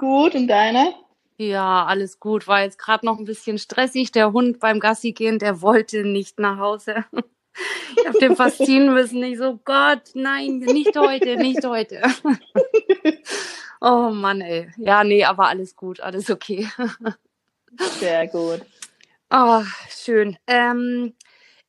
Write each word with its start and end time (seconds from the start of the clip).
Gut, 0.00 0.34
und 0.34 0.48
deine? 0.48 0.94
Ja, 1.36 1.84
alles 1.84 2.20
gut. 2.20 2.48
War 2.48 2.62
jetzt 2.62 2.78
gerade 2.78 3.04
noch 3.04 3.18
ein 3.18 3.26
bisschen 3.26 3.58
stressig. 3.58 4.10
Der 4.12 4.32
Hund 4.32 4.58
beim 4.58 4.80
Gassi 4.80 5.12
gehen, 5.12 5.38
der 5.38 5.60
wollte 5.60 6.04
nicht 6.04 6.40
nach 6.40 6.58
Hause. 6.58 7.04
Ich 7.96 8.06
habe 8.06 8.18
den 8.20 8.36
fast 8.36 8.64
ziehen 8.64 8.94
müssen. 8.94 9.22
Ich 9.24 9.36
so, 9.36 9.58
Gott, 9.64 10.12
nein, 10.14 10.60
nicht 10.60 10.96
heute, 10.96 11.36
nicht 11.36 11.64
heute. 11.64 12.00
Oh 13.82 14.10
Mann, 14.10 14.40
ey. 14.40 14.70
Ja, 14.76 15.04
nee, 15.04 15.24
aber 15.24 15.48
alles 15.48 15.74
gut, 15.74 16.00
alles 16.00 16.30
okay. 16.30 16.68
Sehr 17.98 18.28
gut. 18.28 18.60
Oh, 19.30 19.62
schön. 19.90 20.38
Ähm, 20.46 21.14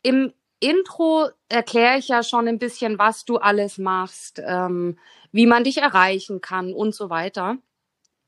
Im 0.04 0.34
Intro 0.60 1.30
erkläre 1.50 1.98
ich 1.98 2.10
ja 2.10 2.22
schon 2.22 2.48
ein 2.48 2.60
bisschen, 2.60 3.00
was 3.00 3.26
du 3.26 3.38
alles 3.38 3.78
machst, 3.78 4.42
ähm, 4.46 5.00
wie 5.32 5.48
man 5.48 5.64
dich 5.64 5.80
erreichen 5.80 6.42
kann 6.42 6.74
und 6.74 6.94
so 6.94 7.10
weiter. 7.10 7.58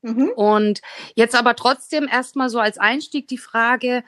Mhm. 0.04 0.32
Und 0.36 0.82
jetzt 1.14 1.34
aber 1.34 1.56
trotzdem 1.56 2.06
erstmal 2.06 2.50
so 2.50 2.60
als 2.60 2.76
Einstieg 2.76 3.26
die 3.26 3.38
Frage, 3.38 4.04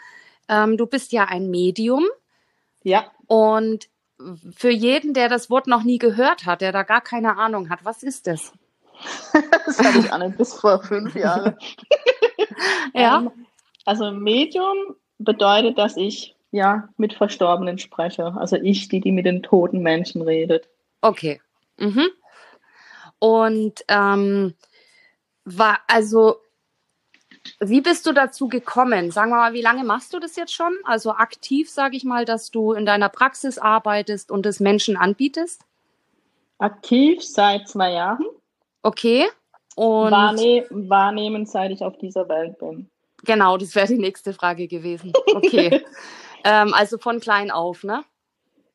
ähm, 0.46 0.76
du 0.76 0.86
bist 0.86 1.10
ja 1.12 1.24
ein 1.24 1.50
Medium. 1.50 2.04
Ja. 2.82 3.10
Und 3.26 3.88
für 4.54 4.70
jeden, 4.70 5.14
der 5.14 5.30
das 5.30 5.48
Wort 5.48 5.66
noch 5.66 5.84
nie 5.84 5.98
gehört 5.98 6.44
hat, 6.44 6.60
der 6.60 6.72
da 6.72 6.82
gar 6.82 7.00
keine 7.00 7.38
Ahnung 7.38 7.70
hat, 7.70 7.84
was 7.84 8.02
ist 8.02 8.26
das? 8.26 8.52
das 9.66 9.78
hatte 9.78 9.98
ich 9.98 10.12
an 10.12 10.36
bis 10.36 10.52
vor 10.52 10.82
fünf 10.82 11.14
Jahren. 11.14 11.56
ja. 12.94 13.18
Ähm, 13.18 13.30
also 13.86 14.10
Medium 14.10 14.76
bedeutet, 15.18 15.78
dass 15.78 15.96
ich 15.96 16.36
ja 16.50 16.88
mit 16.98 17.14
Verstorbenen 17.14 17.78
spreche. 17.78 18.34
Also 18.36 18.56
ich, 18.56 18.88
die, 18.88 19.00
die 19.00 19.12
mit 19.12 19.24
den 19.24 19.42
toten 19.42 19.80
Menschen 19.80 20.20
redet. 20.20 20.68
Okay. 21.00 21.40
Mhm. 21.78 22.08
Und 23.18 23.84
ähm, 23.88 24.54
war 25.46 25.78
also 25.86 26.36
wie 27.60 27.80
bist 27.80 28.06
du 28.06 28.12
dazu 28.12 28.48
gekommen? 28.48 29.10
Sagen 29.10 29.30
wir 29.30 29.36
mal, 29.36 29.52
wie 29.52 29.62
lange 29.62 29.84
machst 29.84 30.12
du 30.12 30.18
das 30.18 30.36
jetzt 30.36 30.52
schon? 30.52 30.76
Also 30.84 31.12
aktiv, 31.12 31.70
sage 31.70 31.96
ich 31.96 32.04
mal, 32.04 32.24
dass 32.24 32.50
du 32.50 32.72
in 32.72 32.84
deiner 32.84 33.08
Praxis 33.08 33.58
arbeitest 33.58 34.30
und 34.30 34.44
es 34.46 34.60
Menschen 34.60 34.96
anbietest? 34.96 35.62
Aktiv 36.58 37.22
seit 37.22 37.68
zwei 37.68 37.92
Jahren. 37.92 38.26
Okay. 38.82 39.26
Und 39.76 40.10
Wahrne 40.10 40.66
wahrnehmen, 40.70 41.46
seit 41.46 41.70
ich 41.70 41.82
auf 41.82 41.96
dieser 41.98 42.28
Welt 42.28 42.58
bin. 42.58 42.88
Genau, 43.24 43.56
das 43.56 43.74
wäre 43.74 43.86
die 43.86 43.98
nächste 43.98 44.32
Frage 44.32 44.66
gewesen. 44.66 45.12
Okay. 45.34 45.84
ähm, 46.44 46.74
also 46.74 46.98
von 46.98 47.20
klein 47.20 47.50
auf, 47.50 47.84
ne? 47.84 48.04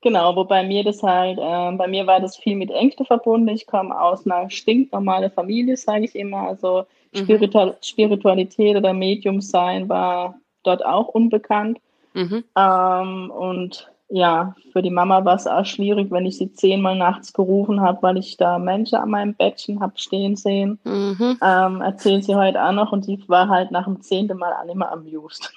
Genau, 0.02 0.36
wobei 0.36 0.64
mir 0.64 0.84
das 0.84 1.04
halt, 1.04 1.38
äh, 1.38 1.72
bei 1.78 1.88
mir 1.88 2.08
war 2.08 2.20
das 2.20 2.36
viel 2.36 2.56
mit 2.56 2.72
Ängste 2.72 3.06
verbunden. 3.06 3.50
Ich 3.50 3.68
komme 3.68 4.00
aus 4.00 4.26
einer 4.26 4.50
stinknormalen 4.50 5.32
Familie, 5.32 5.78
sage 5.78 6.06
ich 6.06 6.16
immer. 6.16 6.48
Also 6.48 6.86
mhm. 7.14 7.18
Spiritual 7.20 7.78
Spiritualität 7.82 8.76
oder 8.76 8.94
Medium 8.94 9.42
sein 9.42 9.88
war 9.90 10.40
dort 10.64 10.84
auch 10.84 11.10
unbekannt. 11.10 11.80
Mhm. 12.14 12.44
Ähm, 12.58 13.32
und 13.32 13.92
ja, 14.14 14.56
für 14.74 14.82
die 14.82 14.90
Mama 14.90 15.24
war 15.24 15.36
es 15.36 15.48
auch 15.48 15.66
schwierig, 15.66 16.12
wenn 16.12 16.26
ich 16.26 16.38
sie 16.38 16.52
zehnmal 16.52 16.98
nachts 16.98 17.32
gerufen 17.32 17.82
habe, 17.82 18.02
weil 18.02 18.18
ich 18.18 18.36
da 18.38 18.60
Menschen 18.60 18.96
an 18.96 19.10
meinem 19.10 19.34
Bettchen 19.34 19.80
habe 19.80 19.94
stehen 19.98 20.36
sehen. 20.36 20.80
Mhm. 20.84 21.38
Ähm, 21.42 21.82
erzählt 21.82 22.26
sie 22.26 22.36
heute 22.36 22.62
auch 22.64 22.74
noch 22.74 22.92
und 22.92 23.08
die 23.08 23.24
war 23.28 23.48
halt 23.48 23.72
nach 23.72 23.86
dem 23.86 24.02
zehnten 24.02 24.38
Mal 24.38 24.54
auch 24.54 24.66
nicht 24.66 24.76
mehr 24.76 24.92
amused. 24.92 25.54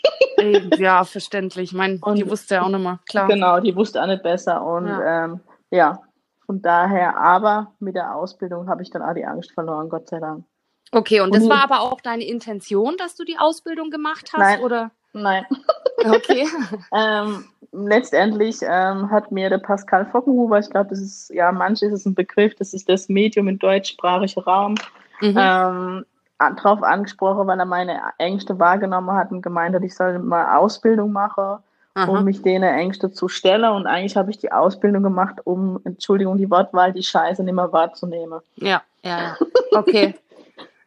ja, 0.79 1.05
verständlich. 1.05 1.73
Ich 1.73 1.77
meine, 1.77 1.99
die 2.15 2.31
wusste 2.31 2.57
ja 2.57 2.63
auch 2.63 2.69
nicht 2.69 2.81
mehr, 2.81 3.01
klar. 3.09 3.27
Genau, 3.27 3.59
die 3.61 3.75
wusste 3.75 4.01
auch 4.01 4.07
nicht 4.07 4.23
besser 4.23 4.65
und 4.65 4.87
ja, 4.87 5.25
ähm, 5.25 5.41
ja 5.71 6.01
von 6.47 6.63
daher, 6.63 7.17
aber 7.17 7.73
mit 7.81 7.95
der 7.95 8.15
Ausbildung 8.15 8.69
habe 8.69 8.83
ich 8.83 8.91
dann 8.91 9.03
auch 9.03 9.15
die 9.15 9.25
Angst 9.25 9.53
verloren, 9.53 9.89
Gott 9.89 10.09
sei 10.09 10.21
Dank. 10.21 10.45
Okay, 10.93 11.21
und, 11.21 11.31
und 11.31 11.37
das 11.37 11.49
war 11.49 11.65
aber 11.65 11.81
auch 11.81 12.01
deine 12.01 12.25
Intention, 12.25 12.97
dass 12.99 13.17
du 13.17 13.25
die 13.25 13.39
Ausbildung 13.39 13.91
gemacht 13.91 14.31
hast, 14.33 14.39
nein, 14.39 14.61
oder? 14.61 14.91
Nein. 15.15 15.47
Okay. 16.05 16.47
ähm, 16.93 17.45
letztendlich 17.73 18.59
ähm, 18.63 19.11
hat 19.11 19.33
mir 19.33 19.49
der 19.49 19.59
Pascal 19.59 20.07
Fockenhuber, 20.07 20.59
ich 20.59 20.69
glaube, 20.71 20.91
das 20.91 21.01
ist, 21.01 21.31
ja, 21.31 21.51
manche 21.53 21.87
ist 21.87 21.93
es 21.93 22.07
ein 22.07 22.15
Begriff, 22.15 22.55
das 22.57 22.75
ist 22.75 22.89
das 22.89 23.09
Medium 23.09 23.49
im 23.49 23.59
deutschsprachigen 23.59 24.43
Raum, 24.43 24.75
mhm. 25.21 25.37
ähm, 25.39 26.05
darauf 26.39 26.83
angesprochen, 26.83 27.47
weil 27.47 27.59
er 27.59 27.65
meine 27.65 28.01
Ängste 28.19 28.59
wahrgenommen 28.59 29.13
hat 29.13 29.31
und 29.31 29.41
gemeint 29.41 29.75
hat, 29.75 29.83
ich 29.83 29.95
soll 29.95 30.19
mal 30.19 30.57
Ausbildung 30.57 31.13
machen, 31.13 31.63
Aha. 31.95 32.11
um 32.11 32.25
mich 32.25 32.43
denen 32.43 32.75
Ängste 32.75 33.13
zu 33.13 33.29
stellen. 33.29 33.73
Und 33.73 33.87
eigentlich 33.87 34.17
habe 34.17 34.31
ich 34.31 34.39
die 34.39 34.53
Ausbildung 34.53 35.05
gemacht, 35.05 35.37
um, 35.45 35.81
Entschuldigung 35.85 36.37
die 36.37 36.51
Wortwahl, 36.51 36.93
die 36.93 37.05
Scheiße 37.05 37.43
nicht 37.45 37.55
mehr 37.55 37.73
wahrzunehmen. 37.73 38.41
Ja, 38.57 38.83
ja, 39.03 39.37
okay. 39.73 40.15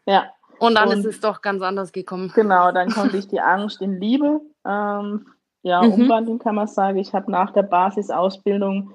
ja. 0.06 0.26
Und 0.60 0.76
dann 0.76 0.90
und, 0.90 1.00
ist 1.00 1.06
es 1.06 1.20
doch 1.20 1.42
ganz 1.42 1.62
anders 1.62 1.92
gekommen. 1.92 2.32
Genau, 2.34 2.72
dann 2.72 2.90
konnte 2.94 3.18
ich 3.18 3.28
die 3.28 3.40
Angst 3.40 3.82
in 3.82 4.00
Liebe 4.00 4.42
ähm, 4.66 5.26
ja, 5.64 5.82
mhm. 5.82 5.94
umwandeln, 5.94 6.40
kann 6.40 6.56
man 6.56 6.68
sagen. 6.68 6.98
Ich 6.98 7.14
habe 7.14 7.32
nach 7.32 7.52
der 7.52 7.64
Basisausbildung 7.64 8.94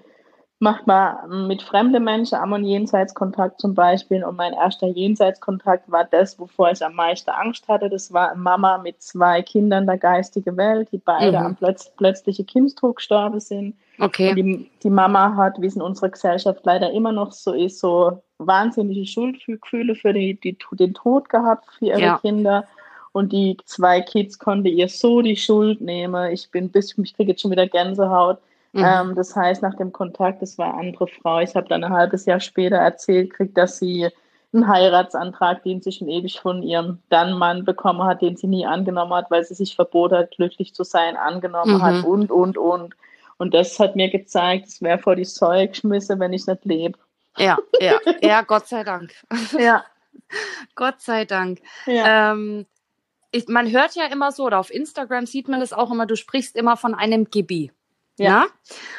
macht 0.62 0.86
man 0.86 1.48
mit 1.48 1.60
fremden 1.60 2.04
Menschen 2.04 2.36
am 2.36 2.52
und 2.52 2.62
Jenseitskontakt 2.62 3.60
zum 3.60 3.74
Beispiel. 3.74 4.22
Und 4.22 4.36
mein 4.36 4.52
erster 4.52 4.86
Jenseitskontakt 4.86 5.90
war 5.90 6.04
das, 6.04 6.38
wovor 6.38 6.70
ich 6.70 6.84
am 6.84 6.94
meisten 6.94 7.30
Angst 7.30 7.66
hatte. 7.66 7.90
Das 7.90 8.12
war 8.12 8.30
eine 8.30 8.40
Mama 8.40 8.78
mit 8.78 9.02
zwei 9.02 9.42
Kindern 9.42 9.86
der 9.86 9.98
geistigen 9.98 10.56
Welt, 10.56 10.88
die 10.92 10.98
beide 10.98 11.40
mhm. 11.40 11.46
am 11.46 11.56
plötz 11.56 11.90
plötzlichen 11.96 12.46
Kindsdruck 12.46 12.96
gestorben 12.96 13.40
sind. 13.40 13.74
Okay. 13.98 14.34
Die, 14.36 14.70
die 14.84 14.90
Mama 14.90 15.34
hat, 15.34 15.60
wie 15.60 15.66
es 15.66 15.74
in 15.74 15.82
unserer 15.82 16.10
Gesellschaft 16.10 16.60
leider 16.62 16.92
immer 16.92 17.10
noch 17.10 17.32
so 17.32 17.52
ist, 17.52 17.80
so 17.80 18.22
wahnsinnige 18.46 19.06
Schuldgefühle 19.06 19.94
für 19.94 20.12
die, 20.12 20.34
die, 20.34 20.56
den 20.72 20.94
Tod 20.94 21.28
gehabt 21.28 21.66
für 21.78 21.86
ihre 21.86 22.00
ja. 22.00 22.18
Kinder. 22.18 22.66
Und 23.12 23.32
die 23.32 23.58
zwei 23.66 24.00
Kids 24.00 24.38
konnte 24.38 24.70
ihr 24.70 24.88
so 24.88 25.20
die 25.20 25.36
Schuld 25.36 25.80
nehmen. 25.80 26.32
Ich 26.32 26.50
bin 26.50 26.70
bis, 26.70 26.96
ich 26.96 27.14
kriege 27.14 27.32
jetzt 27.32 27.42
schon 27.42 27.50
wieder 27.50 27.66
Gänsehaut. 27.66 28.38
Mhm. 28.72 28.84
Ähm, 28.84 29.14
das 29.14 29.36
heißt, 29.36 29.62
nach 29.62 29.74
dem 29.74 29.92
Kontakt, 29.92 30.40
das 30.40 30.56
war 30.56 30.72
eine 30.72 30.88
andere 30.88 31.06
Frau. 31.06 31.40
Ich 31.40 31.54
habe 31.54 31.68
dann 31.68 31.84
ein 31.84 31.92
halbes 31.92 32.24
Jahr 32.24 32.40
später 32.40 32.76
erzählt, 32.76 33.34
kriegt, 33.34 33.56
dass 33.58 33.78
sie 33.78 34.08
einen 34.54 34.68
Heiratsantrag, 34.68 35.62
den 35.62 35.80
sie 35.80 35.92
schon 35.92 36.08
ewig 36.08 36.40
von 36.40 36.62
ihrem 36.62 36.98
dann 37.08 37.38
Mann 37.38 37.64
bekommen 37.64 38.02
hat, 38.04 38.22
den 38.22 38.36
sie 38.36 38.46
nie 38.46 38.66
angenommen 38.66 39.14
hat, 39.14 39.30
weil 39.30 39.44
sie 39.44 39.54
sich 39.54 39.74
verboten 39.74 40.16
hat, 40.16 40.30
glücklich 40.32 40.74
zu 40.74 40.84
sein, 40.84 41.16
angenommen 41.16 41.76
mhm. 41.76 41.82
hat 41.82 42.04
und, 42.04 42.30
und, 42.30 42.58
und. 42.58 42.94
Und 43.38 43.54
das 43.54 43.78
hat 43.78 43.96
mir 43.96 44.10
gezeigt, 44.10 44.68
es 44.68 44.82
wäre 44.82 44.98
vor 44.98 45.16
die 45.16 45.24
Säue 45.24 45.68
geschmissen, 45.68 46.20
wenn 46.20 46.32
ich 46.32 46.46
nicht 46.46 46.64
lebe. 46.64 46.98
Ja, 47.38 47.58
ja, 47.80 47.98
ja, 48.20 48.42
Gott 48.42 48.68
sei 48.68 48.84
Dank. 48.84 49.12
Ja. 49.58 49.84
Gott 50.74 51.00
sei 51.00 51.24
Dank. 51.24 51.60
Ja. 51.86 52.32
Ähm, 52.32 52.66
ich, 53.30 53.48
man 53.48 53.70
hört 53.70 53.94
ja 53.94 54.06
immer 54.06 54.30
so, 54.30 54.44
oder 54.44 54.58
auf 54.58 54.72
Instagram 54.72 55.26
sieht 55.26 55.48
man 55.48 55.60
das 55.60 55.72
auch 55.72 55.90
immer, 55.90 56.06
du 56.06 56.16
sprichst 56.16 56.56
immer 56.56 56.76
von 56.76 56.94
einem 56.94 57.30
Gibi. 57.30 57.72
Ja. 58.18 58.46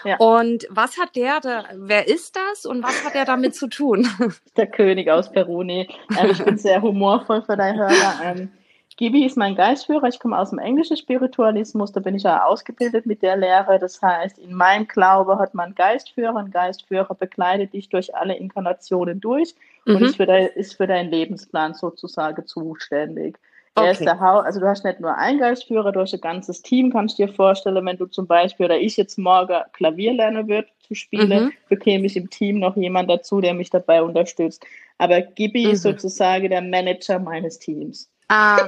ja. 0.04 0.18
Und 0.18 0.66
was 0.70 0.98
hat 0.98 1.16
der, 1.16 1.40
da, 1.40 1.66
wer 1.76 2.08
ist 2.08 2.36
das 2.36 2.66
und 2.66 2.84
was 2.84 3.06
hat 3.06 3.14
er 3.14 3.26
damit 3.26 3.56
zu 3.56 3.68
tun? 3.68 4.07
Der 4.57 4.68
König 4.68 5.10
aus 5.10 5.31
Peru, 5.31 5.63
nee. 5.63 5.88
Ähm, 6.19 6.31
ich 6.31 6.44
bin 6.44 6.57
sehr 6.57 6.81
humorvoll 6.81 7.44
für 7.44 7.56
deine 7.56 7.78
Hörer. 7.78 8.22
Ähm, 8.24 8.52
Gibi 8.95 9.25
ist 9.25 9.38
mein 9.38 9.56
Geistführer. 9.56 10.07
Ich 10.07 10.19
komme 10.19 10.38
aus 10.38 10.51
dem 10.51 10.60
englischen 10.60 10.98
Spiritualismus. 10.98 11.92
Da 11.92 12.00
bin 12.00 12.16
ich 12.16 12.24
ja 12.24 12.45
ausgebildet 12.45 13.06
mit 13.06 13.22
der 13.22 13.38
Lehre. 13.38 13.80
Das 13.80 14.01
heißt, 14.01 14.38
in 14.38 14.54
meinem 14.54 14.88
Glaube 14.88 15.40
hat 15.40 15.54
man 15.54 15.74
Geistführer. 15.74 16.36
Ein 16.36 16.51
Geistführer 16.51 17.16
begleitet 17.16 17.74
dich 17.74 17.90
durch 17.90 18.16
alle 18.16 18.36
Inkarnationen 18.36 19.19
durch 19.19 19.56
mhm. 19.86 19.95
und 19.95 20.01
ist 20.04 20.18
für, 20.18 20.25
dein, 20.25 20.48
ist 20.48 20.75
für 20.75 20.88
deinen 20.88 21.10
Lebensplan 21.10 21.74
sozusagen 21.74 22.45
zuständig. 22.45 23.40
Okay. 23.75 23.88
Er 23.88 23.92
ist 23.94 24.01
der 24.01 24.19
Hau 24.19 24.38
also 24.38 24.60
du 24.60 24.68
hast 24.68 24.86
nicht 24.86 25.00
nur 25.00 25.18
einen 25.18 25.40
Geistführer, 25.40 25.92
du 25.92 26.01
hast 26.01 26.13
ein 26.13 26.22
ganzes 26.22 26.62
Team, 26.62 26.92
kannst 26.92 27.18
du 27.18 27.25
dir 27.25 27.34
vorstellen, 27.34 27.84
wenn 27.86 27.98
du 27.98 28.06
zum 28.06 28.28
Beispiel 28.28 28.68
oder 28.68 28.78
ich 28.78 28.98
jetzt 28.98 29.18
morgen 29.18 29.63
Klavier 29.72 30.13
lernen 30.13 30.48
würde 30.48 30.68
zu 30.88 30.94
spielen, 30.94 31.45
mhm. 31.45 31.54
bekäme 31.69 32.06
ich 32.06 32.16
im 32.16 32.30
Team 32.30 32.60
noch 32.60 32.78
jemand 32.78 33.10
dazu, 33.10 33.42
der 33.42 33.56
mich 33.56 33.72
dabei 33.72 34.04
unterstützt. 34.04 34.63
Aber 35.00 35.22
Gibi 35.22 35.66
mhm. 35.66 35.72
ist 35.72 35.81
sozusagen 35.81 36.50
der 36.50 36.62
Manager 36.62 37.18
meines 37.18 37.57
Teams. 37.57 38.12
Aha, 38.33 38.68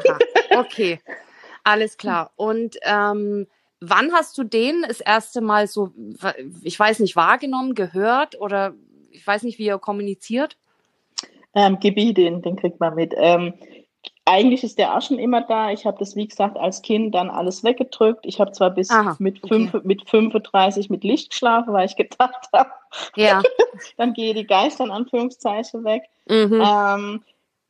okay. 0.57 1.00
Alles 1.63 1.97
klar. 1.97 2.31
Und 2.35 2.77
ähm, 2.83 3.47
wann 3.79 4.13
hast 4.13 4.38
du 4.38 4.44
den 4.44 4.83
das 4.88 5.01
erste 5.01 5.41
Mal 5.41 5.67
so, 5.67 5.91
ich 6.62 6.79
weiß 6.79 7.00
nicht, 7.00 7.15
wahrgenommen, 7.15 7.73
gehört 7.73 8.39
oder 8.39 8.73
ich 9.12 9.25
weiß 9.25 9.44
nicht, 9.44 9.57
wie 9.57 9.67
er 9.67 9.79
kommuniziert? 9.79 10.57
Ähm, 11.56 11.79
Gibi, 11.79 12.13
den, 12.13 12.41
den 12.41 12.57
kriegt 12.57 12.79
man 12.79 12.95
mit. 12.95 13.13
Ähm, 13.17 13.53
eigentlich 14.25 14.63
ist 14.63 14.77
der 14.77 14.95
auch 14.95 15.01
schon 15.01 15.19
immer 15.19 15.41
da. 15.41 15.71
Ich 15.71 15.85
habe 15.85 15.97
das, 16.00 16.15
wie 16.15 16.27
gesagt, 16.27 16.57
als 16.57 16.81
Kind 16.81 17.15
dann 17.15 17.29
alles 17.29 17.63
weggedrückt. 17.63 18.25
Ich 18.25 18.39
habe 18.39 18.51
zwar 18.51 18.71
bis 18.71 18.89
Aha, 18.89 19.15
mit, 19.19 19.44
okay. 19.44 19.69
fünf, 19.69 19.83
mit 19.83 20.09
35 20.09 20.89
mit 20.89 21.03
Licht 21.03 21.29
geschlafen, 21.29 21.73
weil 21.73 21.85
ich 21.85 21.95
gedacht 21.95 22.50
habe, 22.53 22.69
Ja. 23.15 23.41
dann 23.97 24.13
gehe 24.13 24.33
die 24.33 24.45
Geister 24.45 24.83
in 24.83 24.91
Anführungszeichen 24.91 25.83
weg. 25.83 26.03
Mhm. 26.27 26.62
Ähm, 26.63 27.23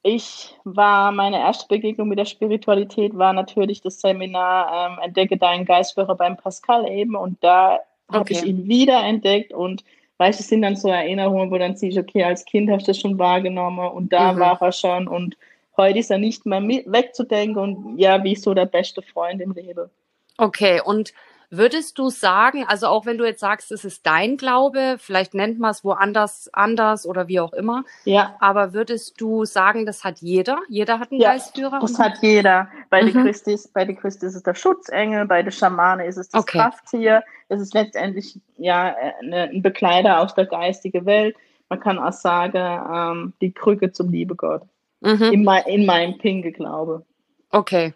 ich 0.05 0.55
war, 0.65 1.11
meine 1.11 1.39
erste 1.39 1.67
Begegnung 1.67 2.07
mit 2.09 2.19
der 2.19 2.25
Spiritualität 2.25 3.17
war 3.17 3.33
natürlich 3.33 3.81
das 3.81 3.99
Seminar 3.99 4.91
ähm, 4.91 4.99
Entdecke 5.03 5.35
deinen 5.35 5.65
Geistführer 5.65 6.13
beim 6.13 6.37
Pascal 6.37 6.87
eben 6.87 7.15
und 7.15 7.43
da 7.43 7.79
habe 8.11 8.21
Okay. 8.21 8.33
ich 8.33 8.43
ihn 8.45 8.67
wieder 8.67 9.03
entdeckt 9.03 9.51
und 9.51 9.83
weißt, 10.19 10.39
es 10.39 10.47
sind 10.47 10.61
dann 10.61 10.75
so 10.75 10.89
Erinnerungen, 10.89 11.49
wo 11.49 11.57
dann 11.57 11.75
siehst, 11.75 11.97
okay, 11.97 12.23
als 12.23 12.45
Kind 12.45 12.69
hast 12.69 12.83
du 12.87 12.91
das 12.91 12.99
schon 13.01 13.17
wahrgenommen 13.17 13.89
und 13.89 14.13
da 14.13 14.31
Mhm. 14.31 14.39
war 14.41 14.61
er 14.61 14.71
schon 14.71 15.07
und 15.07 15.37
heute 15.75 15.97
ist 15.97 16.11
er 16.11 16.19
nicht 16.19 16.45
mehr 16.45 16.61
mit, 16.61 16.85
wegzudenken 16.85 17.57
und 17.57 17.97
ja, 17.97 18.23
wie 18.23 18.35
so 18.35 18.53
der 18.53 18.67
beste 18.67 19.01
Freund 19.01 19.41
im 19.41 19.53
Leben. 19.53 19.89
Okay, 20.37 20.81
und 20.85 21.13
würdest 21.49 21.97
du 21.99 22.09
sagen, 22.09 22.65
also 22.67 22.87
auch 22.87 23.05
wenn 23.05 23.17
du 23.17 23.25
jetzt 23.25 23.39
sagst, 23.39 23.71
es 23.71 23.85
ist 23.85 24.05
dein 24.05 24.37
Glaube, 24.37 24.97
vielleicht 24.99 25.33
nennt 25.33 25.59
man 25.59 25.71
es 25.71 25.83
woanders 25.83 26.49
anders 26.53 27.05
oder 27.05 27.27
wie 27.27 27.39
auch 27.39 27.53
immer, 27.53 27.83
Ja, 28.03 28.35
aber 28.39 28.73
würdest 28.73 29.19
du 29.21 29.45
sagen, 29.45 29.85
das 29.85 30.03
hat 30.03 30.19
jeder? 30.19 30.59
Jeder 30.69 30.99
hat 30.99 31.11
einen 31.11 31.21
Ja, 31.21 31.31
Geistführer? 31.31 31.79
das 31.79 31.97
hat 31.99 32.17
jeder. 32.21 32.69
Bei 32.89 33.01
Mhm. 33.03 33.07
den 33.13 33.23
Christis, 33.23 33.67
bei 33.67 33.85
den 33.85 33.97
Christis 33.97 34.29
ist 34.29 34.35
es 34.35 34.43
der 34.43 34.55
Schutzengel, 34.55 35.25
bei 35.25 35.41
den 35.43 35.51
Schamane 35.51 36.05
ist 36.05 36.17
es 36.17 36.29
das 36.29 36.41
Okay. 36.41 36.57
Krafttier. 36.59 37.23
Es 37.49 37.61
ist 37.61 37.73
letztendlich 37.73 38.39
ja 38.57 38.95
ein 39.21 39.61
Begleiter 39.61 40.19
aus 40.19 40.33
der 40.35 40.45
geistigen 40.45 41.05
Welt. 41.05 41.35
Man 41.69 41.79
kann 41.79 41.97
auch 41.99 42.13
sagen, 42.13 42.57
ähm, 42.93 43.33
die 43.41 43.51
Krücke 43.51 43.91
zum 43.91 44.09
Liebegott. 44.11 44.63
Mhm. 45.01 45.23
In, 45.31 45.43
mein, 45.43 45.63
in 45.65 45.85
meinem 45.85 46.17
pinke 46.17 46.51
Glaube. 46.51 47.05
Okay. 47.51 47.93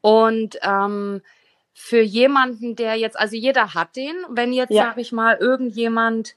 Und 0.00 0.58
ähm, 0.62 1.22
für 1.74 2.00
jemanden, 2.00 2.76
der 2.76 2.96
jetzt, 2.96 3.18
also 3.18 3.36
jeder 3.36 3.74
hat 3.74 3.96
den, 3.96 4.14
wenn 4.28 4.52
jetzt, 4.52 4.72
Ja. 4.72 4.84
sag 4.84 4.98
ich 4.98 5.12
mal, 5.12 5.36
irgendjemand 5.38 6.34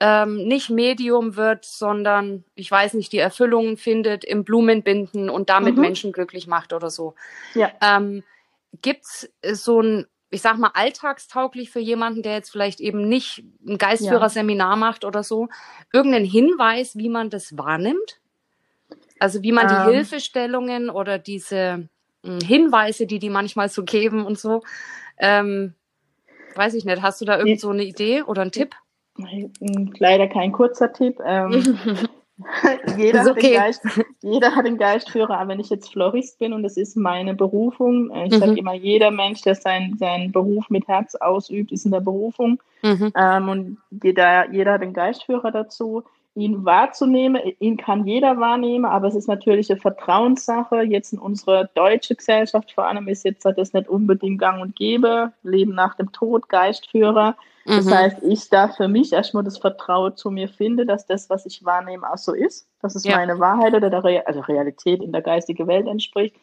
ähm, 0.00 0.46
nicht 0.46 0.70
Medium 0.70 1.34
wird, 1.36 1.64
sondern, 1.64 2.44
ich 2.54 2.70
weiß 2.70 2.94
nicht, 2.94 3.12
die 3.12 3.18
Erfüllung 3.18 3.76
findet 3.76 4.24
im 4.24 4.44
Blumenbinden 4.44 5.28
und 5.28 5.50
damit 5.50 5.74
Mhm. 5.74 5.80
Menschen 5.82 6.12
glücklich 6.12 6.46
macht 6.46 6.72
oder 6.72 6.88
so. 6.88 7.14
Ja. 7.54 7.70
Ähm, 7.82 8.22
gibt's 8.80 9.28
so 9.52 9.80
ein, 9.82 10.06
ich 10.30 10.40
sag 10.40 10.56
mal, 10.58 10.70
alltagstauglich 10.74 11.70
für 11.70 11.80
jemanden, 11.80 12.22
der 12.22 12.34
jetzt 12.34 12.50
vielleicht 12.50 12.80
eben 12.80 13.08
nicht 13.08 13.42
ein 13.66 13.76
Geistführerseminar 13.78 14.76
macht 14.76 15.04
oder 15.04 15.24
so, 15.24 15.48
irgendeinen 15.92 16.26
Hinweis, 16.26 16.96
wie 16.96 17.08
man 17.08 17.28
das 17.28 17.58
wahrnimmt? 17.58 18.20
Also 19.18 19.42
wie 19.42 19.52
man 19.52 19.66
die 19.66 19.74
Ähm. 19.74 19.94
Hilfestellungen 19.94 20.90
oder 20.90 21.18
diese 21.18 21.88
Hinweise, 22.22 23.06
die 23.06 23.18
die 23.18 23.30
manchmal 23.30 23.68
so 23.68 23.84
geben 23.84 24.24
und 24.26 24.38
so, 24.38 24.62
ähm, 25.18 25.74
weiß 26.54 26.74
ich 26.74 26.84
nicht, 26.84 27.02
hast 27.02 27.20
du 27.20 27.24
da 27.24 27.38
irgend 27.38 27.60
so 27.60 27.70
eine 27.70 27.84
Idee 27.84 28.22
oder 28.22 28.42
einen 28.42 28.52
Tipp? 28.52 28.74
Leider 29.98 30.28
kein 30.28 30.52
kurzer 30.52 30.92
Tipp. 30.92 31.18
Ähm, 31.24 31.78
jeder, 32.96 33.20
hat 33.20 33.30
okay. 33.32 33.40
den 33.50 33.54
Geist, 33.54 33.82
jeder 34.22 34.54
hat 34.54 34.66
den 34.66 34.78
Geistführer, 34.78 35.38
aber 35.38 35.50
wenn 35.50 35.60
ich 35.60 35.70
jetzt 35.70 35.92
Florist 35.92 36.38
bin 36.38 36.52
und 36.52 36.62
das 36.62 36.76
ist 36.76 36.96
meine 36.96 37.34
Berufung, 37.34 38.10
äh, 38.10 38.26
ich 38.26 38.32
Mhm. 38.34 38.38
sage 38.38 38.58
immer, 38.58 38.74
jeder 38.74 39.10
Mensch, 39.10 39.42
der 39.42 39.56
seinen, 39.56 39.98
seinen 39.98 40.30
Beruf 40.30 40.70
mit 40.70 40.86
Herz 40.86 41.16
ausübt, 41.16 41.72
ist 41.72 41.84
in 41.84 41.90
der 41.90 42.00
Berufung. 42.00 42.62
Mhm. 42.82 43.12
Ähm, 43.16 43.48
und 43.48 43.78
jeder, 44.02 44.50
jeder 44.52 44.74
hat 44.74 44.82
einen 44.82 44.92
Geistführer 44.92 45.50
dazu. 45.50 46.04
Ihn 46.38 46.64
wahrzunehmen, 46.64 47.42
ihn 47.58 47.76
kann 47.76 48.06
jeder 48.06 48.38
wahrnehmen, 48.38 48.84
aber 48.84 49.08
es 49.08 49.16
ist 49.16 49.26
natürlich 49.26 49.70
eine 49.70 49.80
Vertrauenssache. 49.80 50.82
Jetzt 50.82 51.12
in 51.12 51.18
unserer 51.18 51.64
deutschen 51.64 52.16
Gesellschaft 52.16 52.70
vor 52.70 52.86
allem 52.86 53.08
ist 53.08 53.24
jetzt 53.24 53.44
das 53.44 53.72
nicht 53.72 53.88
unbedingt 53.88 54.38
gang 54.40 54.62
und 54.62 54.76
gäbe. 54.76 55.32
Leben 55.42 55.74
nach 55.74 55.96
dem 55.96 56.12
Tod, 56.12 56.48
Geistführer. 56.48 57.36
Das 57.66 57.86
Mhm. 57.86 57.90
heißt, 57.90 58.22
ich 58.22 58.48
darf 58.50 58.76
für 58.76 58.86
mich 58.86 59.12
erstmal 59.12 59.42
das 59.42 59.58
Vertrauen 59.58 60.16
zu 60.16 60.30
mir 60.30 60.48
finden, 60.48 60.86
dass 60.86 61.06
das, 61.06 61.28
was 61.28 61.44
ich 61.44 61.64
wahrnehme, 61.64 62.08
auch 62.08 62.18
so 62.18 62.32
ist. 62.32 62.68
Dass 62.82 62.94
es 62.94 63.02
Ja. 63.02 63.16
meine 63.16 63.40
Wahrheit 63.40 63.74
oder 63.74 63.90
der 63.90 64.04
Re 64.04 64.22
also 64.24 64.38
Realität 64.40 65.02
in 65.02 65.10
der 65.10 65.22
geistigen 65.22 65.66
Welt 65.66 65.88
entspricht. 65.88 66.36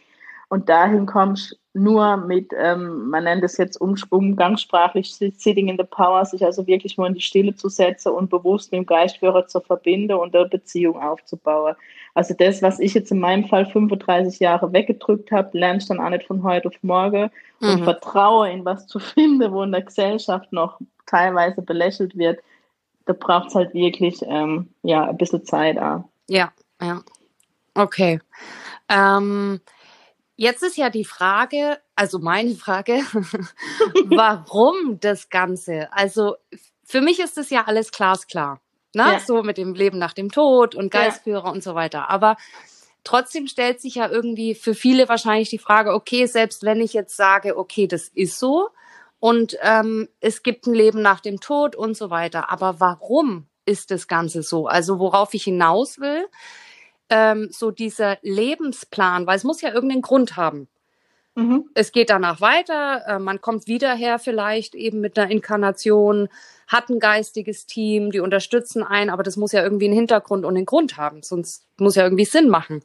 Und 0.50 0.70
dahin 0.70 1.06
kommst 1.06 1.60
nur 1.74 2.18
mit, 2.18 2.52
ähm, 2.58 3.10
man 3.10 3.26
nennt 3.26 3.44
es 3.44 3.58
jetzt 3.58 3.82
um, 3.82 3.96
umgangssprachlich 4.10 5.14
Sitting 5.14 5.68
in 5.68 5.78
the 5.78 5.84
Power, 5.84 6.24
sich 6.26 6.44
also 6.44 6.66
wirklich 6.68 6.98
mal 6.98 7.08
in 7.08 7.16
die 7.16 7.22
Stille 7.22 7.56
zu 7.56 7.68
setzen 7.68 8.14
und 8.14 8.30
bewusst 8.30 8.72
mit 8.72 8.80
dem 8.80 8.86
Geistführer 8.86 9.48
zu 9.48 9.60
verbinden 9.60 10.14
und 10.14 10.36
eine 10.36 10.48
Beziehung 10.48 11.02
aufzubauen. 11.02 11.76
Also 12.14 12.34
das, 12.38 12.62
was 12.62 12.80
ich 12.80 12.94
jetzt 12.94 13.12
in 13.12 13.20
meinem 13.20 13.46
Fall 13.46 13.66
35 13.66 14.40
Jahre 14.40 14.72
weggedrückt 14.72 15.32
habe, 15.32 15.58
lernst 15.58 15.90
dann 15.90 16.00
auch 16.00 16.10
nicht 16.10 16.26
von 16.26 16.44
heute 16.44 16.70
auf 16.70 16.76
morgen 16.82 17.30
und 17.60 17.80
Mhm. 17.82 17.84
vertraue 17.84 18.50
in 18.50 18.64
was 18.64 18.88
zu 18.88 19.00
finden, 19.00 19.52
wo 19.52 19.64
in 19.64 19.72
der 19.74 19.82
Gesellschaft 19.82 20.54
noch 20.54 20.80
teilweise 21.06 21.62
belächelt 21.62 22.18
wird. 22.18 22.40
Da 23.06 23.14
braucht 23.14 23.50
es 23.50 23.56
halt 23.56 23.74
wirklich 23.74 24.22
ähm, 24.26 24.70
ja, 24.82 25.10
ein 25.10 25.18
bisschen 25.18 25.46
Zeit 25.46 25.78
auch. 25.78 26.06
Ja, 26.30 26.52
ja. 26.82 27.02
Okay. 27.76 28.20
Ähm, 28.90 29.60
jetzt 30.36 30.64
ist 30.64 30.78
ja 30.78 30.90
die 30.90 31.06
Frage, 31.06 31.80
also 31.96 32.20
meine 32.20 32.56
Frage, 32.56 32.94
warum 34.06 35.00
das 35.00 35.30
Ganze? 35.30 35.92
Also 35.92 36.36
für 36.84 37.02
mich 37.02 37.20
ist 37.20 37.38
das 37.38 37.50
ja 37.50 37.66
alles 37.66 37.92
glasklar. 37.92 38.62
Ne? 38.94 39.04
Ja. 39.04 39.20
So 39.20 39.44
mit 39.44 39.58
dem 39.58 39.74
Leben 39.74 39.98
nach 39.98 40.14
dem 40.14 40.32
Tod 40.32 40.76
und 40.76 40.94
Ja. 40.94 41.02
Geistführer 41.02 41.52
und 41.52 41.64
so 41.64 41.76
weiter. 41.76 42.10
Aber 42.10 42.38
trotzdem 43.04 43.48
stellt 43.48 43.82
sich 43.82 43.96
ja 43.96 44.10
irgendwie 44.10 44.56
für 44.56 44.74
viele 44.74 45.10
wahrscheinlich 45.10 45.50
die 45.50 45.60
Frage, 45.60 45.94
okay, 45.94 46.26
selbst 46.26 46.64
wenn 46.64 46.80
ich 46.82 46.94
jetzt 46.94 47.16
sage, 47.18 47.58
okay, 47.58 47.88
das 47.88 48.08
ist 48.10 48.40
so 48.40 48.70
und 49.20 49.58
ähm, 49.62 50.08
es 50.20 50.44
gibt 50.44 50.68
ein 50.68 50.74
Leben 50.74 51.02
nach 51.02 51.20
dem 51.20 51.40
Tod 51.40 51.76
und 51.76 51.98
so 51.98 52.10
weiter. 52.10 52.52
Aber 52.52 52.80
warum 52.80 53.48
ist 53.66 53.92
das 53.92 54.08
Ganze 54.08 54.44
so? 54.44 54.68
Also 54.68 55.00
worauf 55.00 55.34
ich 55.34 55.44
hinaus 55.44 56.00
will, 56.00 56.28
ähm, 57.10 57.50
so 57.52 57.72
dieser 57.72 58.18
Lebensplan, 58.22 59.28
weil 59.28 59.38
es 59.38 59.44
muss 59.44 59.62
ja 59.62 59.74
irgendeinen 59.74 60.02
Grund 60.02 60.38
haben. 60.38 60.68
Mhm. 61.36 61.70
Es 61.74 61.92
geht 61.92 62.10
danach 62.10 62.40
weiter, 62.40 63.04
äh, 63.08 63.20
man 63.20 63.42
kommt 63.42 63.68
wieder 63.68 63.94
her 63.94 64.20
vielleicht 64.20 64.74
eben 64.74 65.02
mit 65.02 65.20
einer 65.20 65.30
Inkarnation, 65.30 66.30
hat 66.68 66.90
ein 66.90 67.00
geistiges 67.00 67.66
Team, 67.66 68.12
die 68.12 68.22
unterstützen 68.22 68.84
einen, 68.84 69.10
aber 69.10 69.22
das 69.22 69.36
muss 69.36 69.52
ja 69.52 69.62
irgendwie 69.62 69.86
einen 69.86 69.96
Hintergrund 69.96 70.46
und 70.46 70.56
einen 70.56 70.66
Grund 70.66 70.98
haben, 70.98 71.24
sonst 71.24 71.68
muss 71.78 71.96
ja 71.96 72.04
irgendwie 72.04 72.26
Sinn 72.26 72.50
machen. 72.50 72.84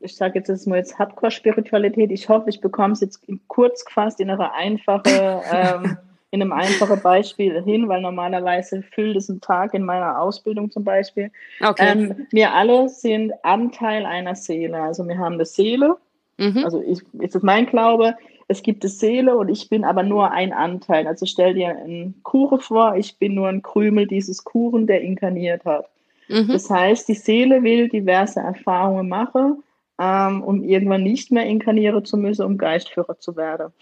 Ich 0.00 0.16
sage 0.16 0.38
jetzt, 0.38 0.48
das 0.48 0.60
ist 0.60 0.66
mal 0.66 0.76
jetzt 0.76 0.98
Hardcore-Spiritualität. 0.98 2.12
Ich 2.12 2.28
hoffe, 2.28 2.50
ich 2.50 2.60
bekomme 2.60 2.92
es 2.92 3.00
jetzt 3.00 3.20
kurz 3.48 3.84
gefasst 3.84 4.20
in, 4.20 4.30
einer 4.30 4.52
einfache, 4.54 5.42
ähm, 5.52 5.96
in 6.30 6.42
einem 6.42 6.52
einfachen 6.52 7.00
Beispiel 7.00 7.62
hin, 7.62 7.88
weil 7.88 8.02
normalerweise 8.02 8.82
füllt 8.82 9.16
es 9.16 9.30
einen 9.30 9.40
Tag 9.40 9.74
in 9.74 9.82
meiner 9.84 10.20
Ausbildung 10.20 10.70
zum 10.70 10.84
Beispiel. 10.84 11.30
Okay. 11.60 11.90
Ähm, 11.90 12.26
wir 12.30 12.52
alle 12.52 12.88
sind 12.88 13.32
Anteil 13.42 14.04
einer 14.04 14.34
Seele. 14.34 14.80
Also 14.80 15.06
wir 15.08 15.18
haben 15.18 15.34
eine 15.34 15.46
Seele, 15.46 15.96
mhm. 16.36 16.64
Also 16.64 16.82
ich, 16.82 17.00
ist 17.20 17.34
es 17.34 17.42
mein 17.42 17.66
Glaube, 17.66 18.14
es 18.46 18.62
gibt 18.62 18.82
eine 18.82 18.90
Seele 18.90 19.36
und 19.36 19.48
ich 19.48 19.68
bin 19.68 19.84
aber 19.84 20.02
nur 20.02 20.30
ein 20.30 20.52
Anteil. 20.52 21.06
Also 21.06 21.26
stell 21.26 21.54
dir 21.54 21.68
einen 21.68 22.22
Kuchen 22.22 22.60
vor, 22.60 22.96
ich 22.96 23.18
bin 23.18 23.34
nur 23.34 23.48
ein 23.48 23.62
Krümel 23.62 24.06
dieses 24.06 24.44
Kuchen, 24.44 24.86
der 24.86 25.02
inkarniert 25.02 25.64
hat. 25.64 25.88
Mhm. 26.28 26.48
Das 26.48 26.68
heißt, 26.68 27.08
die 27.08 27.14
Seele 27.14 27.62
will 27.62 27.88
diverse 27.88 28.40
Erfahrungen 28.40 29.08
machen, 29.08 29.62
ähm, 29.98 30.42
um 30.42 30.62
irgendwann 30.62 31.02
nicht 31.02 31.30
mehr 31.32 31.46
inkarnieren 31.46 32.04
zu 32.04 32.16
müssen, 32.16 32.44
um 32.44 32.58
Geistführer 32.58 33.18
zu 33.18 33.36
werden. 33.36 33.72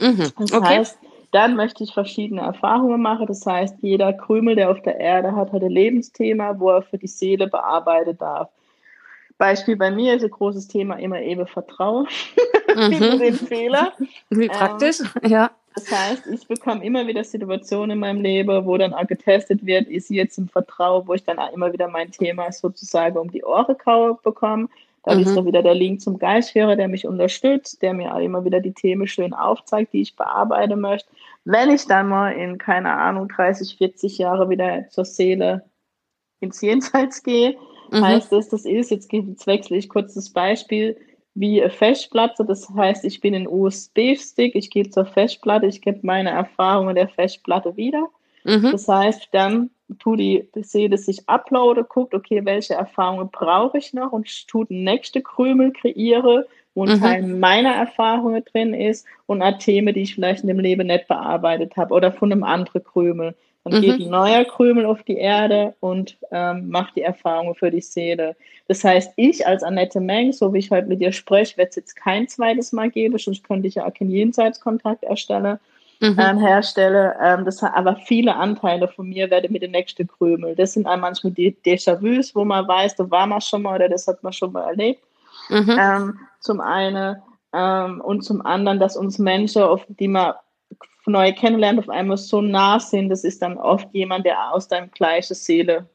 Mhm. 0.00 0.32
Das 0.38 0.52
Okay. 0.52 0.78
heißt, 0.78 0.98
dann 1.34 1.56
möchte 1.56 1.82
ich 1.82 1.92
verschiedene 1.92 2.42
Erfahrungen 2.42 3.02
machen. 3.02 3.26
Das 3.26 3.44
heißt, 3.44 3.78
jeder 3.82 4.12
Krümel, 4.12 4.54
der 4.54 4.70
auf 4.70 4.80
der 4.82 5.00
Erde 5.00 5.34
hat, 5.34 5.52
hat 5.52 5.62
ein 5.62 5.70
Lebensthema, 5.70 6.58
wo 6.60 6.70
er 6.70 6.82
für 6.82 6.96
die 6.96 7.08
Seele 7.08 7.48
bearbeiten 7.48 8.16
darf. 8.16 8.48
Beispiel 9.36 9.74
bei 9.74 9.90
mir 9.90 10.14
ist 10.14 10.22
ein 10.22 10.30
großes 10.30 10.68
Thema 10.68 10.94
immer 10.94 11.20
eben 11.20 11.46
Vertrauen. 11.46 12.06
Mhm. 12.76 13.20
den 13.20 13.34
Fehler. 13.34 13.92
Wie 14.30 14.48
praktisch, 14.48 14.98
ja. 15.22 15.52
Das 15.76 15.88
heißt, 15.92 16.26
ich 16.26 16.48
bekomme 16.48 16.84
immer 16.84 17.06
wieder 17.06 17.22
Situationen 17.22 17.92
in 17.92 17.98
meinem 18.00 18.20
Leben, 18.20 18.66
wo 18.66 18.76
dann 18.76 18.92
auch 18.92 19.06
getestet 19.06 19.64
wird, 19.64 19.86
ist 19.86 20.08
sie 20.08 20.16
jetzt 20.16 20.38
im 20.38 20.48
Vertrauen, 20.48 21.06
wo 21.06 21.14
ich 21.14 21.22
dann 21.22 21.38
auch 21.38 21.52
immer 21.52 21.72
wieder 21.72 21.86
mein 21.86 22.10
Thema 22.10 22.50
sozusagen 22.50 23.16
um 23.16 23.30
die 23.30 23.44
Ohren 23.44 23.78
kaue 23.78 24.18
bekomme. 24.24 24.68
Da 25.04 25.14
Mhm. 25.14 25.20
ist 25.22 25.36
dann 25.36 25.46
wieder 25.46 25.62
der 25.62 25.74
Link 25.74 26.00
zum 26.00 26.18
Geistführer, 26.18 26.76
der 26.76 26.88
mich 26.88 27.06
unterstützt, 27.06 27.82
der 27.82 27.94
mir 27.94 28.14
auch 28.14 28.20
immer 28.20 28.44
wieder 28.44 28.60
die 28.60 28.72
Themen 28.72 29.06
schön 29.06 29.34
aufzeigt, 29.34 29.92
die 29.92 30.00
ich 30.00 30.16
bearbeiten 30.16 30.80
möchte. 30.80 31.08
Wenn 31.44 31.70
ich 31.70 31.86
dann 31.86 32.08
mal 32.08 32.30
in, 32.30 32.58
keine 32.58 32.92
Ahnung, 32.94 33.28
30, 33.28 33.76
40 33.76 34.18
Jahre 34.18 34.48
wieder 34.50 34.88
zur 34.88 35.04
Seele 35.04 35.64
ins 36.40 36.60
Jenseits 36.60 37.22
gehe, 37.22 37.56
Mhm. 37.90 38.00
heißt 38.02 38.32
es, 38.32 38.48
das 38.48 38.64
ist, 38.64 38.90
jetzt 38.90 39.12
wechsle 39.46 39.76
ich 39.76 39.88
kurz 39.90 40.14
das 40.14 40.30
Beispiel, 40.30 40.96
wie 41.34 41.60
eine 41.60 41.70
Festplatte. 41.70 42.44
Das 42.44 42.68
heißt, 42.70 43.04
ich 43.04 43.20
bin 43.20 43.34
ein 43.34 43.46
USB-Stick, 43.48 44.54
ich 44.54 44.70
gehe 44.70 44.88
zur 44.88 45.04
Festplatte, 45.04 45.66
ich 45.66 45.82
gebe 45.82 46.00
meine 46.02 46.30
Erfahrungen 46.30 46.94
der 46.94 47.08
Festplatte 47.08 47.76
wieder. 47.76 48.08
Mhm. 48.44 48.70
Das 48.72 48.88
heißt, 48.88 49.28
dann 49.32 49.70
tu 49.98 50.16
die 50.16 50.48
Seele 50.54 50.98
sich 50.98 51.28
uploade, 51.28 51.84
guckt, 51.84 52.14
okay, 52.14 52.44
welche 52.44 52.74
Erfahrungen 52.74 53.28
brauche 53.30 53.78
ich 53.78 53.92
noch 53.92 54.12
und 54.12 54.48
tut 54.48 54.70
nächste 54.70 55.22
Krümel 55.22 55.72
kreiere, 55.72 56.46
wo 56.74 56.84
ein 56.84 56.96
mhm. 56.96 57.00
Teil 57.00 57.22
meiner 57.22 57.74
Erfahrungen 57.74 58.44
drin 58.44 58.74
ist 58.74 59.06
und 59.26 59.42
eine 59.42 59.58
Themen, 59.58 59.94
die 59.94 60.02
ich 60.02 60.14
vielleicht 60.14 60.42
in 60.42 60.48
dem 60.48 60.58
Leben 60.58 60.86
nicht 60.86 61.08
bearbeitet 61.08 61.76
habe 61.76 61.94
oder 61.94 62.12
von 62.12 62.32
einem 62.32 62.44
anderen 62.44 62.82
Krümel. 62.82 63.34
Dann 63.64 63.78
mhm. 63.78 63.82
geht 63.82 64.00
ein 64.00 64.10
neuer 64.10 64.44
Krümel 64.44 64.84
auf 64.84 65.02
die 65.04 65.16
Erde 65.16 65.74
und 65.80 66.18
ähm, 66.30 66.68
macht 66.68 66.96
die 66.96 67.02
Erfahrungen 67.02 67.54
für 67.54 67.70
die 67.70 67.80
Seele. 67.80 68.36
Das 68.68 68.84
heißt, 68.84 69.12
ich 69.16 69.46
als 69.46 69.62
Annette 69.62 70.00
Meng, 70.00 70.32
so 70.32 70.52
wie 70.52 70.58
ich 70.58 70.70
heute 70.70 70.86
mit 70.86 71.00
dir 71.00 71.12
spreche, 71.12 71.56
werde 71.56 71.70
es 71.70 71.76
jetzt 71.76 71.96
kein 71.96 72.28
zweites 72.28 72.72
Mal 72.72 72.90
geben, 72.90 73.16
sonst 73.18 73.44
könnte 73.44 73.68
ich 73.68 73.76
ja 73.76 73.86
auch 73.86 73.94
keinen 73.94 74.10
Jenseitskontakt 74.10 75.04
erstellen. 75.04 75.58
Mhm. 76.00 76.18
Ähm, 76.18 76.38
herstelle. 76.38 77.14
Ähm, 77.22 77.44
das 77.44 77.62
hat 77.62 77.74
aber 77.74 77.96
viele 77.96 78.34
Anteile 78.34 78.88
von 78.88 79.08
mir 79.08 79.30
werde 79.30 79.48
mit 79.48 79.62
den 79.62 79.70
nächsten 79.70 80.06
Krümel. 80.06 80.54
Das 80.54 80.72
sind 80.72 80.84
manchmal 80.84 81.32
die 81.32 81.56
Déjà-vus, 81.64 82.34
wo 82.34 82.44
man 82.44 82.66
weiß, 82.66 82.96
da 82.96 83.10
war 83.10 83.26
man 83.26 83.40
schon 83.40 83.62
mal 83.62 83.76
oder 83.76 83.88
das 83.88 84.06
hat 84.06 84.22
man 84.22 84.32
schon 84.32 84.52
mal 84.52 84.68
erlebt. 84.68 85.02
Mhm. 85.48 85.76
Ähm, 85.78 86.18
zum 86.40 86.60
einen 86.60 87.16
ähm, 87.52 88.00
und 88.00 88.22
zum 88.22 88.44
anderen, 88.44 88.80
dass 88.80 88.96
uns 88.96 89.18
Menschen, 89.18 89.62
auf 89.62 89.86
die 89.88 90.08
man 90.08 90.34
neu 91.06 91.32
kennenlernt, 91.32 91.78
auf 91.78 91.88
einmal 91.88 92.16
so 92.16 92.40
nah 92.40 92.80
sind, 92.80 93.10
das 93.10 93.24
ist 93.24 93.42
dann 93.42 93.58
oft 93.58 93.88
jemand, 93.92 94.24
der 94.26 94.52
aus 94.52 94.68
deinem 94.68 94.90
gleichen 94.90 95.34
Seele 95.34 95.86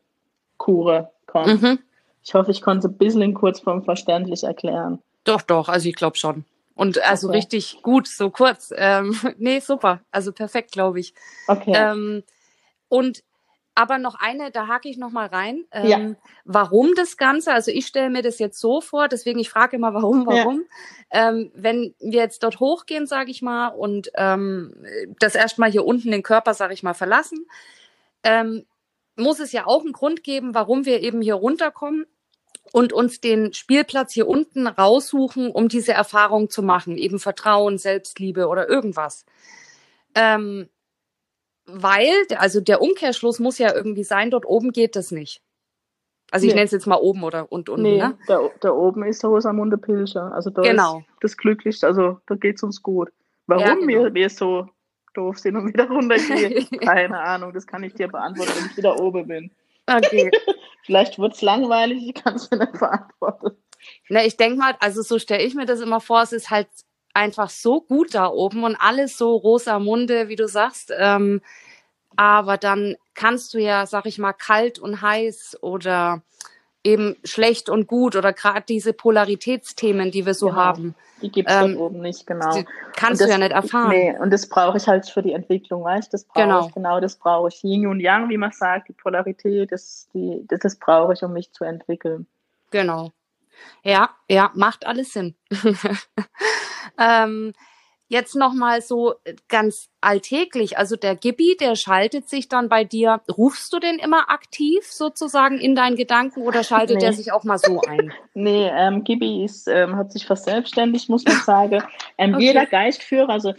Kure 0.58 1.10
kommt. 1.26 1.62
Mhm. 1.62 1.80
Ich 2.24 2.34
hoffe, 2.34 2.52
ich 2.52 2.62
konnte 2.62 2.88
es 2.88 2.94
ein 2.94 2.98
bisschen 2.98 3.22
in 3.22 3.34
Kurzform 3.34 3.84
verständlich 3.84 4.44
erklären. 4.44 5.00
Doch, 5.24 5.42
doch, 5.42 5.68
also 5.68 5.90
ich 5.90 5.96
glaube 5.96 6.18
schon. 6.18 6.46
Und 6.80 6.98
also 7.04 7.28
okay. 7.28 7.40
richtig 7.40 7.82
gut, 7.82 8.08
so 8.08 8.30
kurz. 8.30 8.72
Ähm, 8.74 9.14
nee, 9.38 9.60
super. 9.60 10.00
Also 10.12 10.32
perfekt, 10.32 10.72
glaube 10.72 11.02
ich. 11.02 11.14
Okay. 11.46 11.74
Ähm, 11.76 12.24
und 12.88 13.22
aber 13.76 13.98
noch 13.98 14.16
eine, 14.16 14.50
da 14.50 14.68
hake 14.68 14.88
ich 14.88 14.98
noch 14.98 15.12
mal 15.12 15.28
rein. 15.28 15.66
Ähm, 15.74 15.88
ja. 15.88 16.16
Warum 16.46 16.94
das 16.96 17.18
Ganze? 17.18 17.52
Also 17.52 17.72
ich 17.72 17.86
stelle 17.86 18.10
mir 18.10 18.22
das 18.22 18.40
jetzt 18.40 18.62
so 18.62 18.80
vor, 18.80 19.10
deswegen 19.10 19.40
ich 19.40 19.50
frage 19.50 19.76
immer, 19.76 19.94
warum, 19.94 20.26
warum. 20.26 20.64
Ja. 21.12 21.30
Ähm, 21.30 21.52
wenn 21.54 21.96
wir 22.00 22.22
jetzt 22.22 22.44
dort 22.44 22.62
hochgehen, 22.62 23.08
sage 23.08 23.30
ich 23.30 23.42
mal, 23.42 23.68
und 23.68 24.10
ähm, 24.16 24.74
das 25.20 25.36
erstmal 25.36 25.70
hier 25.70 25.84
unten 25.84 26.12
den 26.12 26.24
Körper, 26.24 26.54
sage 26.54 26.74
ich 26.74 26.82
mal, 26.82 26.94
verlassen, 26.94 27.46
ähm, 28.24 28.66
muss 29.18 29.42
es 29.42 29.52
ja 29.52 29.68
auch 29.68 29.82
einen 29.82 29.92
Grund 29.92 30.24
geben, 30.24 30.56
warum 30.56 30.86
wir 30.86 31.02
eben 31.02 31.22
hier 31.22 31.36
runterkommen 31.36 32.06
und 32.72 32.94
uns 32.94 33.22
den 33.22 33.54
Spielplatz 33.54 34.14
hier 34.14 34.28
unten 34.28 34.68
raussuchen, 34.68 35.52
um 35.52 35.68
diese 35.68 35.94
Erfahrung 35.94 36.50
zu 36.50 36.62
machen, 36.62 36.98
eben 36.98 37.20
Vertrauen, 37.20 37.78
Selbstliebe 37.78 38.48
oder 38.48 38.70
irgendwas. 38.70 39.26
Ähm, 40.16 40.70
weil, 41.66 42.14
also 42.38 42.62
der 42.62 42.82
Umkehrschluss 42.82 43.40
muss 43.40 43.58
ja 43.58 43.74
irgendwie 43.74 44.04
sein, 44.04 44.32
dort 44.32 44.46
oben 44.46 44.72
geht 44.72 44.96
das 44.96 45.12
nicht. 45.12 45.42
Also 46.32 46.46
ich 46.46 46.52
nee. 46.52 46.58
nenne 46.58 46.66
es 46.66 46.72
jetzt 46.72 46.86
mal 46.86 46.98
oben 46.98 47.24
oder 47.24 47.52
und 47.52 47.70
unten. 47.70 47.82
Nee, 47.82 47.98
ne? 47.98 48.18
da, 48.28 48.40
da 48.60 48.72
oben 48.72 49.04
ist 49.04 49.24
der 49.24 49.32
Rosamunde 49.32 49.78
Pilcher. 49.78 50.32
Also 50.34 50.50
da 50.50 50.62
genau. 50.62 51.00
ist 51.00 51.06
das 51.22 51.38
glücklich, 51.38 51.84
also 51.84 52.20
da 52.28 52.36
geht 52.36 52.58
es 52.58 52.64
uns 52.64 52.84
gut. 52.84 53.10
Warum 53.48 53.64
ja, 53.64 53.74
genau. 53.74 53.88
wir, 53.88 54.14
wir 54.14 54.30
so 54.30 54.68
doof 55.16 55.40
sind 55.40 55.56
und 55.56 55.68
wieder 55.74 55.90
runtergehen, 55.90 56.68
keine 56.82 57.20
Ahnung, 57.20 57.52
das 57.54 57.66
kann 57.66 57.84
ich 57.84 57.96
dir 57.96 58.08
beantworten, 58.08 58.52
wenn 58.56 58.66
ich 58.68 58.78
wieder 58.78 59.00
oben 59.00 59.28
bin. 59.28 59.52
Okay. 59.90 60.32
Vielleicht 60.86 61.20
wird 61.20 61.34
es 61.34 61.42
langweilig, 61.42 62.04
ich 62.08 62.24
kann 62.24 62.36
es 62.36 62.50
mir 62.50 62.58
nicht 62.58 62.74
beantworten. 62.80 63.58
Na, 64.10 64.26
ich 64.26 64.38
denke 64.38 64.58
mal, 64.58 64.76
also 64.80 65.02
so 65.02 65.20
stelle 65.20 65.44
ich 65.44 65.56
mir 65.56 65.66
das 65.66 65.82
immer 65.82 66.02
vor, 66.02 66.22
es 66.22 66.32
ist 66.32 66.50
halt 66.50 66.68
einfach 67.14 67.50
so 67.50 67.82
gut 67.82 68.14
da 68.14 68.28
oben 68.28 68.64
und 68.64 68.76
alles 68.76 69.18
so 69.18 69.36
rosa 69.36 69.80
Munde, 69.80 70.30
wie 70.30 70.36
du 70.36 70.48
sagst. 70.48 70.92
Ähm, 70.98 71.42
aber 72.16 72.58
dann 72.58 72.96
kannst 73.14 73.54
du 73.54 73.60
ja, 73.60 73.86
sag 73.86 74.06
ich 74.06 74.18
mal, 74.18 74.34
kalt 74.34 74.80
und 74.80 75.02
heiß 75.02 75.58
oder 75.62 76.24
eben 76.84 77.18
schlecht 77.24 77.70
und 77.70 77.88
gut 77.88 78.16
oder 78.16 78.34
gerade 78.34 78.64
diese 78.68 78.94
Polaritätsthemen, 78.94 80.12
die 80.12 80.26
wir 80.26 80.34
so 80.34 80.48
genau. 80.48 80.58
haben. 80.58 80.96
Die 81.22 81.30
gibt 81.30 81.50
es 81.50 81.56
ähm, 81.56 81.74
dort 81.74 81.92
oben 81.92 82.02
nicht, 82.02 82.26
genau. 82.26 82.64
Kannst 82.96 83.22
das, 83.22 83.28
du 83.28 83.34
ja 83.34 83.38
nicht 83.38 83.52
erfahren. 83.52 83.90
Nee, 83.90 84.18
und 84.18 84.32
das 84.32 84.48
brauche 84.48 84.78
ich 84.78 84.88
halt 84.88 85.10
für 85.10 85.22
die 85.22 85.34
Entwicklung, 85.34 85.84
weißt 85.84 86.08
du? 86.08 86.12
Das 86.12 86.24
brauche 86.24 86.46
genau. 86.46 86.68
ich, 86.68 86.74
genau, 86.74 87.00
das 87.02 87.18
brauche 87.18 87.50
ich. 87.50 87.64
Yin 87.64 87.88
und 87.88 88.00
Yang, 88.00 88.30
wie 88.30 88.38
man 88.38 88.52
sagt, 88.52 88.88
die 88.88 88.94
Polarität, 88.94 89.72
das, 89.72 90.08
die, 90.14 90.46
das, 90.48 90.60
das 90.60 90.76
brauche 90.78 91.14
ich, 91.14 91.24
um 91.24 91.34
mich 91.34 91.52
zu 91.52 91.66
entwickeln. 91.66 92.28
Genau. 92.72 93.12
Ja, 93.84 94.12
ja, 94.30 94.52
macht 94.54 94.86
alles 94.86 95.12
Sinn. 95.12 95.36
ähm, 96.98 97.54
jetzt 98.10 98.36
nochmal 98.36 98.82
so 98.82 99.14
ganz 99.48 99.90
alltäglich. 100.02 100.78
Also 100.78 100.96
der 100.96 101.16
Gibi, 101.16 101.56
der 101.60 101.76
schaltet 101.76 102.28
sich 102.28 102.50
dann 102.50 102.68
bei 102.68 102.84
dir. 102.84 103.22
Rufst 103.38 103.72
du 103.72 103.80
den 103.80 104.00
immer 104.00 104.30
aktiv 104.30 104.84
sozusagen 104.84 105.60
in 105.60 105.76
deinen 105.76 105.96
Gedanken 105.96 106.42
oder 106.42 106.64
schaltet 106.64 106.98
nee. 106.98 107.06
er 107.06 107.14
sich 107.14 107.32
auch 107.32 107.44
mal 107.44 107.60
so 107.60 107.82
ein? 107.82 108.12
nee, 108.34 108.68
ähm, 108.68 109.04
Gibi 109.04 109.46
ist, 109.46 109.68
ähm, 109.68 109.96
hat 109.96 110.12
sich 110.12 110.26
verselbstständigt, 110.26 111.08
muss 111.08 111.24
man 111.24 111.36
sagen. 111.46 111.84
Ähm, 112.18 112.34
okay. 112.34 112.44
Jeder 112.44 112.66
Geistführer, 112.66 113.30
also 113.30 113.54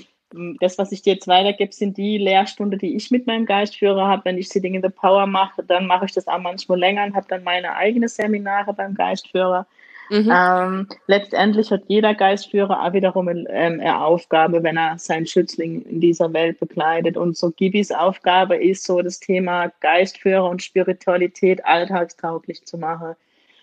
das, 0.60 0.78
was 0.78 0.92
ich 0.92 1.02
dir 1.02 1.14
jetzt 1.14 1.28
weitergebe, 1.28 1.72
sind 1.72 1.96
die 1.96 2.18
Lehrstunden, 2.18 2.78
die 2.78 2.94
ich 2.94 3.10
mit 3.10 3.26
meinem 3.26 3.46
Geistführer 3.46 4.06
habe. 4.06 4.24
Wenn 4.24 4.38
ich 4.38 4.48
Sitting 4.48 4.74
in 4.74 4.82
the 4.82 4.88
Power 4.88 5.26
mache, 5.26 5.62
dann 5.64 5.86
mache 5.86 6.04
ich 6.04 6.12
das 6.12 6.28
auch 6.28 6.38
manchmal 6.38 6.78
länger 6.78 7.04
und 7.04 7.14
habe 7.14 7.26
dann 7.28 7.42
meine 7.42 7.74
eigenen 7.74 8.08
Seminare 8.08 8.72
beim 8.72 8.94
Geistführer. 8.94 9.66
Mhm. 10.10 10.32
Ähm, 10.34 10.88
letztendlich 11.06 11.70
hat 11.70 11.84
jeder 11.86 12.14
Geistführer 12.14 12.82
auch 12.82 12.92
wiederum 12.92 13.28
ähm, 13.28 13.46
eine 13.48 14.04
Aufgabe, 14.04 14.64
wenn 14.64 14.76
er 14.76 14.98
seinen 14.98 15.26
Schützling 15.26 15.82
in 15.82 16.00
dieser 16.00 16.32
Welt 16.32 16.58
begleitet. 16.58 17.16
Und 17.16 17.36
so 17.36 17.52
Gibis 17.52 17.92
Aufgabe 17.92 18.56
ist 18.56 18.82
so 18.84 19.02
das 19.02 19.20
Thema 19.20 19.70
Geistführer 19.80 20.50
und 20.50 20.62
Spiritualität 20.62 21.64
alltagstauglich 21.64 22.64
zu 22.64 22.76
machen. 22.76 23.14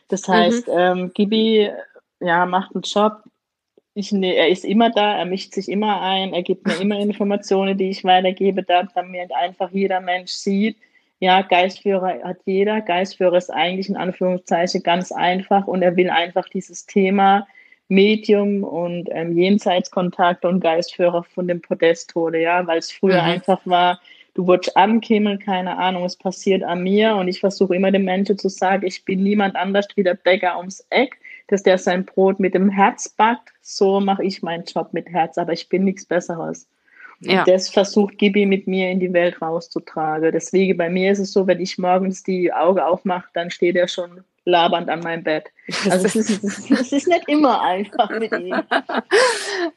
Das 0.07 0.25
heißt, 0.25 0.67
mhm. 0.67 0.73
ähm, 0.77 1.13
Gibi 1.13 1.69
ja, 2.21 2.45
macht 2.45 2.73
einen 2.73 2.83
Job. 2.83 3.23
Ich, 3.93 4.13
ne, 4.13 4.35
er 4.35 4.47
ist 4.47 4.63
immer 4.63 4.89
da, 4.89 5.17
er 5.17 5.25
mischt 5.25 5.53
sich 5.53 5.67
immer 5.67 6.01
ein, 6.01 6.33
er 6.33 6.43
gibt 6.43 6.65
mir 6.65 6.79
immer 6.79 6.97
Informationen, 6.99 7.77
die 7.77 7.89
ich 7.89 8.05
weitergebe, 8.05 8.63
damit 8.63 9.33
einfach 9.33 9.71
jeder 9.71 9.99
Mensch 9.99 10.31
sieht, 10.31 10.77
ja, 11.19 11.41
Geistführer 11.41 12.19
hat 12.23 12.37
jeder. 12.45 12.81
Geistführer 12.81 13.37
ist 13.37 13.49
eigentlich 13.49 13.89
in 13.89 13.97
Anführungszeichen 13.97 14.83
ganz 14.83 15.11
einfach 15.11 15.67
und 15.67 15.81
er 15.81 15.95
will 15.95 16.09
einfach 16.09 16.47
dieses 16.49 16.85
Thema 16.85 17.47
Medium 17.89 18.63
und 18.63 19.09
ähm, 19.11 19.37
Jenseitskontakt 19.37 20.45
und 20.45 20.59
Geistführer 20.59 21.23
von 21.23 21.47
dem 21.47 21.61
Podest 21.61 22.13
holen, 22.15 22.41
ja, 22.41 22.67
weil 22.67 22.79
es 22.79 22.91
früher 22.91 23.21
mhm. 23.21 23.29
einfach 23.29 23.61
war, 23.65 23.99
du 24.33 24.45
wurdest 24.45 24.75
ankämmeln, 24.75 25.39
keine 25.39 25.77
Ahnung, 25.77 26.03
es 26.05 26.15
passiert 26.15 26.63
an 26.63 26.83
mir 26.83 27.15
und 27.15 27.27
ich 27.27 27.39
versuche 27.39 27.75
immer 27.75 27.91
den 27.91 28.03
Menschen 28.03 28.37
zu 28.37 28.49
sagen, 28.49 28.85
ich 28.85 29.03
bin 29.05 29.23
niemand 29.23 29.55
anders 29.55 29.87
wie 29.95 30.03
der 30.03 30.15
Bäcker 30.15 30.57
ums 30.57 30.85
Eck, 30.89 31.17
dass 31.47 31.63
der 31.63 31.77
sein 31.77 32.05
Brot 32.05 32.39
mit 32.39 32.53
dem 32.53 32.69
Herz 32.69 33.09
backt, 33.09 33.53
so 33.61 33.99
mache 34.01 34.23
ich 34.23 34.43
meinen 34.43 34.65
Job 34.65 34.89
mit 34.91 35.07
Herz, 35.07 35.37
aber 35.37 35.53
ich 35.53 35.69
bin 35.69 35.85
nichts 35.85 36.05
Besseres. 36.05 36.67
Ja. 37.19 37.43
Das 37.45 37.69
versucht 37.69 38.17
Gibi 38.17 38.45
mit 38.45 38.67
mir 38.67 38.91
in 38.91 38.99
die 38.99 39.11
Welt 39.11 39.41
rauszutragen. 39.41 40.31
Deswegen 40.31 40.77
bei 40.77 40.89
mir 40.89 41.11
ist 41.11 41.19
es 41.19 41.33
so, 41.33 41.47
wenn 41.47 41.59
ich 41.59 41.77
morgens 41.77 42.23
die 42.23 42.53
Augen 42.53 42.79
aufmache, 42.79 43.27
dann 43.33 43.49
steht 43.49 43.75
er 43.75 43.87
schon 43.87 44.23
labernd 44.47 44.89
an 44.89 45.01
meinem 45.01 45.23
Bett. 45.23 45.45
Also 45.89 46.05
es 46.05 46.15
ist, 46.15 46.43
es 46.71 46.91
ist 46.93 47.07
nicht 47.07 47.27
immer 47.27 47.61
einfach 47.61 48.09
mit 48.09 48.31
ihm. 48.31 48.55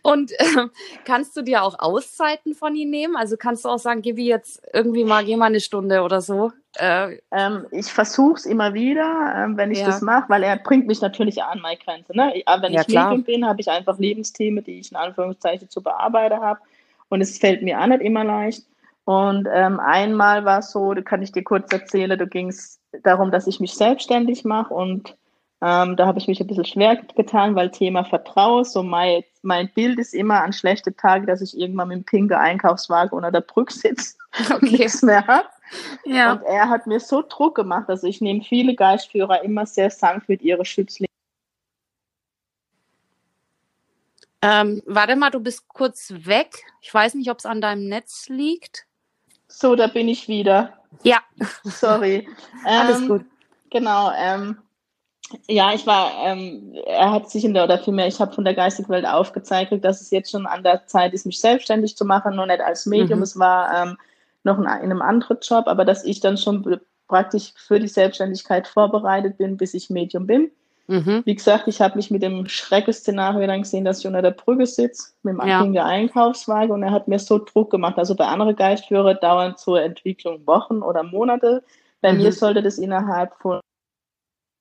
Und 0.02 0.30
äh, 0.32 0.68
kannst 1.04 1.37
du 1.37 1.42
dir 1.42 1.64
auch 1.64 1.78
Auszeiten 1.78 2.54
von 2.54 2.75
ihm 2.76 2.90
nehmen? 2.90 3.16
Also 3.16 3.37
kannst 3.37 3.64
du 3.64 3.68
auch 3.68 3.78
sagen, 3.78 4.00
Gibi 4.00 4.26
jetzt 4.26 4.62
irgendwie 4.73 5.04
mal, 5.04 5.25
geh 5.25 5.37
mal 5.37 5.47
eine 5.47 5.61
Stunde 5.61 6.02
oder 6.02 6.20
so? 6.20 6.52
Äh, 6.76 7.18
ähm, 7.32 7.66
ich 7.73 7.87
versuche 7.87 8.35
es 8.35 8.47
immer 8.47 8.73
wieder, 8.73 9.35
ähm, 9.37 9.56
wenn 9.56 9.73
ich 9.73 9.80
ja. 9.80 9.87
das 9.87 10.02
mache, 10.02 10.28
weil 10.28 10.44
er 10.44 10.56
bringt 10.56 10.87
mich 10.87 11.00
natürlich 11.00 11.42
an 11.42 11.61
meine 11.61 11.78
Grenze. 11.78 12.16
Ne? 12.16 12.40
Aber 12.47 12.62
wenn 12.62 12.73
ja, 12.73 12.82
ich 12.82 12.94
Medium 12.94 13.25
bin, 13.25 13.44
habe 13.44 13.61
ich 13.61 13.68
einfach 13.68 13.99
Lebensthemen, 13.99 14.62
die 14.62 14.78
ich 14.78 14.92
in 14.92 14.97
Anführungszeichen 14.97 15.68
zu 15.68 15.82
bearbeiten 15.82 16.40
habe. 16.40 16.61
Und 17.10 17.20
es 17.20 17.38
fällt 17.38 17.62
mir 17.62 17.80
auch 17.80 17.86
nicht 17.86 18.00
immer 18.00 18.24
leicht. 18.24 18.62
Und 19.04 19.48
ähm, 19.52 19.80
einmal 19.80 20.44
war 20.44 20.60
es 20.60 20.70
so, 20.70 20.94
da 20.94 21.02
kann 21.02 21.22
ich 21.22 21.32
dir 21.32 21.42
kurz 21.42 21.72
erzählen, 21.72 22.18
da 22.18 22.24
ging 22.24 22.48
es 22.48 22.80
darum, 23.02 23.30
dass 23.30 23.46
ich 23.46 23.60
mich 23.60 23.74
selbstständig 23.74 24.44
mache 24.44 24.72
und 24.72 25.16
ähm, 25.62 25.96
da 25.96 26.06
habe 26.06 26.18
ich 26.18 26.26
mich 26.26 26.40
ein 26.40 26.46
bisschen 26.46 26.64
schwer 26.64 26.96
getan, 27.16 27.54
weil 27.54 27.70
Thema 27.70 28.04
Vertrauen, 28.04 28.64
so 28.64 28.82
mein, 28.82 29.22
mein 29.42 29.68
Bild 29.74 29.98
ist 29.98 30.14
immer 30.14 30.42
an 30.42 30.52
schlechte 30.52 30.94
Tage, 30.94 31.26
dass 31.26 31.42
ich 31.42 31.58
irgendwann 31.58 31.88
mit 31.88 31.98
dem 31.98 32.04
pinken 32.04 32.36
Einkaufswagen 32.36 33.16
unter 33.16 33.30
der 33.30 33.42
Brücke 33.42 33.74
sitze 33.74 34.14
okay. 34.32 34.54
und 34.54 34.62
nichts 34.72 35.02
mehr 35.02 35.26
habe. 35.26 35.48
Ja. 36.04 36.32
Und 36.32 36.42
er 36.44 36.68
hat 36.68 36.86
mir 36.86 36.98
so 36.98 37.22
Druck 37.28 37.56
gemacht, 37.56 37.88
also 37.88 38.06
ich 38.06 38.20
nehme 38.20 38.42
viele 38.42 38.74
Geistführer 38.74 39.44
immer 39.44 39.66
sehr 39.66 39.90
sanft 39.90 40.28
mit 40.28 40.42
ihre 40.42 40.64
Schützlinge 40.64 41.09
Ähm, 44.42 44.82
warte 44.87 45.16
mal, 45.16 45.30
du 45.30 45.40
bist 45.40 45.68
kurz 45.68 46.12
weg. 46.25 46.64
Ich 46.80 46.92
weiß 46.92 47.14
nicht, 47.14 47.30
ob 47.30 47.38
es 47.38 47.47
an 47.47 47.61
deinem 47.61 47.88
Netz 47.88 48.28
liegt. 48.28 48.87
So, 49.49 49.76
da 49.76 49.87
bin 49.87 50.09
ich 50.09 50.28
wieder. 50.28 50.73
Ja. 51.02 51.18
Sorry. 51.64 52.28
Alles 52.64 53.00
ähm, 53.00 53.09
gut. 53.09 53.25
Genau. 53.70 54.12
Ähm, 54.16 54.59
ja, 55.47 55.73
ich 55.73 55.87
war, 55.87 56.12
ähm, 56.25 56.75
er 56.87 57.12
hat 57.12 57.30
sich 57.30 57.44
in 57.44 57.54
der, 57.54 57.64
oder 57.64 57.78
vielmehr, 57.78 58.06
ich 58.06 58.20
habe 58.20 58.32
von 58.32 58.44
der 58.44 58.54
geistigen 58.54 58.88
Welt 58.88 59.06
aufgezeigt, 59.06 59.73
dass 59.85 60.00
es 60.00 60.11
jetzt 60.11 60.30
schon 60.30 60.47
an 60.47 60.64
der 60.64 60.87
Zeit 60.87 61.12
ist, 61.12 61.26
mich 61.26 61.40
selbstständig 61.40 61.97
zu 61.97 62.04
machen, 62.04 62.35
nur 62.35 62.47
nicht 62.47 62.61
als 62.61 62.87
Medium. 62.87 63.20
Mhm. 63.20 63.25
Es 63.25 63.38
war 63.38 63.82
ähm, 63.82 63.99
noch 64.42 64.59
in 64.59 64.66
einem 64.66 65.02
anderen 65.02 65.38
Job, 65.42 65.68
aber 65.68 65.85
dass 65.85 66.04
ich 66.04 66.20
dann 66.20 66.37
schon 66.37 66.80
praktisch 67.06 67.52
für 67.56 67.78
die 67.78 67.88
Selbstständigkeit 67.88 68.66
vorbereitet 68.66 69.37
bin, 69.38 69.56
bis 69.56 69.75
ich 69.75 69.90
Medium 69.90 70.26
bin. 70.26 70.50
Mhm. 70.90 71.23
Wie 71.25 71.37
gesagt, 71.37 71.68
ich 71.68 71.80
habe 71.80 71.94
mich 71.94 72.11
mit 72.11 72.20
dem 72.20 72.49
Schreckenszenario 72.49 73.47
dann 73.47 73.62
gesehen, 73.62 73.85
dass 73.85 74.00
ich 74.00 74.09
unter 74.09 74.23
der 74.23 74.32
Brücke 74.32 74.66
sitze, 74.66 75.12
mit 75.23 75.40
dem 75.40 75.47
ja. 75.47 75.64
der 75.64 75.87
Einkaufswagen 75.87 76.73
und 76.73 76.82
er 76.82 76.90
hat 76.90 77.06
mir 77.06 77.20
so 77.20 77.38
Druck 77.38 77.70
gemacht. 77.70 77.97
Also 77.97 78.16
bei 78.16 78.26
anderen 78.26 78.56
Geistführer 78.56 79.14
dauern 79.14 79.56
zur 79.56 79.80
Entwicklung 79.80 80.44
Wochen 80.49 80.82
oder 80.82 81.04
Monate. 81.04 81.62
Bei 82.00 82.12
mhm. 82.12 82.18
mir 82.18 82.32
sollte 82.32 82.61
das 82.61 82.78
innerhalb 82.78 83.37
von 83.37 83.61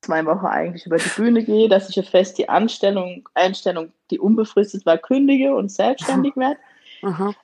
zwei 0.06 0.24
Wochen 0.28 0.46
eigentlich 0.46 0.86
über 0.86 0.98
die 0.98 1.10
Bühne 1.10 1.44
gehen, 1.44 1.72
dass 1.72 1.90
ich 1.90 1.96
ja 1.96 2.04
fest 2.04 2.38
die 2.38 2.48
Anstellung, 2.48 3.28
Einstellung, 3.34 3.92
die 4.12 4.20
unbefristet 4.20 4.86
war, 4.86 5.00
kündige 5.00 5.56
und 5.56 5.72
selbstständig 5.72 6.36
werde. 6.38 6.60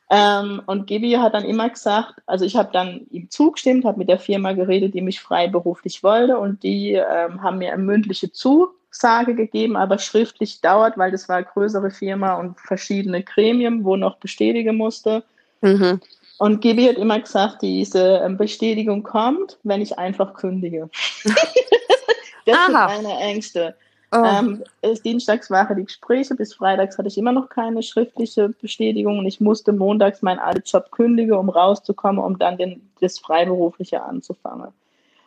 Ähm, 0.10 0.62
und 0.66 0.88
Gibi 0.88 1.12
hat 1.14 1.34
dann 1.34 1.46
immer 1.46 1.70
gesagt, 1.70 2.16
also 2.26 2.46
ich 2.46 2.56
habe 2.56 2.70
dann 2.74 3.08
ihm 3.12 3.30
zugestimmt, 3.30 3.86
habe 3.86 4.00
mit 4.00 4.10
der 4.10 4.20
Firma 4.20 4.54
geredet, 4.54 4.94
die 4.94 5.02
mich 5.02 5.20
freiberuflich 5.20 6.04
wollte 6.04 6.38
und 6.38 6.64
die 6.64 6.94
ähm, 6.94 7.42
haben 7.42 7.58
mir 7.60 7.74
eine 7.74 7.82
mündliche 7.82 8.32
Zusage 8.32 9.36
gegeben, 9.36 9.76
aber 9.76 10.00
schriftlich 10.00 10.62
dauert, 10.62 10.98
weil 10.98 11.12
das 11.12 11.30
war 11.30 11.38
eine 11.38 11.46
größere 11.46 11.92
Firma 11.92 12.36
und 12.36 12.60
verschiedene 12.60 13.24
Gremien, 13.24 13.84
wo 13.84 13.96
noch 13.96 14.18
bestätigen 14.18 14.76
musste. 14.76 15.24
Mhm. 15.62 16.02
Und 16.38 16.62
Gibi 16.62 16.86
hat 16.86 16.98
immer 16.98 17.20
gesagt, 17.20 17.62
diese 17.62 18.22
ähm, 18.24 18.38
Bestätigung 18.38 19.04
kommt, 19.04 19.58
wenn 19.64 19.82
ich 19.82 19.98
einfach 19.98 20.34
kündige. 20.34 20.90
das 22.46 22.58
Aha. 22.58 22.90
sind 22.90 23.04
meine 23.04 23.20
Ängste. 23.22 23.76
Oh. 24.16 24.24
Ähm, 24.24 24.64
dienstags 25.04 25.50
waren 25.52 25.76
die 25.76 25.84
Gespräche, 25.84 26.36
bis 26.36 26.54
freitags 26.54 26.98
hatte 26.98 27.10
ich 27.10 27.18
immer 27.18 27.34
noch 27.34 27.50
keine 27.50 27.84
schriftliche 27.84 28.50
Bestätigung 28.50 29.20
und 29.20 29.26
ich 29.26 29.42
musste 29.42 29.74
montags 29.74 30.22
meinen 30.22 30.40
alten 30.40 30.64
Job 30.66 30.92
kündigen, 30.92 31.34
um 31.34 31.50
rauszukommen, 31.50 32.24
um 32.24 32.40
dann 32.40 32.58
den, 32.58 32.90
das 33.02 33.20
Freiberufliche 33.20 34.02
anzufangen. 34.02 34.70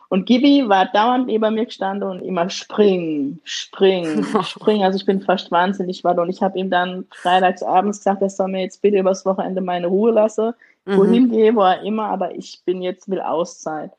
Und 0.09 0.25
Gibi 0.25 0.67
war 0.67 0.87
dauernd 0.87 1.27
neben 1.27 1.53
mir 1.53 1.65
gestanden 1.65 2.09
und 2.09 2.21
immer 2.21 2.49
springen, 2.49 3.39
springen, 3.43 4.25
springen. 4.43 4.83
Also 4.83 4.97
ich 4.97 5.05
bin 5.05 5.21
fast 5.21 5.51
wahnsinnig 5.51 5.99
geworden. 6.01 6.21
Und 6.21 6.29
ich 6.29 6.41
habe 6.41 6.57
ihm 6.57 6.71
dann 6.71 7.05
freitags 7.11 7.61
abends 7.61 7.99
gesagt, 7.99 8.23
er 8.23 8.31
soll 8.31 8.47
mir 8.47 8.61
jetzt 8.61 8.81
bitte 8.81 8.97
übers 8.97 9.23
Wochenende 9.27 9.61
meine 9.61 9.85
Ruhe 9.85 10.11
lassen, 10.11 10.53
mhm. 10.85 10.97
wohin 10.97 11.29
gehe, 11.29 11.55
wo 11.55 11.61
er 11.61 11.83
immer, 11.83 12.05
aber 12.05 12.33
ich 12.33 12.61
bin 12.65 12.81
jetzt, 12.81 13.07
will 13.07 13.21
Auszeit. 13.21 13.91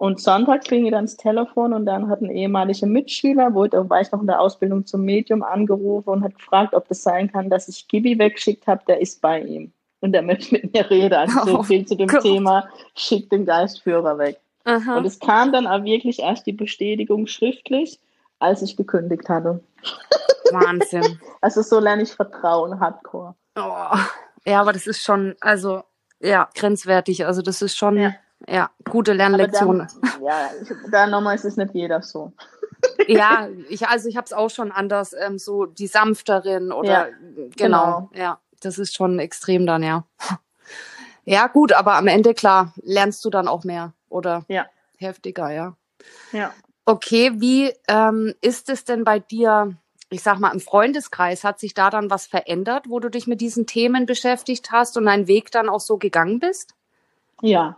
Und 0.00 0.18
Sonntag 0.18 0.64
klingelt 0.64 0.94
dann 0.94 1.04
das 1.04 1.18
Telefon 1.18 1.74
und 1.74 1.84
dann 1.84 2.08
hat 2.08 2.22
ein 2.22 2.30
ehemaliger 2.30 2.86
Mitschüler, 2.86 3.52
wo 3.52 3.64
war 3.70 4.00
ich 4.00 4.10
noch 4.10 4.22
in 4.22 4.28
der 4.28 4.40
Ausbildung 4.40 4.86
zum 4.86 5.02
Medium, 5.04 5.42
angerufen 5.42 6.08
und 6.08 6.24
hat 6.24 6.36
gefragt, 6.36 6.72
ob 6.72 6.88
das 6.88 7.02
sein 7.02 7.30
kann, 7.30 7.50
dass 7.50 7.68
ich 7.68 7.86
Gibi 7.86 8.18
weggeschickt 8.18 8.66
habe, 8.66 8.82
der 8.88 9.02
ist 9.02 9.20
bei 9.20 9.42
ihm. 9.42 9.74
Und 10.00 10.12
der 10.12 10.22
möchte 10.22 10.54
mit 10.54 10.72
mir 10.72 10.88
reden. 10.88 11.12
Also 11.12 11.44
so 11.44 11.58
oh, 11.58 11.62
viel 11.62 11.84
zu 11.84 11.96
dem 11.96 12.08
Gott. 12.08 12.22
Thema, 12.22 12.66
schickt 12.96 13.30
den 13.30 13.44
Geistführer 13.44 14.16
weg. 14.16 14.40
Aha. 14.64 14.96
Und 14.96 15.04
es 15.04 15.20
kam 15.20 15.52
dann 15.52 15.66
auch 15.66 15.84
wirklich 15.84 16.20
erst 16.20 16.46
die 16.46 16.54
Bestätigung 16.54 17.26
schriftlich, 17.26 18.00
als 18.38 18.62
ich 18.62 18.78
gekündigt 18.78 19.28
hatte. 19.28 19.62
Wahnsinn. 20.50 21.20
also 21.42 21.60
so 21.60 21.78
lerne 21.78 22.04
ich 22.04 22.12
Vertrauen, 22.12 22.80
Hardcore. 22.80 23.34
Oh. 23.54 23.98
Ja, 24.46 24.62
aber 24.62 24.72
das 24.72 24.86
ist 24.86 25.02
schon, 25.02 25.34
also 25.42 25.82
ja, 26.20 26.48
grenzwertig. 26.54 27.26
Also 27.26 27.42
das 27.42 27.60
ist 27.60 27.76
schon. 27.76 27.98
Ja 27.98 28.14
ja, 28.48 28.70
gute 28.88 29.12
Lernlektion. 29.12 29.86
ja, 30.22 30.50
da 30.90 31.06
nochmal 31.06 31.34
ist 31.34 31.44
es 31.44 31.56
nicht 31.56 31.74
jeder 31.74 32.02
so. 32.02 32.32
ja, 33.08 33.48
ich, 33.68 33.86
also 33.86 34.08
ich 34.08 34.16
habe 34.16 34.24
es 34.24 34.32
auch 34.32 34.50
schon 34.50 34.72
anders, 34.72 35.14
ähm, 35.18 35.38
so 35.38 35.66
die 35.66 35.86
sanfteren 35.86 36.72
oder 36.72 37.08
ja, 37.08 37.08
genau, 37.56 38.08
genau, 38.08 38.10
ja, 38.14 38.38
das 38.60 38.78
ist 38.78 38.94
schon 38.94 39.18
extrem 39.18 39.66
dann, 39.66 39.82
ja. 39.82 40.04
Ja, 41.26 41.46
gut, 41.46 41.74
aber 41.74 41.96
am 41.96 42.06
Ende, 42.06 42.32
klar, 42.32 42.72
lernst 42.82 43.24
du 43.24 43.30
dann 43.30 43.46
auch 43.46 43.62
mehr 43.62 43.92
oder 44.08 44.44
ja. 44.48 44.66
heftiger, 44.96 45.50
ja. 45.50 45.76
Ja. 46.32 46.52
Okay, 46.86 47.32
wie 47.36 47.72
ähm, 47.88 48.34
ist 48.40 48.68
es 48.70 48.84
denn 48.84 49.04
bei 49.04 49.20
dir, 49.20 49.76
ich 50.08 50.22
sag 50.22 50.40
mal, 50.40 50.52
im 50.52 50.60
Freundeskreis, 50.60 51.44
hat 51.44 51.60
sich 51.60 51.74
da 51.74 51.90
dann 51.90 52.10
was 52.10 52.26
verändert, 52.26 52.86
wo 52.88 52.98
du 53.00 53.10
dich 53.10 53.26
mit 53.26 53.40
diesen 53.42 53.66
Themen 53.66 54.06
beschäftigt 54.06 54.72
hast 54.72 54.96
und 54.96 55.04
deinen 55.04 55.28
Weg 55.28 55.52
dann 55.52 55.68
auch 55.68 55.78
so 55.78 55.98
gegangen 55.98 56.40
bist? 56.40 56.74
Ja, 57.42 57.76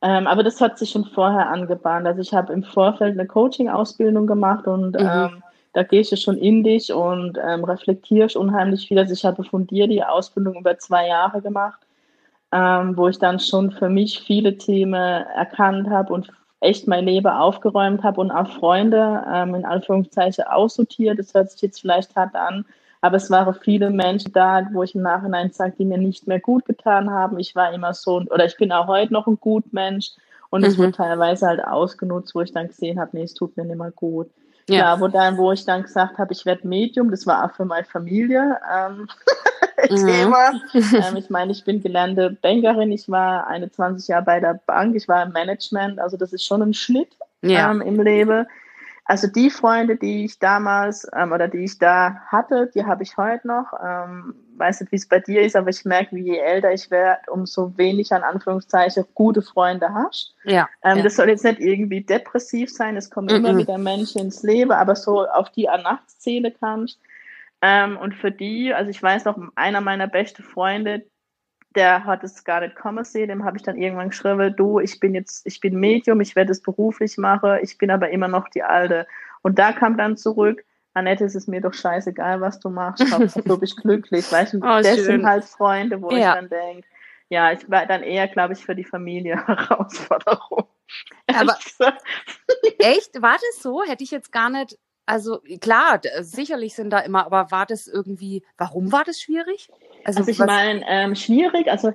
ähm, 0.00 0.26
aber 0.26 0.42
das 0.42 0.60
hat 0.60 0.78
sich 0.78 0.90
schon 0.90 1.04
vorher 1.04 1.48
angebahnt. 1.48 2.06
Also 2.06 2.20
ich 2.20 2.32
habe 2.32 2.52
im 2.52 2.62
Vorfeld 2.62 3.18
eine 3.18 3.26
Coaching-Ausbildung 3.26 4.26
gemacht 4.26 4.66
und 4.66 4.92
mhm. 4.92 5.08
ähm, 5.10 5.42
da 5.72 5.82
gehe 5.82 6.00
ich 6.00 6.20
schon 6.20 6.38
in 6.38 6.64
dich 6.64 6.92
und 6.92 7.38
ähm, 7.42 7.64
reflektiere 7.64 8.38
unheimlich 8.38 8.86
viel. 8.86 8.98
Also 8.98 9.12
ich 9.12 9.24
habe 9.24 9.44
von 9.44 9.66
dir 9.66 9.86
die 9.88 10.02
Ausbildung 10.02 10.56
über 10.56 10.78
zwei 10.78 11.08
Jahre 11.08 11.42
gemacht, 11.42 11.80
ähm, 12.52 12.96
wo 12.96 13.08
ich 13.08 13.18
dann 13.18 13.40
schon 13.40 13.72
für 13.72 13.88
mich 13.88 14.20
viele 14.20 14.56
Themen 14.56 14.94
erkannt 14.94 15.90
habe 15.90 16.12
und 16.12 16.30
echt 16.60 16.88
mein 16.88 17.04
Leben 17.04 17.28
aufgeräumt 17.28 18.02
habe 18.02 18.20
und 18.20 18.30
auch 18.30 18.48
Freunde 18.58 19.24
ähm, 19.32 19.54
in 19.54 19.64
Anführungszeichen 19.64 20.44
aussortiert. 20.44 21.18
Das 21.18 21.34
hört 21.34 21.50
sich 21.50 21.62
jetzt 21.62 21.80
vielleicht 21.80 22.14
hart 22.16 22.34
an, 22.34 22.64
aber 23.00 23.16
es 23.16 23.30
waren 23.30 23.54
viele 23.54 23.90
Menschen 23.90 24.32
da, 24.32 24.66
wo 24.72 24.82
ich 24.82 24.94
im 24.94 25.02
Nachhinein 25.02 25.50
sage, 25.50 25.74
die 25.78 25.84
mir 25.84 25.98
nicht 25.98 26.26
mehr 26.26 26.40
gut 26.40 26.64
getan 26.64 27.10
haben. 27.10 27.38
Ich 27.38 27.54
war 27.54 27.72
immer 27.72 27.94
so, 27.94 28.22
oder 28.30 28.44
ich 28.44 28.56
bin 28.56 28.72
auch 28.72 28.86
heute 28.86 29.12
noch 29.12 29.26
ein 29.26 29.38
gut 29.38 29.72
Mensch. 29.72 30.10
Und 30.50 30.64
es 30.64 30.76
mhm. 30.76 30.84
wird 30.84 30.96
teilweise 30.96 31.46
halt 31.46 31.62
ausgenutzt, 31.62 32.34
wo 32.34 32.40
ich 32.40 32.52
dann 32.52 32.68
gesehen 32.68 32.98
habe, 32.98 33.10
nee, 33.12 33.22
es 33.22 33.34
tut 33.34 33.56
mir 33.56 33.64
nicht 33.64 33.78
mehr 33.78 33.90
gut. 33.90 34.30
Ja, 34.68 34.76
ja 34.76 35.00
wo 35.00 35.08
dann, 35.08 35.36
wo 35.36 35.52
ich 35.52 35.64
dann 35.64 35.82
gesagt 35.82 36.18
habe, 36.18 36.32
ich 36.32 36.44
werde 36.46 36.66
Medium, 36.66 37.10
das 37.10 37.26
war 37.26 37.44
auch 37.44 37.54
für 37.54 37.64
meine 37.64 37.84
Familie 37.84 38.58
ähm, 38.74 39.08
mhm. 39.90 40.06
Thema. 40.06 40.52
ähm, 40.74 41.16
ich 41.16 41.30
meine, 41.30 41.52
ich 41.52 41.64
bin 41.64 41.82
gelernte 41.82 42.36
Bankerin, 42.42 42.92
ich 42.92 43.08
war 43.08 43.46
21 43.46 44.08
Jahre 44.08 44.24
bei 44.24 44.40
der 44.40 44.60
Bank, 44.66 44.96
ich 44.96 45.06
war 45.06 45.22
im 45.22 45.32
Management, 45.32 45.98
also 45.98 46.16
das 46.16 46.32
ist 46.32 46.44
schon 46.44 46.62
ein 46.62 46.74
Schnitt 46.74 47.16
ja. 47.42 47.70
ähm, 47.70 47.80
im 47.82 48.00
Leben. 48.00 48.46
Also 49.08 49.26
die 49.26 49.48
Freunde, 49.48 49.96
die 49.96 50.26
ich 50.26 50.38
damals 50.38 51.08
ähm, 51.16 51.32
oder 51.32 51.48
die 51.48 51.64
ich 51.64 51.78
da 51.78 52.16
hatte, 52.26 52.70
die 52.74 52.84
habe 52.84 53.02
ich 53.02 53.16
heute 53.16 53.48
noch. 53.48 53.72
Ähm, 53.82 54.34
weiß 54.58 54.82
nicht, 54.82 54.92
wie 54.92 54.96
es 54.96 55.08
bei 55.08 55.18
dir 55.18 55.40
ist, 55.40 55.56
aber 55.56 55.70
ich 55.70 55.86
merke, 55.86 56.14
wie 56.14 56.24
je 56.24 56.36
älter 56.36 56.74
ich 56.74 56.90
werde, 56.90 57.22
umso 57.30 57.74
weniger 57.78 58.16
an 58.16 58.22
Anführungszeichen 58.22 59.06
gute 59.14 59.40
Freunde 59.40 59.94
hast. 59.94 60.34
Ja, 60.44 60.68
ähm, 60.84 60.98
ja. 60.98 61.04
Das 61.04 61.16
soll 61.16 61.30
jetzt 61.30 61.42
nicht 61.42 61.58
irgendwie 61.58 62.02
depressiv 62.02 62.70
sein, 62.70 62.98
es 62.98 63.08
kommen 63.08 63.28
mm 63.28 63.30
-mm. 63.30 63.36
immer 63.36 63.56
wieder 63.56 63.78
Menschen 63.78 64.20
ins 64.20 64.42
Leben, 64.42 64.72
aber 64.72 64.94
so 64.94 65.26
auf 65.26 65.48
die 65.52 65.70
an 65.70 65.84
Nachts 65.84 66.18
zählen 66.18 66.52
kannst. 66.60 67.00
Ähm, 67.62 67.96
und 67.96 68.14
für 68.14 68.30
die, 68.30 68.74
also 68.74 68.90
ich 68.90 69.02
weiß 69.02 69.24
noch, 69.24 69.38
einer 69.54 69.80
meiner 69.80 70.06
besten 70.06 70.42
Freunde, 70.42 71.06
der 71.78 72.04
hat 72.04 72.24
es 72.24 72.42
gar 72.42 72.60
nicht 72.60 72.74
kommen 72.74 73.04
sehen, 73.04 73.28
dem 73.28 73.44
habe 73.44 73.56
ich 73.56 73.62
dann 73.62 73.78
irgendwann 73.78 74.10
geschrieben, 74.10 74.52
du, 74.56 74.80
ich 74.80 74.98
bin 74.98 75.14
jetzt, 75.14 75.46
ich 75.46 75.60
bin 75.60 75.78
Medium, 75.78 76.20
ich 76.20 76.34
werde 76.34 76.50
es 76.50 76.60
beruflich 76.60 77.16
machen, 77.18 77.58
ich 77.62 77.78
bin 77.78 77.92
aber 77.92 78.10
immer 78.10 78.26
noch 78.26 78.48
die 78.48 78.64
Alte. 78.64 79.06
Und 79.42 79.60
da 79.60 79.70
kam 79.70 79.96
dann 79.96 80.16
zurück, 80.16 80.64
Annette, 80.94 81.24
es 81.24 81.36
ist 81.36 81.46
mir 81.46 81.60
doch 81.60 81.72
scheißegal, 81.72 82.40
was 82.40 82.58
du 82.58 82.68
machst, 82.68 83.00
du 83.46 83.60
bist 83.60 83.76
glücklich, 83.76 84.30
weißt 84.30 84.54
du, 84.54 84.58
oh, 84.58 84.82
das 84.82 84.96
schön. 84.96 85.04
sind 85.04 85.26
halt 85.26 85.44
Freunde, 85.44 86.02
wo 86.02 86.10
ja. 86.10 86.16
ich 86.16 86.24
dann 86.40 86.48
denke, 86.48 86.88
ja, 87.28 87.52
ich 87.52 87.70
war 87.70 87.86
dann 87.86 88.02
eher, 88.02 88.26
glaube 88.26 88.54
ich, 88.54 88.64
für 88.64 88.74
die 88.74 88.84
Familie 88.84 89.36
Herausforderung. 89.46 90.66
Aber 91.28 91.56
echt, 92.78 93.22
war 93.22 93.34
das 93.34 93.62
so? 93.62 93.84
Hätte 93.84 94.02
ich 94.02 94.10
jetzt 94.10 94.32
gar 94.32 94.50
nicht 94.50 94.76
also 95.08 95.40
klar, 95.60 96.00
sicherlich 96.20 96.74
sind 96.74 96.90
da 96.90 96.98
immer, 97.00 97.24
aber 97.24 97.50
war 97.50 97.64
das 97.64 97.86
irgendwie, 97.86 98.42
warum 98.58 98.92
war 98.92 99.04
das 99.04 99.20
schwierig? 99.20 99.70
Also, 100.04 100.20
also 100.20 100.30
ich 100.30 100.38
meine, 100.38 100.84
ähm, 100.86 101.14
schwierig, 101.14 101.70
also 101.70 101.92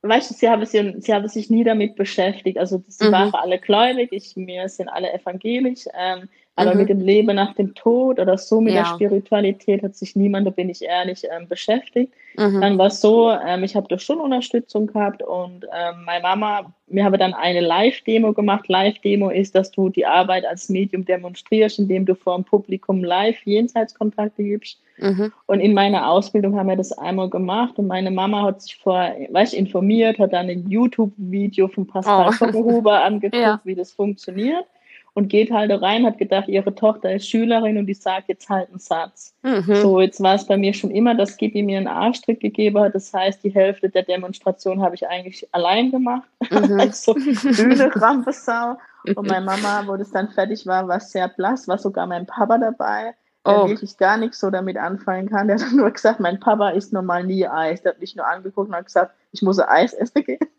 weißt 0.00 0.30
du, 0.30 0.34
sie 0.34 0.48
haben, 0.48 0.64
sich, 0.64 0.94
sie 1.04 1.12
haben 1.14 1.28
sich 1.28 1.50
nie 1.50 1.62
damit 1.62 1.94
beschäftigt. 1.94 2.58
Also 2.58 2.82
sie 2.88 3.08
mhm. 3.08 3.12
waren 3.12 3.34
alle 3.34 3.58
gläubig, 3.58 4.12
ich, 4.12 4.34
wir 4.36 4.68
sind 4.70 4.88
alle 4.88 5.12
evangelisch, 5.12 5.84
ähm, 5.94 6.28
aber 6.56 6.72
mhm. 6.72 6.80
mit 6.80 6.88
dem 6.88 7.00
Leben 7.00 7.34
nach 7.34 7.54
dem 7.54 7.74
Tod 7.74 8.20
oder 8.20 8.38
so 8.38 8.60
mit 8.60 8.74
ja. 8.74 8.82
der 8.82 8.88
Spiritualität 8.90 9.82
hat 9.82 9.96
sich 9.96 10.14
niemand, 10.14 10.46
da 10.46 10.50
bin 10.50 10.68
ich 10.68 10.82
ehrlich, 10.82 11.24
ähm, 11.24 11.48
beschäftigt. 11.48 12.12
Mhm. 12.36 12.60
Dann 12.60 12.78
war 12.78 12.86
es 12.86 13.00
so, 13.00 13.30
ähm, 13.30 13.64
ich 13.64 13.74
habe 13.74 13.88
da 13.88 13.98
schon 13.98 14.20
Unterstützung 14.20 14.86
gehabt 14.86 15.22
und 15.22 15.64
ähm, 15.64 16.04
meine 16.04 16.22
Mama, 16.22 16.72
wir 16.86 17.04
haben 17.04 17.18
dann 17.18 17.34
eine 17.34 17.60
Live-Demo 17.60 18.32
gemacht. 18.34 18.68
Live-Demo 18.68 19.30
ist, 19.30 19.54
dass 19.54 19.72
du 19.72 19.88
die 19.88 20.06
Arbeit 20.06 20.46
als 20.46 20.68
Medium 20.68 21.04
demonstrierst, 21.04 21.80
indem 21.80 22.06
du 22.06 22.14
vor 22.14 22.36
dem 22.36 22.44
Publikum 22.44 23.02
live 23.02 23.40
Jenseitskontakte 23.44 24.44
gibst. 24.44 24.80
Mhm. 24.98 25.32
Und 25.46 25.58
in 25.58 25.74
meiner 25.74 26.08
Ausbildung 26.08 26.56
haben 26.56 26.68
wir 26.68 26.76
das 26.76 26.92
einmal 26.92 27.30
gemacht 27.30 27.78
und 27.78 27.88
meine 27.88 28.12
Mama 28.12 28.42
hat 28.42 28.62
sich 28.62 28.76
vor, 28.76 29.12
weißt 29.30 29.54
informiert, 29.54 30.20
hat 30.20 30.32
dann 30.32 30.48
ein 30.48 30.68
YouTube-Video 30.68 31.66
von 31.66 31.86
Pascal 31.86 32.28
oh. 32.28 32.32
Vogelhuber 32.32 33.00
angeguckt, 33.04 33.42
ja. 33.42 33.60
wie 33.64 33.74
das 33.74 33.90
funktioniert 33.90 34.66
und 35.14 35.28
geht 35.28 35.52
halt 35.52 35.70
rein, 35.80 36.04
hat 36.04 36.18
gedacht, 36.18 36.48
ihre 36.48 36.74
Tochter 36.74 37.12
ist 37.14 37.28
Schülerin 37.28 37.78
und 37.78 37.86
die 37.86 37.94
sagt 37.94 38.28
jetzt 38.28 38.48
halt 38.48 38.68
einen 38.68 38.80
Satz. 38.80 39.34
Mhm. 39.42 39.76
So, 39.76 40.00
jetzt 40.00 40.20
war 40.20 40.34
es 40.34 40.46
bei 40.46 40.56
mir 40.56 40.74
schon 40.74 40.90
immer, 40.90 41.14
dass 41.14 41.36
Gibi 41.36 41.62
mir 41.62 41.78
einen 41.78 41.86
Arschtrick 41.86 42.40
gegeben 42.40 42.80
hat. 42.80 42.94
Das 42.94 43.12
heißt, 43.12 43.42
die 43.44 43.54
Hälfte 43.54 43.88
der 43.88 44.02
Demonstration 44.02 44.82
habe 44.82 44.96
ich 44.96 45.06
eigentlich 45.06 45.48
allein 45.52 45.90
gemacht. 45.90 46.28
Mhm. 46.50 46.78
also 46.78 47.14
Bühne, 47.14 47.90
Rampesau. 47.94 48.76
Und 49.16 49.26
meine 49.26 49.44
Mama, 49.44 49.84
wo 49.86 49.96
das 49.96 50.10
dann 50.10 50.28
fertig 50.30 50.66
war, 50.66 50.86
war 50.88 51.00
sehr 51.00 51.28
blass, 51.28 51.68
war 51.68 51.78
sogar 51.78 52.06
mein 52.06 52.26
Papa 52.26 52.58
dabei. 52.58 53.14
Der 53.46 53.62
Oh. 53.62 53.68
wirklich 53.68 53.96
gar 53.98 54.16
nichts 54.16 54.40
so 54.40 54.50
damit 54.50 54.76
anfangen 54.78 55.28
kann. 55.28 55.48
Der 55.48 55.58
hat 55.58 55.72
nur 55.72 55.90
gesagt, 55.90 56.20
mein 56.20 56.40
Papa 56.40 56.70
isst 56.70 56.92
normal 56.92 57.24
nie 57.24 57.46
Eis. 57.46 57.82
Der 57.82 57.92
hat 57.92 58.00
mich 58.00 58.16
nur 58.16 58.26
angeguckt 58.26 58.68
und 58.68 58.74
hat 58.74 58.86
gesagt, 58.86 59.14
ich 59.32 59.42
muss 59.42 59.58
Eis 59.60 59.92
essen 59.92 60.24
gehen. 60.24 60.38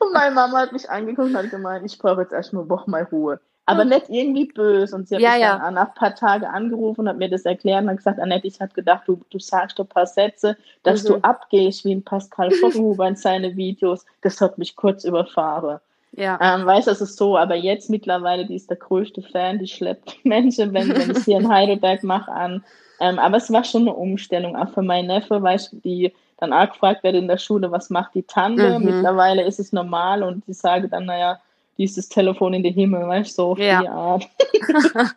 und 0.00 0.12
meine 0.12 0.34
Mama 0.34 0.58
hat 0.58 0.72
mich 0.72 0.88
angeguckt 0.90 1.28
und 1.30 1.36
hat 1.36 1.50
gemeint, 1.50 1.84
ich 1.86 1.98
brauche 1.98 2.22
jetzt 2.22 2.32
erst 2.32 2.52
eine 2.54 2.68
Woche 2.68 2.90
mal 2.90 3.02
Ruhe. 3.10 3.40
Aber 3.66 3.84
nicht 3.84 4.06
irgendwie 4.08 4.46
böse. 4.46 4.96
Und 4.96 5.06
sie 5.06 5.14
hat 5.14 5.22
Ja, 5.22 5.30
mich 5.32 5.40
ja. 5.42 5.58
dann 5.58 5.74
nach 5.74 5.88
ein 5.88 5.94
paar 5.94 6.14
Tagen 6.14 6.44
angerufen 6.44 7.02
und 7.02 7.08
hat 7.08 7.18
mir 7.18 7.30
das 7.30 7.44
erklärt 7.44 7.82
und 7.84 7.90
hat 7.90 7.98
gesagt, 7.98 8.18
Annette, 8.18 8.48
ich 8.48 8.60
hatte 8.60 8.74
gedacht, 8.74 9.04
du, 9.06 9.20
du 9.30 9.38
sagst 9.38 9.78
ein 9.78 9.86
paar 9.86 10.06
Sätze, 10.06 10.56
dass 10.82 11.04
Mhm. 11.04 11.08
du 11.08 11.14
abgehst 11.22 11.84
wie 11.84 11.94
ein 11.94 12.02
Pascal 12.02 12.50
Voggenhuber 12.50 13.06
in 13.06 13.14
seine 13.16 13.56
Videos. 13.56 14.04
Das 14.22 14.40
hat 14.40 14.58
mich 14.58 14.74
kurz 14.74 15.04
überfahren. 15.04 15.78
Ja. 16.12 16.38
Ähm, 16.42 16.66
weiß, 16.66 16.86
das 16.86 17.00
ist 17.00 17.16
so, 17.16 17.36
aber 17.36 17.54
jetzt 17.54 17.88
mittlerweile, 17.88 18.44
die 18.46 18.56
ist 18.56 18.68
der 18.68 18.76
größte 18.76 19.22
Fan, 19.22 19.58
die 19.58 19.68
schleppt 19.68 20.16
die 20.24 20.28
Menschen, 20.28 20.74
wenn, 20.74 20.88
wenn 20.96 21.12
ich 21.12 21.24
hier 21.24 21.38
in 21.38 21.48
Heidelberg 21.52 22.02
mache, 22.02 22.30
an. 22.32 22.64
Ähm, 23.00 23.18
aber 23.18 23.36
es 23.36 23.50
war 23.52 23.64
schon 23.64 23.82
eine 23.82 23.94
Umstellung, 23.94 24.56
auch 24.56 24.72
für 24.74 24.82
meinen 24.82 25.06
Neffe, 25.06 25.40
weißt 25.42 25.72
du, 25.72 25.76
die 25.76 26.12
dann 26.38 26.52
auch 26.52 26.70
gefragt 26.70 27.02
wird 27.04 27.14
in 27.14 27.28
der 27.28 27.38
Schule, 27.38 27.70
was 27.70 27.90
macht 27.90 28.14
die 28.14 28.22
Tante? 28.22 28.78
Mhm. 28.78 28.84
Mittlerweile 28.84 29.44
ist 29.44 29.60
es 29.60 29.72
normal 29.72 30.22
und 30.22 30.46
die 30.46 30.52
sagen 30.52 30.88
dann, 30.90 31.06
naja, 31.06 31.40
dieses 31.78 32.08
Telefon 32.08 32.54
in 32.54 32.62
den 32.62 32.74
Himmel, 32.74 33.06
weißt 33.06 33.38
du, 33.38 33.54
so 33.54 33.56
Ja. 33.56 33.80
die 33.80 33.88
Art. 33.88 34.28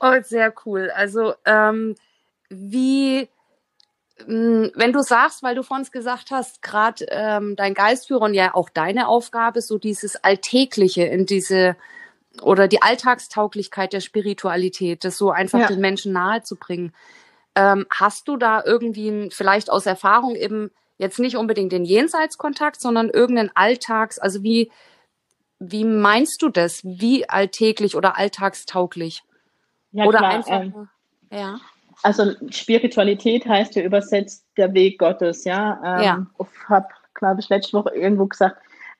Oh, 0.00 0.20
sehr 0.22 0.52
cool. 0.66 0.90
Also, 0.94 1.34
ähm, 1.46 1.94
wie, 2.48 3.28
wenn 4.26 4.92
du 4.92 5.00
sagst, 5.02 5.42
weil 5.42 5.54
du 5.54 5.62
vorhin 5.62 5.86
gesagt 5.90 6.30
hast, 6.30 6.62
gerade 6.62 7.04
ähm, 7.10 7.56
dein 7.56 7.74
Geistführer 7.74 8.22
und 8.22 8.34
ja 8.34 8.54
auch 8.54 8.68
deine 8.68 9.08
Aufgabe, 9.08 9.60
so 9.60 9.78
dieses 9.78 10.16
Alltägliche 10.22 11.04
in 11.04 11.26
diese 11.26 11.76
oder 12.42 12.68
die 12.68 12.82
Alltagstauglichkeit 12.82 13.92
der 13.92 14.00
Spiritualität, 14.00 15.04
das 15.04 15.16
so 15.16 15.30
einfach 15.30 15.60
Ja. 15.60 15.66
den 15.66 15.80
Menschen 15.80 16.12
nahe 16.12 16.42
zu 16.42 16.56
bringen. 16.56 16.92
Ähm, 17.54 17.86
hast 17.90 18.28
du 18.28 18.36
da 18.36 18.62
irgendwie 18.64 19.30
vielleicht 19.32 19.70
aus 19.70 19.86
Erfahrung 19.86 20.34
eben 20.34 20.70
jetzt 20.98 21.18
nicht 21.18 21.36
unbedingt 21.36 21.72
den 21.72 21.84
Jenseitskontakt, 21.84 22.80
sondern 22.80 23.10
irgendeinen 23.10 23.50
Alltags, 23.54 24.18
also 24.18 24.42
wie, 24.42 24.70
wie 25.58 25.84
meinst 25.84 26.42
du 26.42 26.48
das? 26.48 26.82
Wie 26.84 27.28
alltäglich 27.28 27.96
oder 27.96 28.18
alltagstauglich? 28.18 29.22
Ja, 29.92 30.04
oder 30.06 30.18
klar, 30.18 30.30
einfach. 30.30 30.60
ähm, 30.60 30.88
ja. 31.30 31.60
Also 32.02 32.32
Spiritualität 32.50 33.46
heißt 33.46 33.74
ja 33.76 33.82
übersetzt 33.82 34.44
der 34.56 34.72
Weg 34.74 34.98
Gottes, 34.98 35.44
ja. 35.44 35.80
Ähm, 35.84 36.02
Ja. 36.02 36.26
Ich 36.40 36.68
habe, 36.68 36.88
glaube 37.14 37.40
ich, 37.40 37.48
letzte 37.48 37.72
Woche 37.78 37.94
irgendwo 37.94 38.26
gesagt, 38.26 38.56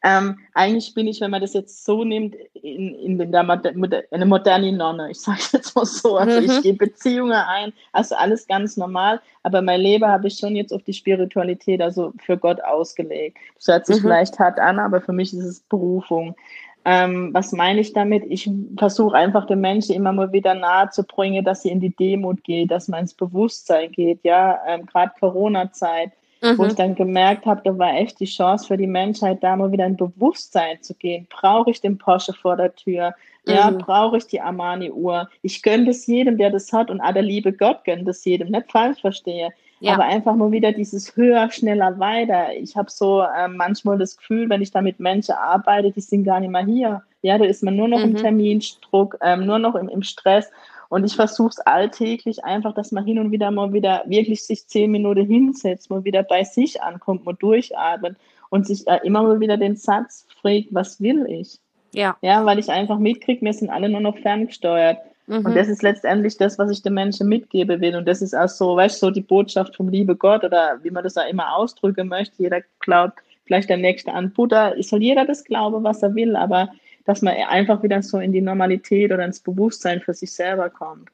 ähm, 0.07 0.39
eigentlich 0.53 0.93
bin 0.93 1.07
ich, 1.07 1.23
wenn 1.23 1.31
man 1.31 1.41
das 1.41 1.55
jetzt 1.55 1.83
so 1.83 2.05
nimmt, 2.05 2.35
in, 2.53 2.95
in, 2.95 3.33
der, 3.33 3.43
Moder- 3.43 3.73
Moder- 3.73 4.03
eine 4.11 4.27
moderne 4.27 4.71
Nonne. 4.71 5.11
Ich 5.11 5.21
sage 5.21 5.39
jetzt 5.53 5.75
mal 5.75 5.87
so. 5.87 6.19
Also 6.19 6.41
Mhm. 6.41 6.45
ich 6.47 6.63
gehe 6.63 6.75
Beziehungen 6.75 7.33
ein, 7.33 7.73
also 7.93 8.15
alles 8.15 8.47
ganz 8.47 8.77
normal. 8.77 9.21
Aber 9.45 9.63
mein 9.63 9.81
Leben 9.81 10.05
habe 10.07 10.27
ich 10.29 10.37
schon 10.39 10.57
jetzt 10.57 10.73
auf 10.73 10.83
die 10.83 10.93
Spiritualität, 10.93 11.81
also 11.81 12.13
für 12.23 12.37
Gott 12.37 12.61
ausgelegt. 12.63 13.39
Das 13.57 13.69
hört 13.69 13.87
sich 13.87 13.97
Mhm. 13.97 14.03
vielleicht 14.03 14.39
hart 14.39 14.59
an, 14.61 14.79
aber 14.79 15.01
für 15.01 15.13
mich 15.15 15.33
ist 15.33 15.45
es 15.45 15.61
Berufung. 15.61 16.37
Ähm, 16.85 17.33
was 17.33 17.53
meine 17.53 17.81
ich 17.81 17.93
damit? 17.95 18.25
Ich 18.29 18.51
versuche 18.79 19.17
einfach 19.17 19.47
den 19.47 19.61
Menschen 19.61 19.95
immer 19.95 20.13
mal 20.13 20.33
wieder 20.33 20.55
nahe 20.55 20.91
zu 20.91 21.03
bringen, 21.05 21.45
dass 21.45 21.63
sie 21.63 21.71
in 21.71 21.81
die 21.81 21.95
Demut 21.97 22.45
geht, 22.45 22.71
dass 22.71 22.89
man 22.89 23.01
ins 23.01 23.15
Bewusstsein 23.15 23.91
geht, 23.93 24.21
ja, 24.23 24.59
ähm, 24.67 24.85
gerade 24.87 25.13
Corona-Zeit, 25.19 26.13
wo 26.57 26.67
ich 26.67 26.75
Mhm. 26.75 26.77
dann 26.77 26.95
gemerkt 26.95 27.47
habe, 27.47 27.63
da 27.65 27.77
war 27.79 27.95
echt 27.95 28.21
die 28.21 28.27
Chance 28.27 28.67
für 28.67 28.77
die 28.77 28.87
Menschheit, 28.87 29.43
da 29.43 29.57
mal 29.57 29.73
wieder 29.73 29.87
in 29.87 29.97
Bewusstsein 29.97 30.81
zu 30.83 30.95
gehen. 30.95 31.27
Brauche 31.31 31.71
ich 31.71 31.81
den 31.81 31.97
Porsche 31.99 32.35
vor 32.35 32.57
der 32.57 32.75
Tür? 32.75 33.15
Ja, 33.47 33.71
Mhm. 33.71 33.79
brauche 33.79 34.19
ich 34.19 34.27
die 34.27 34.41
Armani-Uhr? 34.41 35.29
Ich 35.43 35.63
gönne 35.63 35.87
das 35.87 36.07
jedem, 36.07 36.37
der 36.39 36.51
das 36.51 36.73
hat 36.73 36.91
und 36.91 36.99
der 36.99 37.23
liebe 37.23 37.53
Gott 37.53 37.85
gönnt 37.85 38.07
das 38.09 38.25
jedem, 38.25 38.51
nicht 38.51 38.71
falsch 38.71 39.01
verstehe. 39.01 39.51
Ja. 39.81 39.95
Aber 39.95 40.05
einfach 40.05 40.35
nur 40.35 40.53
wieder 40.53 40.73
dieses 40.73 41.17
höher, 41.17 41.51
schneller, 41.51 41.99
weiter. 41.99 42.55
Ich 42.55 42.77
habe 42.77 42.91
so 42.91 43.23
ähm, 43.23 43.57
manchmal 43.57 43.99
das 43.99 44.17
Gefühl, 44.17 44.49
wenn 44.49 44.63
ich 44.63 44.71
da 44.71 44.81
mit 44.81 45.01
Menschen 45.01 45.35
arbeite, 45.35 45.91
die 45.91 46.01
sind 46.01 46.25
gar 46.25 46.41
nicht 46.41 46.51
mehr 46.51 46.65
hier. 46.65 47.03
Ja, 47.23 47.39
da 47.39 47.45
ist 47.45 47.63
man 47.63 47.77
nur 47.77 47.89
noch 47.89 48.01
im 48.01 48.13
Mhm. 48.13 48.17
Termindruck, 48.17 49.19
ähm, 49.21 49.47
nur 49.47 49.59
noch 49.59 49.75
im, 49.75 49.89
im 49.89 50.03
Stress. 50.03 50.51
Und 50.89 51.05
ich 51.05 51.17
versuche 51.17 51.49
es 51.49 51.59
alltäglich 51.61 52.45
einfach, 52.45 52.73
dass 52.73 52.93
man 52.93 53.05
hin 53.05 53.19
und 53.19 53.33
wieder 53.33 53.51
mal 53.51 53.73
wieder 53.73 54.05
wirklich 54.07 54.45
sich 54.45 54.67
zehn 54.69 54.91
Minuten 54.91 55.27
hinsetzt, 55.27 55.91
mal 55.91 56.05
wieder 56.05 56.23
bei 56.23 56.45
sich 56.45 56.83
ankommt, 56.83 57.25
mal 57.25 57.35
durchatmet 57.35 58.17
und 58.51 58.67
sich 58.67 58.87
äh, 58.87 59.01
immer 59.03 59.23
mal 59.23 59.41
wieder 59.41 59.57
den 59.57 59.77
Satz 59.77 60.27
fragt, 60.41 60.69
was 60.71 61.01
will 61.01 61.27
ich? 61.29 61.59
Ja. 61.93 62.17
Ja, 62.23 62.45
weil 62.45 62.59
ich 62.59 62.71
einfach 62.71 62.99
mitkriege, 62.99 63.45
wir 63.45 63.53
sind 63.53 63.71
alle 63.71 63.89
nur 63.89 64.01
noch 64.01 64.17
ferngesteuert. 64.19 64.99
Mhm. 65.27 65.47
Und 65.47 65.57
das 65.57 65.69
ist 65.69 65.83
letztendlich 65.83 66.37
das, 66.37 66.59
was 66.59 66.71
ich 66.71 66.83
den 66.83 66.95
Menschen 66.95 67.29
mitgeben 67.29 67.81
will. 67.81 67.97
Und 67.97 68.07
das 68.07 68.23
ist 68.23 68.35
auch 68.35 68.49
so, 68.49 68.77
weißt 68.77 69.03
du, 69.03 69.07
so 69.07 69.11
die 69.11 69.23
Botschaft 69.23 69.77
vom 69.77 69.89
liebe 69.89 70.17
Gott 70.17 70.45
oder 70.45 70.79
wie 70.83 70.91
man 70.91 71.05
das 71.05 71.17
auch 71.17 71.29
immer 71.29 71.57
ausdrücken 71.57 72.09
möchte. 72.09 72.43
Jeder 72.43 72.61
glaubt 72.81 73.21
vielleicht 73.45 73.71
der 73.71 73.77
Nächste 73.77 74.13
an 74.13 74.33
Buddha. 74.33 74.73
Es 74.73 74.89
soll 74.89 75.03
jeder 75.03 75.25
das 75.25 75.45
glauben, 75.45 75.83
was 75.85 76.03
er 76.03 76.15
will, 76.15 76.37
aber 76.37 76.71
dass 77.07 77.23
man 77.23 77.35
einfach 77.35 77.83
wieder 77.83 78.03
so 78.03 78.19
in 78.19 78.33
die 78.33 78.41
Normalität 78.41 79.13
oder 79.13 79.25
ins 79.25 79.41
Bewusstsein 79.41 80.01
für 80.01 80.15
sich 80.15 80.33
selber 80.33 80.71
kommt. 80.71 81.11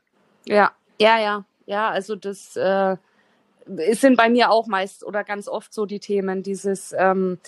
Ja, 0.46 0.70
ja, 1.01 1.18
ja, 1.18 1.44
ja, 1.66 1.90
also 1.90 2.14
das 2.16 2.57
äh, 2.57 2.96
sind 3.92 4.16
bei 4.16 4.29
mir 4.29 4.51
auch 4.51 4.66
meist 4.66 5.05
oder 5.05 5.25
ganz 5.25 5.49
oft 5.49 5.73
so 5.73 5.87
die 5.87 5.99
Themen, 6.01 6.42
dieses 6.42 6.94
ähm, 6.96 7.38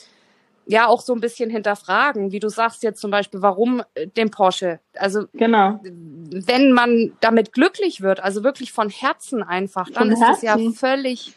ja 0.67 0.87
auch 0.87 1.01
so 1.01 1.15
ein 1.15 1.21
bisschen 1.21 1.51
hinterfragen, 1.51 2.33
wie 2.33 2.39
du 2.39 2.49
sagst 2.49 2.83
jetzt 2.83 3.01
zum 3.01 3.11
Beispiel, 3.11 3.43
warum 3.43 3.83
äh, 3.95 4.07
den 4.07 4.31
Porsche? 4.31 4.81
Also 4.97 5.27
Genau. 5.33 5.81
wenn 5.83 6.73
man 6.73 7.13
damit 7.21 7.53
glücklich 7.53 8.01
wird, 8.01 8.21
also 8.21 8.45
wirklich 8.45 8.73
von 8.73 8.89
Herzen 8.89 9.43
einfach, 9.43 9.89
dann 9.91 10.11
Von 10.11 10.13
ist 10.13 10.37
es 10.37 10.43
ja 10.43 10.57
völlig, 10.75 11.35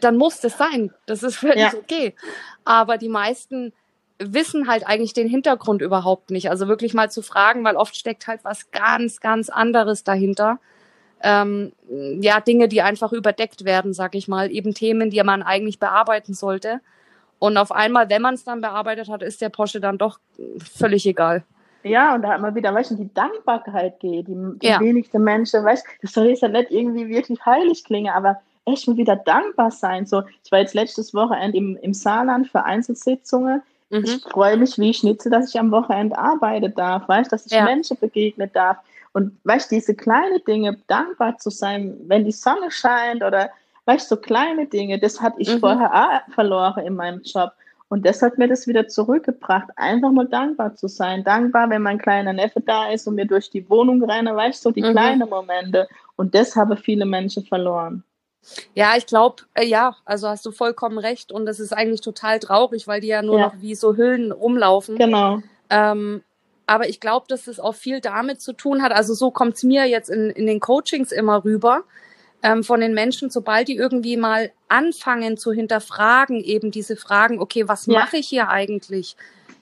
dann 0.00 0.16
muss 0.16 0.40
das 0.40 0.58
sein. 0.58 0.92
Das 1.06 1.22
ist 1.22 1.36
völlig 1.36 1.72
Ja. 1.72 1.74
okay. 1.74 2.14
Aber 2.64 2.98
die 2.98 3.08
meisten 3.08 3.72
wissen 4.18 4.66
halt 4.68 4.86
eigentlich 4.86 5.12
den 5.12 5.28
Hintergrund 5.28 5.82
überhaupt 5.82 6.30
nicht. 6.30 6.50
Also 6.50 6.68
wirklich 6.68 6.94
mal 6.94 7.10
zu 7.10 7.22
fragen, 7.22 7.64
weil 7.64 7.76
oft 7.76 7.96
steckt 7.96 8.26
halt 8.26 8.44
was 8.44 8.70
ganz, 8.70 9.20
ganz 9.20 9.48
anderes 9.50 10.04
dahinter. 10.04 10.58
Ähm, 11.22 11.72
ja, 12.20 12.40
Dinge, 12.40 12.68
die 12.68 12.82
einfach 12.82 13.12
überdeckt 13.12 13.64
werden, 13.64 13.92
sag 13.92 14.14
ich 14.14 14.28
mal, 14.28 14.50
eben 14.50 14.74
Themen, 14.74 15.10
die 15.10 15.22
man 15.22 15.42
eigentlich 15.42 15.78
bearbeiten 15.78 16.34
sollte. 16.34 16.80
Und 17.38 17.56
auf 17.56 17.70
einmal, 17.72 18.08
wenn 18.08 18.22
man 18.22 18.34
es 18.34 18.44
dann 18.44 18.60
bearbeitet 18.60 19.08
hat, 19.08 19.22
ist 19.22 19.40
der 19.40 19.50
Porsche 19.50 19.80
dann 19.80 19.98
doch 19.98 20.18
völlig 20.58 21.06
egal. 21.06 21.44
Ja, 21.82 22.14
und 22.14 22.22
da 22.22 22.30
hat 22.30 22.40
man 22.40 22.54
wieder, 22.54 22.74
weißt 22.74 22.92
du, 22.92 22.94
die 22.96 23.12
Dankbarkeit 23.14 24.00
geht. 24.00 24.26
Die, 24.28 24.34
die 24.34 24.66
Ja. 24.66 24.80
wenigsten 24.80 25.22
Menschen, 25.22 25.64
weißt 25.64 25.84
du, 25.86 25.90
das 26.02 26.12
soll 26.12 26.26
jetzt 26.26 26.42
ja 26.42 26.48
nicht 26.48 26.70
irgendwie 26.70 27.08
wirklich 27.08 27.38
heilig 27.46 27.84
klingen, 27.84 28.12
aber 28.12 28.40
echt 28.64 28.88
mal 28.88 28.96
wieder 28.96 29.14
dankbar 29.16 29.70
sein. 29.70 30.06
So, 30.06 30.22
ich 30.44 30.50
war 30.50 30.58
jetzt 30.60 30.74
letztes 30.74 31.14
Wochenende 31.14 31.56
im, 31.56 31.76
im 31.82 31.94
Saarland 31.94 32.48
für 32.48 32.64
Einzelsitzungen. 32.64 33.62
Mhm. 33.90 34.02
Ich 34.04 34.22
freue 34.22 34.56
mich 34.56 34.78
wie 34.78 34.92
Schnitzel, 34.92 35.30
dass 35.30 35.50
ich 35.50 35.60
am 35.60 35.70
Wochenende 35.70 36.18
arbeiten 36.18 36.74
darf, 36.74 37.06
weißt 37.08 37.30
dass 37.30 37.46
ich 37.46 37.52
Ja. 37.52 37.64
Menschen 37.64 37.96
begegnen 38.00 38.50
darf. 38.52 38.78
Und 39.12 39.38
weißt 39.44 39.70
diese 39.70 39.94
kleinen 39.94 40.44
Dinge, 40.44 40.76
dankbar 40.88 41.38
zu 41.38 41.50
sein, 41.50 41.96
wenn 42.06 42.24
die 42.24 42.32
Sonne 42.32 42.70
scheint 42.70 43.22
oder 43.22 43.48
weißt 43.86 44.08
so 44.08 44.16
kleine 44.16 44.66
Dinge, 44.66 44.98
das 44.98 45.20
hatte 45.20 45.40
ich 45.40 45.48
Mhm. 45.54 45.60
vorher 45.60 45.94
auch 45.94 46.32
verloren 46.34 46.84
in 46.84 46.94
meinem 46.94 47.22
Job. 47.22 47.52
Und 47.88 48.04
das 48.04 48.20
hat 48.20 48.36
mir 48.36 48.48
das 48.48 48.66
wieder 48.66 48.88
zurückgebracht, 48.88 49.68
einfach 49.76 50.10
mal 50.10 50.26
dankbar 50.26 50.74
zu 50.74 50.88
sein. 50.88 51.22
Dankbar, 51.22 51.70
wenn 51.70 51.82
mein 51.82 51.98
kleiner 51.98 52.32
Neffe 52.32 52.60
da 52.60 52.90
ist 52.90 53.06
und 53.06 53.14
mir 53.14 53.26
durch 53.26 53.48
die 53.48 53.70
Wohnung 53.70 54.02
renne, 54.02 54.34
weißt 54.34 54.64
du, 54.64 54.68
so 54.70 54.72
die 54.72 54.82
Mhm. 54.82 54.90
kleinen 54.90 55.28
Momente. 55.28 55.86
Und 56.16 56.34
das 56.34 56.56
haben 56.56 56.76
viele 56.76 57.06
Menschen 57.06 57.44
verloren. 57.46 58.02
Ja, 58.74 58.94
ich 58.96 59.06
glaube, 59.06 59.44
äh, 59.54 59.64
ja, 59.64 59.96
also 60.04 60.28
hast 60.28 60.44
du 60.46 60.50
vollkommen 60.50 60.98
recht. 60.98 61.30
Und 61.30 61.46
das 61.46 61.60
ist 61.60 61.72
eigentlich 61.72 62.00
total 62.00 62.40
traurig, 62.40 62.88
weil 62.88 63.00
die 63.00 63.08
ja 63.08 63.22
nur 63.22 63.38
Ja. 63.38 63.46
noch 63.46 63.54
wie 63.60 63.74
so 63.76 63.96
Hüllen 63.96 64.32
rumlaufen. 64.32 64.98
Genau. 64.98 65.42
Ähm, 65.70 66.22
aber 66.66 66.88
ich 66.88 66.98
glaube, 66.98 67.26
dass 67.28 67.46
es 67.46 67.60
auch 67.60 67.74
viel 67.76 68.00
damit 68.00 68.40
zu 68.40 68.52
tun 68.52 68.82
hat. 68.82 68.90
Also 68.90 69.14
so 69.14 69.30
kommt's 69.30 69.62
mir 69.62 69.84
jetzt 69.86 70.10
in, 70.10 70.30
in 70.30 70.46
den 70.46 70.58
Coachings 70.58 71.12
immer 71.12 71.44
rüber 71.44 71.84
ähm, 72.46 72.62
von 72.62 72.80
den 72.80 72.94
Menschen, 72.94 73.28
sobald 73.28 73.66
die 73.66 73.76
irgendwie 73.76 74.16
mal 74.16 74.52
anfangen 74.68 75.36
zu 75.36 75.52
hinterfragen, 75.52 76.42
eben 76.44 76.70
diese 76.70 76.96
Fragen, 76.96 77.40
okay, 77.40 77.66
was 77.66 77.86
Ja. 77.86 78.00
mache 78.00 78.18
ich 78.18 78.28
hier 78.28 78.48
eigentlich? 78.48 79.16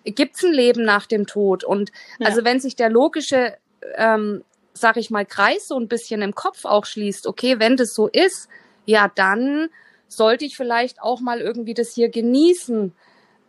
Gibt's 0.05 0.45
ein 0.45 0.53
Leben 0.53 0.85
nach 0.85 1.07
dem 1.07 1.27
Tod? 1.27 1.65
Und 1.65 1.93
Ja. 2.19 2.27
also 2.29 2.45
wenn 2.45 2.61
sich 2.61 2.77
der 2.77 2.91
logische, 2.91 3.55
ähm, 3.97 4.45
sag 4.75 4.99
ich 4.99 5.11
mal, 5.11 5.25
Kreis 5.25 5.67
so 5.69 5.79
ein 5.79 5.89
bisschen 5.89 6.21
im 6.21 6.35
Kopf 6.35 6.67
auch 6.67 6.85
schließt, 6.85 7.27
okay, 7.27 7.59
wenn 7.59 7.77
das 7.79 7.95
so 7.95 8.09
ist, 8.09 8.49
ja, 8.85 9.11
dann 9.15 9.71
sollte 10.09 10.45
ich 10.45 10.57
vielleicht 10.57 11.01
auch 11.01 11.21
mal 11.21 11.41
irgendwie 11.41 11.75
das 11.75 11.95
hier 11.95 12.11
genießen, 12.11 12.93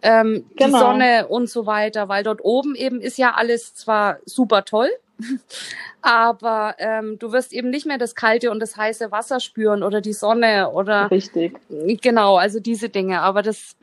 ähm, 0.02 0.45
die 0.54 0.63
Genau. 0.63 0.80
Sonne 0.80 1.28
und 1.28 1.50
so 1.50 1.65
weiter, 1.65 2.08
weil 2.08 2.24
dort 2.24 2.39
oben 2.43 2.74
eben 2.76 3.02
ist 3.02 3.17
ja 3.17 3.34
alles 3.34 3.74
zwar 3.74 4.19
super 4.26 4.63
toll, 4.63 4.89
aber 6.01 6.75
ähm, 6.78 7.17
du 7.19 7.32
wirst 7.32 7.54
eben 7.54 7.69
nicht 7.69 7.86
mehr 7.86 7.97
das 7.97 8.15
kalte 8.15 8.51
und 8.51 8.60
das 8.60 8.78
heiße 8.78 9.12
Wasser 9.12 9.39
spüren 9.39 9.84
oder 9.84 10.01
die 10.01 10.13
Sonne 10.13 10.71
oder 10.71 11.10
Richtig. 11.12 11.58
genau, 12.01 12.38
also 12.38 12.60
diese 12.60 12.89
Dinge. 12.89 13.21
Aber 13.21 13.41
das, 13.41 13.75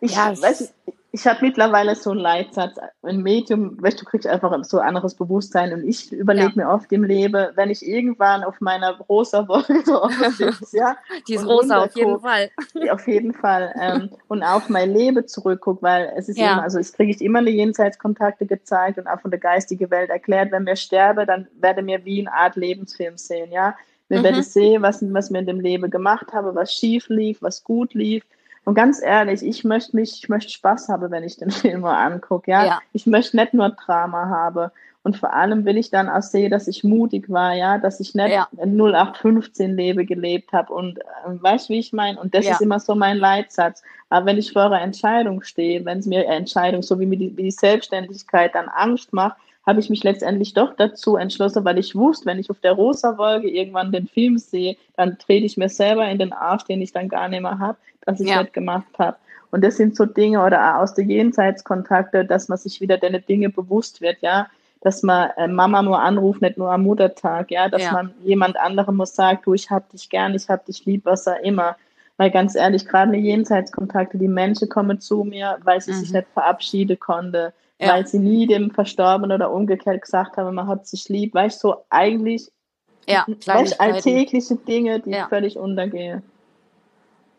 Ich, 0.00 0.14
Ja, 0.14 0.30
weiß, 0.40 0.74
ich, 1.16 1.20
ich 1.20 1.26
habe 1.26 1.38
mittlerweile 1.42 1.94
so 1.94 2.10
einen 2.10 2.20
Leitsatz, 2.20 2.76
ein 3.02 3.22
Medium, 3.22 3.80
weißt 3.82 4.00
du, 4.00 4.04
kriegst 4.04 4.26
einfach 4.26 4.52
so 4.64 4.78
ein 4.78 4.88
anderes 4.88 5.14
Bewusstsein 5.14 5.72
und 5.72 5.84
ich 5.84 6.12
überlege 6.12 6.48
ja. 6.48 6.52
mir 6.54 6.68
oft 6.68 6.92
im 6.92 7.04
Leben, 7.04 7.48
wenn 7.54 7.70
ich 7.70 7.86
irgendwann 7.86 8.44
auf 8.44 8.60
meiner 8.60 8.98
rosa 9.00 9.48
Wolke 9.48 9.82
sitze, 10.30 10.76
ja. 10.76 10.96
Die 11.26 11.34
ist 11.34 11.46
rosa 11.46 11.84
auf 11.84 11.96
jeden 11.96 12.20
Fall. 12.20 12.50
auf 12.90 13.06
jeden 13.08 13.32
Fall. 13.32 13.74
Ähm, 13.80 14.10
und 14.28 14.42
auf 14.42 14.68
mein 14.68 14.92
Leben 14.92 15.26
zurückgucke, 15.26 15.82
weil 15.82 16.12
es 16.16 16.28
ist 16.28 16.38
ja. 16.38 16.52
immer, 16.52 16.62
also 16.62 16.78
es 16.78 16.92
kriege 16.92 17.10
ich 17.10 17.20
immer 17.20 17.38
eine 17.38 17.50
Jenseitskontakte 17.50 18.46
gezeigt 18.46 18.98
und 18.98 19.06
auch 19.06 19.20
von 19.20 19.30
der 19.30 19.40
geistigen 19.40 19.90
Welt 19.90 20.10
erklärt, 20.10 20.52
wenn 20.52 20.66
wir 20.66 20.76
sterben, 20.76 21.26
dann 21.26 21.48
werde 21.58 21.82
mir 21.82 22.04
wie 22.04 22.20
eine 22.20 22.32
Art 22.32 22.56
Lebensfilm 22.56 23.16
sehen, 23.16 23.50
ja. 23.52 23.76
Wir 24.08 24.20
mhm. 24.20 24.24
werde 24.24 24.42
sehen, 24.42 24.82
was, 24.82 25.02
was 25.12 25.32
wir 25.32 25.40
in 25.40 25.46
dem 25.46 25.60
Leben 25.60 25.90
gemacht 25.90 26.32
haben, 26.32 26.54
was 26.54 26.72
schief 26.72 27.08
lief, 27.08 27.42
was 27.42 27.64
gut 27.64 27.92
lief 27.94 28.24
und 28.66 28.74
ganz 28.74 29.00
ehrlich, 29.00 29.44
ich 29.44 29.62
möchte 29.62 29.94
mich, 29.94 30.20
ich 30.24 30.28
möchte 30.28 30.50
Spaß 30.50 30.88
haben, 30.88 31.12
wenn 31.12 31.22
ich 31.22 31.36
den 31.36 31.50
Film 31.52 31.82
mal 31.82 32.04
angucke. 32.04 32.50
Ja? 32.50 32.64
ja? 32.64 32.80
Ich 32.92 33.06
möchte 33.06 33.36
nicht 33.36 33.54
nur 33.54 33.70
Drama 33.70 34.28
haben. 34.28 34.72
Und 35.04 35.16
vor 35.16 35.32
allem 35.32 35.64
will 35.64 35.76
ich 35.76 35.90
dann 35.90 36.08
auch 36.08 36.20
sehen, 36.20 36.50
dass 36.50 36.66
ich 36.66 36.82
mutig 36.82 37.30
war, 37.30 37.54
ja, 37.54 37.78
dass 37.78 38.00
ich 38.00 38.16
nicht 38.16 38.32
ja. 38.32 38.48
0815 38.56 39.76
Lebe 39.76 40.04
gelebt 40.04 40.52
habe. 40.52 40.72
Und 40.72 40.98
äh, 40.98 41.02
weißt 41.26 41.68
du, 41.68 41.74
wie 41.74 41.78
ich 41.78 41.92
meine? 41.92 42.18
Und 42.18 42.34
das 42.34 42.44
ja. 42.44 42.54
ist 42.54 42.60
immer 42.60 42.80
so 42.80 42.96
mein 42.96 43.18
Leitsatz. 43.18 43.84
Aber 44.08 44.26
wenn 44.26 44.36
ich 44.36 44.52
vor 44.52 44.62
einer 44.62 44.80
Entscheidung 44.80 45.42
stehe, 45.42 45.84
wenn 45.84 46.00
es 46.00 46.06
mir 46.06 46.26
eine 46.26 46.34
Entscheidung, 46.34 46.82
so 46.82 46.98
wie 46.98 47.06
mir 47.06 47.18
die, 47.18 47.36
wie 47.36 47.44
die 47.44 47.50
Selbstständigkeit 47.52 48.52
dann 48.56 48.66
Angst 48.66 49.12
macht, 49.12 49.36
habe 49.66 49.80
ich 49.80 49.90
mich 49.90 50.04
letztendlich 50.04 50.54
doch 50.54 50.74
dazu 50.76 51.16
entschlossen, 51.16 51.64
weil 51.64 51.78
ich 51.78 51.94
wusste, 51.96 52.26
wenn 52.26 52.38
ich 52.38 52.50
auf 52.50 52.60
der 52.60 52.72
rosa 52.72 53.18
Wolke 53.18 53.48
irgendwann 53.48 53.92
den 53.92 54.06
Film 54.06 54.38
sehe, 54.38 54.76
dann 54.96 55.18
trete 55.18 55.44
ich 55.44 55.56
mir 55.56 55.68
selber 55.68 56.08
in 56.08 56.18
den 56.18 56.32
Arsch, 56.32 56.64
den 56.64 56.80
ich 56.80 56.92
dann 56.92 57.08
gar 57.08 57.28
nicht 57.28 57.42
mehr 57.42 57.58
habe 57.58 57.78
was 58.06 58.20
ich 58.20 58.28
ja. 58.28 58.40
nicht 58.40 58.54
gemacht 58.54 58.98
habe. 58.98 59.16
Und 59.50 59.62
das 59.62 59.76
sind 59.76 59.96
so 59.96 60.06
Dinge 60.06 60.42
oder 60.42 60.80
aus 60.80 60.94
der 60.94 61.04
Jenseitskontakte, 61.04 62.24
dass 62.24 62.48
man 62.48 62.58
sich 62.58 62.80
wieder 62.80 62.96
deine 62.96 63.20
Dinge 63.20 63.50
bewusst 63.50 64.00
wird, 64.00 64.18
ja, 64.22 64.48
dass 64.80 65.02
man 65.02 65.30
äh, 65.36 65.48
Mama 65.48 65.82
nur 65.82 66.00
anruft, 66.00 66.42
nicht 66.42 66.56
nur 66.56 66.70
am 66.70 66.82
Muttertag, 66.82 67.50
ja, 67.50 67.68
dass 67.68 67.82
ja. 67.82 67.92
man 67.92 68.14
jemand 68.22 68.56
anderem 68.56 68.96
muss 68.96 69.14
sagen, 69.14 69.40
du, 69.44 69.54
ich 69.54 69.70
hab 69.70 69.90
dich 69.90 70.08
gern, 70.08 70.34
ich 70.34 70.48
hab 70.48 70.64
dich 70.64 70.84
lieb, 70.84 71.04
was 71.04 71.28
auch 71.28 71.40
immer. 71.42 71.76
Weil 72.16 72.30
ganz 72.30 72.54
ehrlich, 72.54 72.86
gerade 72.86 73.12
eine 73.12 73.18
Jenseitskontakte, 73.18 74.16
die 74.16 74.28
Menschen 74.28 74.68
kommen 74.68 75.00
zu 75.00 75.24
mir, 75.24 75.58
weil 75.64 75.80
sie 75.80 75.92
mhm. 75.92 75.96
sich 75.96 76.12
nicht 76.12 76.28
verabschieden 76.32 76.98
konnte, 76.98 77.52
ja. 77.80 77.88
weil 77.88 78.06
sie 78.06 78.18
nie 78.18 78.46
dem 78.46 78.70
Verstorbenen 78.70 79.36
oder 79.36 79.50
umgekehrt 79.50 80.02
gesagt 80.02 80.36
haben, 80.36 80.54
man 80.54 80.66
hat 80.66 80.86
sich 80.86 81.08
lieb, 81.08 81.34
weißt 81.34 81.62
du, 81.62 81.68
so 81.68 81.84
eigentlich 81.90 82.50
ja, 83.08 83.24
weißt, 83.26 83.80
alltägliche 83.80 84.56
Dinge, 84.56 85.00
die 85.00 85.10
ja. 85.10 85.28
völlig 85.28 85.58
untergehen. 85.58 86.22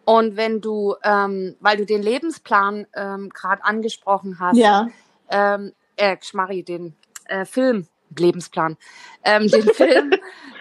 Und 0.05 0.37
wenn 0.37 0.61
du, 0.61 0.95
ähm, 1.03 1.57
weil 1.59 1.75
du 1.77 1.85
den 1.85 2.01
Lebensplan 2.01 2.87
ähm, 2.95 3.29
gerade 3.29 3.63
angesprochen 3.65 4.39
hast, 4.39 4.55
ja. 4.55 4.87
ähm, 5.29 5.73
äh, 5.97 6.15
Schmarri, 6.21 6.63
den 6.63 6.95
äh, 7.25 7.43
Film, 7.43 7.87
Lebensplan, 8.17 8.77
ähm, 9.23 9.49
den 9.49 9.63
Film. 9.73 10.13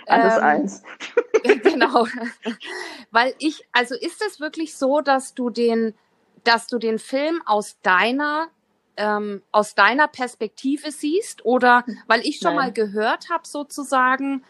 Alles 0.07 0.37
ähm, 0.37 0.43
eins. 0.43 0.83
genau. 1.62 2.07
weil 3.12 3.35
ich, 3.39 3.65
also 3.73 3.95
ist 3.95 4.21
es 4.27 4.41
wirklich 4.41 4.75
so, 4.75 5.01
dass 5.01 5.35
du 5.35 5.51
den, 5.51 5.95
dass 6.43 6.67
du 6.67 6.79
den 6.79 6.99
Film 6.99 7.41
aus 7.47 7.79
deiner 7.83 8.49
ähm, 8.96 9.42
aus 9.52 9.74
deiner 9.74 10.09
Perspektive 10.09 10.90
siehst 10.90 11.44
oder 11.44 11.85
weil 12.06 12.20
ich 12.20 12.38
schon 12.38 12.54
Nein. 12.54 12.66
mal 12.66 12.72
gehört 12.72 13.30
habe 13.30 13.46
sozusagen, 13.46 14.44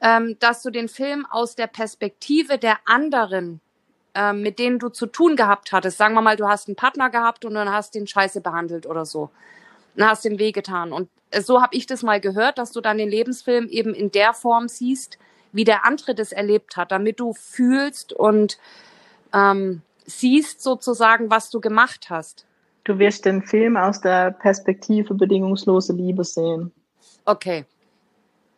ähm, 0.00 0.36
dass 0.40 0.62
du 0.62 0.70
den 0.70 0.88
Film 0.88 1.26
aus 1.30 1.54
der 1.54 1.66
Perspektive 1.66 2.58
der 2.58 2.78
anderen 2.84 3.60
ähm, 4.14 4.42
mit 4.42 4.58
denen 4.58 4.78
du 4.78 4.88
zu 4.88 5.06
tun 5.06 5.36
gehabt 5.36 5.72
hattest. 5.72 5.98
Sagen 5.98 6.14
wir 6.14 6.22
mal, 6.22 6.36
du 6.36 6.48
hast 6.48 6.68
einen 6.68 6.76
Partner 6.76 7.10
gehabt 7.10 7.44
und 7.44 7.54
dann 7.54 7.70
hast 7.70 7.94
den 7.94 8.06
scheiße 8.06 8.40
behandelt 8.40 8.86
oder 8.86 9.04
so. 9.04 9.30
Dann 9.96 10.08
hast 10.08 10.24
den 10.24 10.38
wehgetan. 10.38 10.92
Und 10.92 11.08
so 11.40 11.60
habe 11.60 11.76
ich 11.76 11.86
das 11.86 12.02
mal 12.02 12.20
gehört, 12.20 12.58
dass 12.58 12.72
du 12.72 12.80
dann 12.80 12.98
den 12.98 13.08
Lebensfilm 13.08 13.68
eben 13.68 13.92
in 13.94 14.10
der 14.12 14.32
Form 14.32 14.68
siehst, 14.68 15.18
wie 15.52 15.64
der 15.64 15.84
andere 15.84 16.14
das 16.14 16.32
erlebt 16.32 16.76
hat, 16.76 16.92
damit 16.92 17.20
du 17.20 17.32
fühlst 17.32 18.12
und 18.12 18.58
ähm, 19.32 19.82
siehst 20.06 20.62
sozusagen, 20.62 21.30
was 21.30 21.50
du 21.50 21.60
gemacht 21.60 22.08
hast. 22.10 22.46
Du 22.84 22.98
wirst 22.98 23.24
den 23.24 23.42
Film 23.42 23.76
aus 23.76 24.00
der 24.00 24.30
Perspektive 24.30 25.14
bedingungslose 25.14 25.92
Liebe 25.94 26.24
sehen. 26.24 26.70
Okay. 27.24 27.64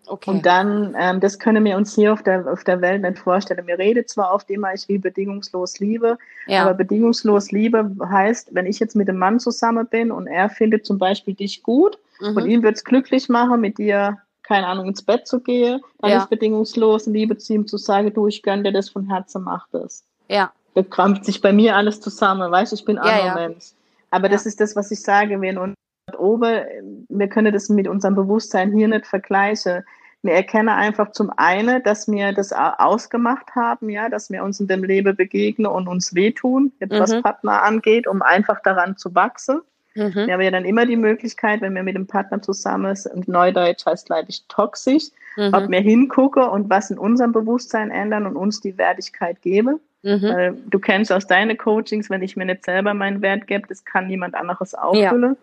Okay. 0.09 0.31
Und 0.31 0.47
dann, 0.47 0.95
ähm, 0.99 1.21
das 1.21 1.39
können 1.39 1.65
wir 1.65 1.77
uns 1.77 1.95
hier 1.95 2.13
auf 2.13 2.23
der, 2.23 2.51
auf 2.51 2.63
der 2.63 2.81
Welt 2.81 3.03
nicht 3.03 3.19
vorstellen. 3.19 3.67
Wir 3.67 3.79
reden 3.79 4.07
zwar 4.07 4.33
oft 4.33 4.49
immer, 4.51 4.73
ich 4.73 4.89
will 4.89 5.01
bedingungslos 5.01 5.81
Liebe, 5.81 6.17
ja. 6.47 6.63
aber 6.63 6.75
bedingungslos 6.75 7.51
Liebe 7.51 7.91
heißt, 8.09 8.55
wenn 8.55 8.67
ich 8.67 8.79
jetzt 8.79 8.95
mit 8.95 9.09
einem 9.09 9.19
Mann 9.19 9.41
zusammen 9.41 9.87
bin 9.87 10.13
und 10.13 10.29
er 10.29 10.49
findet 10.49 10.87
zum 10.87 10.99
Beispiel 10.99 11.35
dich 11.35 11.63
gut 11.63 11.99
mhm. 12.21 12.37
und 12.37 12.47
ihn 12.47 12.63
wird 12.63 12.77
es 12.77 12.85
glücklich 12.85 13.29
machen, 13.29 13.61
mit 13.61 13.79
dir, 13.79 14.19
keine 14.45 14.69
Ahnung, 14.69 14.87
ins 14.87 15.03
Bett 15.03 15.27
zu 15.27 15.41
gehen, 15.41 15.81
dann 15.99 16.11
ja. 16.11 16.19
ist 16.19 16.31
bedingungslos 16.31 17.07
Liebe 17.07 17.37
zu 17.37 17.55
ihm 17.55 17.67
zu 17.67 17.77
sagen, 17.77 18.15
du, 18.15 18.29
ich 18.29 18.43
gönne 18.43 18.63
dir 18.63 18.73
das 18.73 18.89
von 18.89 19.09
Herzen, 19.11 19.43
mach 19.43 19.67
das. 19.73 20.05
Ja. 20.29 20.53
Da 20.75 20.83
krampft 20.83 21.25
sich 21.25 21.41
bei 21.41 21.53
mir 21.53 21.75
alles 21.75 22.01
zusammen, 22.01 22.51
weißt 22.51 22.71
du, 22.71 22.77
ich 22.77 22.85
bin 22.85 22.97
ja, 22.97 23.03
anderer 23.03 23.27
ja. 23.27 23.49
Mensch. 23.49 23.65
Aber 24.11 24.29
das 24.29 24.47
ist 24.47 24.61
das, 24.61 24.77
was 24.77 24.91
ich 24.91 25.03
sage, 25.03 25.41
wenn 25.41 25.59
uns 25.59 25.75
oben, 26.17 27.07
wir 27.09 27.29
können 27.29 27.53
das 27.53 27.69
mit 27.69 27.89
unserem 27.89 28.15
Bewusstsein 28.15 28.73
hier 28.73 28.89
nicht 28.89 29.07
vergleichen. 29.07 29.83
Wir 30.23 30.35
erkennen 30.35 30.69
einfach 30.69 31.13
zum 31.13 31.31
einen, 31.37 31.83
dass 31.83 32.09
wir 32.09 32.33
das 32.33 32.53
ausgemacht 32.53 33.55
haben, 33.55 33.91
ja, 33.91 34.09
dass 34.09 34.31
wir 34.31 34.43
uns 34.43 34.61
in 34.61 34.67
dem 34.67 34.85
Leben 34.85 35.15
begegnen 35.15 35.67
und 35.67 35.89
uns 35.89 36.15
wehtun, 36.15 36.73
jetzt 36.81 36.93
mhm. 36.93 37.01
was 37.01 37.23
Partner 37.23 37.63
angeht, 37.63 38.07
um 38.07 38.23
einfach 38.23 38.61
daran 38.63 38.97
zu 38.97 39.15
wachsen. 39.15 39.61
Mhm. 39.97 40.27
Wir 40.27 40.35
haben 40.35 40.41
ja 40.41 40.51
dann 40.51 40.65
immer 40.65 40.87
die 40.87 40.97
Möglichkeit, 40.97 41.61
wenn 41.61 41.75
wir 41.75 41.83
mit 41.83 41.97
dem 41.97 42.07
Partner 42.07 42.41
zusammen 42.43 42.95
sind, 42.95 43.15
und 43.15 43.29
Neudeutsch 43.29 43.87
heißt 43.87 44.09
leider 44.09 44.33
toxisch, 44.49 45.05
mhm. 45.37 45.55
ob 45.55 45.71
wir 45.71 45.81
hingucken 45.81 46.45
und 46.45 46.71
was 46.71 46.91
in 46.91 46.99
unserem 46.99 47.33
Bewusstsein 47.33 47.91
ändern 47.91 48.27
und 48.27 48.37
uns 48.37 48.61
die 48.61 48.77
Wertigkeit 48.79 49.43
geben. 49.43 49.81
Mhm. 50.03 50.63
Du 50.71 50.79
kennst 50.79 51.11
aus 51.11 51.27
deinen 51.27 51.59
Coachings, 51.59 52.11
wenn 52.11 52.23
ich 52.23 52.37
mir 52.37 52.45
nicht 52.45 52.65
selber 52.65 52.95
meinen 52.95 53.23
Wert 53.23 53.49
gebe, 53.49 53.67
das 53.67 53.85
kann 53.85 54.07
niemand 54.07 54.37
anderes 54.37 54.73
auffüllen. 54.73 55.37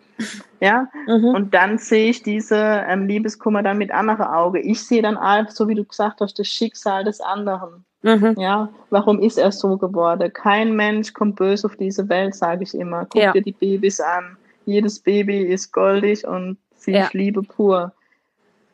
Ja. 0.60 0.88
ja? 1.06 1.14
Mhm. 1.18 1.34
Und 1.34 1.54
dann 1.54 1.76
sehe 1.76 2.08
ich 2.08 2.22
diese 2.22 2.82
ähm, 2.88 3.06
Liebeskummer 3.06 3.62
dann 3.62 3.76
mit 3.76 3.90
anderen 3.90 4.26
Augen. 4.26 4.62
Ich 4.64 4.82
sehe 4.86 5.02
dann 5.02 5.18
auch, 5.18 5.50
so 5.50 5.68
wie 5.68 5.74
du 5.74 5.84
gesagt 5.84 6.22
hast, 6.22 6.38
das 6.38 6.48
Schicksal 6.48 7.04
des 7.04 7.20
anderen. 7.20 7.84
Mhm. 8.04 8.36
Ja, 8.38 8.70
warum 8.88 9.18
ist 9.20 9.38
er 9.38 9.52
so 9.52 9.76
geworden? 9.76 10.32
Kein 10.32 10.76
Mensch 10.76 11.12
kommt 11.12 11.36
böse 11.36 11.66
auf 11.66 11.76
diese 11.76 12.08
Welt, 12.08 12.34
sage 12.34 12.62
ich 12.62 12.74
immer. 12.74 13.06
Guck 13.06 13.20
ja. 13.20 13.32
dir 13.32 13.42
die 13.42 13.52
Babys 13.52 14.00
an. 14.00 14.36
Jedes 14.66 15.00
Baby 15.00 15.42
ist 15.42 15.72
goldig 15.72 16.26
und 16.26 16.58
sie 16.76 16.92
ja. 16.92 17.08
Liebe 17.12 17.42
pur. 17.42 17.92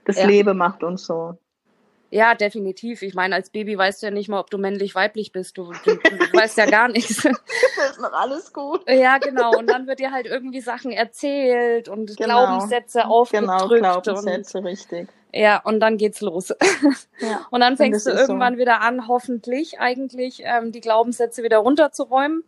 Das 0.04 0.16
ja. 0.16 0.26
Leben 0.26 0.56
macht 0.56 0.82
uns 0.82 1.04
so. 1.04 1.36
Ja, 2.12 2.34
definitiv. 2.34 3.02
Ich 3.02 3.14
meine, 3.14 3.36
als 3.36 3.50
Baby 3.50 3.78
weißt 3.78 4.02
du 4.02 4.08
ja 4.08 4.10
nicht 4.10 4.28
mal, 4.28 4.40
ob 4.40 4.50
du 4.50 4.58
männlich, 4.58 4.96
weiblich 4.96 5.30
bist. 5.30 5.56
Du, 5.56 5.72
du, 5.84 5.94
du 5.94 6.00
weißt 6.32 6.58
ja 6.58 6.66
gar 6.66 6.88
nichts. 6.88 7.22
Das 7.76 7.92
ist 7.92 8.00
noch 8.00 8.12
alles 8.12 8.52
gut. 8.52 8.82
Ja, 8.88 9.16
genau. 9.16 9.56
Und 9.56 9.70
dann 9.70 9.86
wird 9.86 10.00
dir 10.00 10.12
halt 10.12 10.26
irgendwie 10.26 10.60
Sachen 10.60 10.90
erzählt 10.90 11.88
und 11.88 12.14
genau. 12.16 12.44
Glaubenssätze 12.44 13.06
aufgedrückt. 13.06 13.70
Genau, 13.70 14.00
Glaubenssätze, 14.00 14.58
und, 14.58 14.66
richtig. 14.66 15.08
Ja, 15.32 15.60
und 15.64 15.80
dann 15.80 15.96
geht's 15.96 16.20
los. 16.20 16.50
Ja, 17.20 17.46
und 17.50 17.60
dann 17.60 17.78
fängst 17.78 18.06
du 18.06 18.10
irgendwann 18.10 18.54
so. 18.54 18.60
wieder 18.60 18.82
an, 18.82 19.08
hoffentlich 19.08 19.80
eigentlich 19.80 20.42
ähm, 20.44 20.72
die 20.72 20.80
Glaubenssätze 20.80 21.42
wieder 21.42 21.58
runterzuräumen 21.58 22.44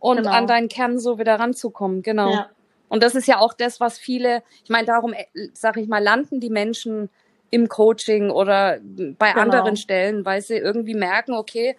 und 0.00 0.16
genau. 0.16 0.30
an 0.30 0.48
deinen 0.48 0.68
Kern 0.68 0.98
so 0.98 1.18
wieder 1.18 1.38
ranzukommen. 1.38 2.02
Genau. 2.02 2.30
Ja. 2.30 2.50
Und 2.88 3.02
das 3.02 3.14
ist 3.14 3.26
ja 3.26 3.38
auch 3.38 3.54
das, 3.54 3.80
was 3.80 3.98
viele, 3.98 4.42
ich 4.62 4.70
meine, 4.70 4.86
darum, 4.86 5.12
äh, 5.12 5.26
sag 5.52 5.76
ich 5.76 5.88
mal, 5.88 6.02
landen 6.02 6.40
die 6.40 6.50
Menschen 6.50 7.08
im 7.50 7.68
Coaching 7.68 8.30
oder 8.30 8.78
bei 8.82 9.32
genau. 9.32 9.40
anderen 9.42 9.76
Stellen, 9.76 10.24
weil 10.24 10.42
sie 10.42 10.56
irgendwie 10.56 10.94
merken, 10.94 11.34
okay, 11.34 11.76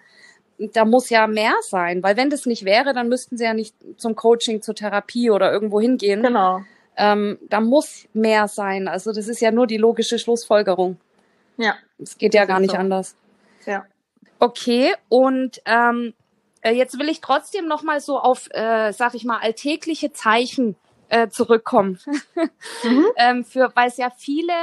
da 0.57 0.85
muss 0.85 1.09
ja 1.09 1.27
mehr 1.27 1.53
sein, 1.61 2.01
weil 2.01 2.15
wenn 2.15 2.29
das 2.29 2.45
nicht 2.45 2.63
wäre, 2.63 2.93
dann 2.93 3.09
müssten 3.09 3.37
sie 3.37 3.43
ja 3.43 3.53
nicht 3.53 3.75
zum 3.97 4.15
Coaching, 4.15 4.61
zur 4.61 4.73
Therapie 4.73 5.29
oder 5.29 5.51
irgendwo 5.51 5.81
hingehen. 5.81 6.23
Genau. 6.23 6.61
Ähm, 6.95 7.37
da 7.49 7.59
muss 7.59 8.07
mehr 8.13 8.47
sein. 8.47 8.87
Also 8.87 9.11
das 9.11 9.27
ist 9.27 9.41
ja 9.41 9.51
nur 9.51 9.67
die 9.67 9.77
logische 9.77 10.17
Schlussfolgerung. 10.17 10.97
Ja. 11.57 11.75
Es 11.99 12.17
geht 12.17 12.33
ja 12.33 12.45
gar 12.45 12.61
nicht 12.61 12.71
so. 12.71 12.77
anders. 12.77 13.15
Ja. 13.65 13.85
Okay, 14.39 14.93
und 15.09 15.61
ähm, 15.65 16.13
äh, 16.61 16.71
jetzt 16.71 16.99
will 16.99 17.09
ich 17.09 17.21
trotzdem 17.21 17.67
noch 17.67 17.83
mal 17.83 17.99
so 17.99 18.17
auf, 18.19 18.47
äh, 18.51 18.91
sag 18.93 19.13
ich 19.13 19.25
mal, 19.25 19.39
alltägliche 19.39 20.13
Zeichen 20.13 20.75
äh, 21.09 21.29
zurückkommen. 21.29 21.99
mhm. 22.83 23.05
ähm, 23.17 23.45
für, 23.45 23.71
weil 23.75 23.89
es 23.89 23.97
ja 23.97 24.09
viele 24.15 24.53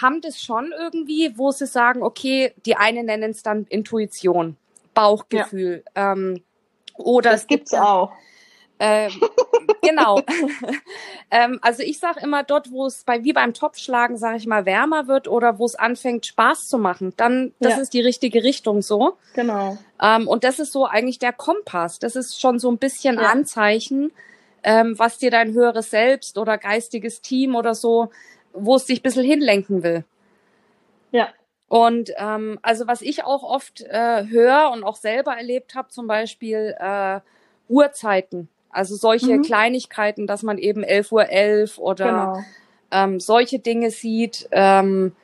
haben 0.00 0.20
das 0.20 0.40
schon 0.40 0.72
irgendwie, 0.76 1.32
wo 1.36 1.50
sie 1.50 1.66
sagen, 1.66 2.02
okay, 2.02 2.52
die 2.66 2.76
einen 2.76 3.06
nennen 3.06 3.30
es 3.30 3.42
dann 3.42 3.66
Intuition, 3.68 4.56
Bauchgefühl. 4.92 5.84
Ja. 5.96 6.12
Ähm, 6.12 6.42
oder 6.94 7.30
das 7.30 7.42
es 7.42 7.46
gibt's 7.46 7.70
gibt, 7.70 7.82
auch. 7.82 8.12
Ähm, 8.78 9.12
genau. 9.82 10.20
ähm, 11.30 11.58
also 11.62 11.82
ich 11.82 11.98
sage 11.98 12.20
immer 12.20 12.42
dort, 12.42 12.72
wo 12.72 12.86
es 12.86 13.04
bei 13.04 13.22
wie 13.22 13.32
beim 13.32 13.54
Topfschlagen, 13.54 14.16
sage 14.16 14.36
ich 14.36 14.46
mal, 14.46 14.66
wärmer 14.66 15.06
wird 15.06 15.28
oder 15.28 15.58
wo 15.58 15.64
es 15.64 15.76
anfängt 15.76 16.26
Spaß 16.26 16.68
zu 16.68 16.78
machen, 16.78 17.12
dann 17.16 17.52
das 17.60 17.76
ja. 17.76 17.82
ist 17.82 17.94
die 17.94 18.00
richtige 18.00 18.42
Richtung 18.42 18.82
so. 18.82 19.16
Genau. 19.34 19.78
Ähm, 20.02 20.26
und 20.26 20.44
das 20.44 20.58
ist 20.58 20.72
so 20.72 20.86
eigentlich 20.86 21.18
der 21.18 21.32
Kompass. 21.32 21.98
Das 21.98 22.16
ist 22.16 22.40
schon 22.40 22.58
so 22.58 22.70
ein 22.70 22.78
bisschen 22.78 23.16
ja. 23.16 23.28
Anzeichen, 23.28 24.12
ähm, 24.64 24.98
was 24.98 25.18
dir 25.18 25.30
dein 25.30 25.52
höheres 25.52 25.90
Selbst 25.90 26.38
oder 26.38 26.58
geistiges 26.58 27.20
Team 27.20 27.54
oder 27.54 27.74
so, 27.74 28.10
wo 28.52 28.76
es 28.76 28.86
dich 28.86 29.00
ein 29.00 29.02
bisschen 29.02 29.24
hinlenken 29.24 29.82
will. 29.82 30.04
Ja. 31.12 31.28
Und 31.68 32.10
ähm, 32.16 32.58
also 32.62 32.86
was 32.86 33.02
ich 33.02 33.24
auch 33.24 33.42
oft 33.42 33.82
äh, 33.82 34.26
höre 34.26 34.70
und 34.72 34.82
auch 34.84 34.96
selber 34.96 35.36
erlebt 35.36 35.74
habe, 35.74 35.88
zum 35.88 36.06
Beispiel 36.06 36.74
äh, 36.78 37.20
Uhrzeiten. 37.68 38.48
Also 38.70 38.96
solche 38.96 39.36
mhm. 39.36 39.42
Kleinigkeiten, 39.42 40.26
dass 40.26 40.42
man 40.42 40.58
eben 40.58 40.82
11.11 40.82 41.12
Uhr 41.12 41.28
11 41.28 41.78
oder 41.78 42.06
genau. 42.06 42.44
ähm, 42.90 43.20
solche 43.20 43.58
Dinge 43.58 43.90
sieht. 43.90 44.48
Ähm, 44.50 45.14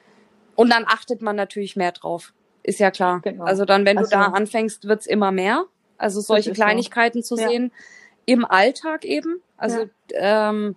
und 0.54 0.70
dann 0.70 0.84
achtet 0.86 1.22
man 1.22 1.36
natürlich 1.36 1.76
mehr 1.76 1.92
drauf. 1.92 2.32
Ist 2.62 2.78
ja 2.78 2.90
klar. 2.90 3.20
Genau. 3.22 3.44
Also 3.44 3.64
dann, 3.64 3.86
wenn 3.86 3.98
also, 3.98 4.10
du 4.10 4.16
da 4.16 4.26
anfängst, 4.26 4.86
wird's 4.86 5.06
immer 5.06 5.32
mehr. 5.32 5.64
Also 5.98 6.20
solche 6.20 6.52
Kleinigkeiten 6.52 7.22
so. 7.22 7.36
zu 7.36 7.42
ja. 7.42 7.48
sehen. 7.48 7.72
Im 8.26 8.44
Alltag 8.44 9.04
eben. 9.04 9.42
Also 9.56 9.86
ja. 10.12 10.48
ähm, 10.48 10.76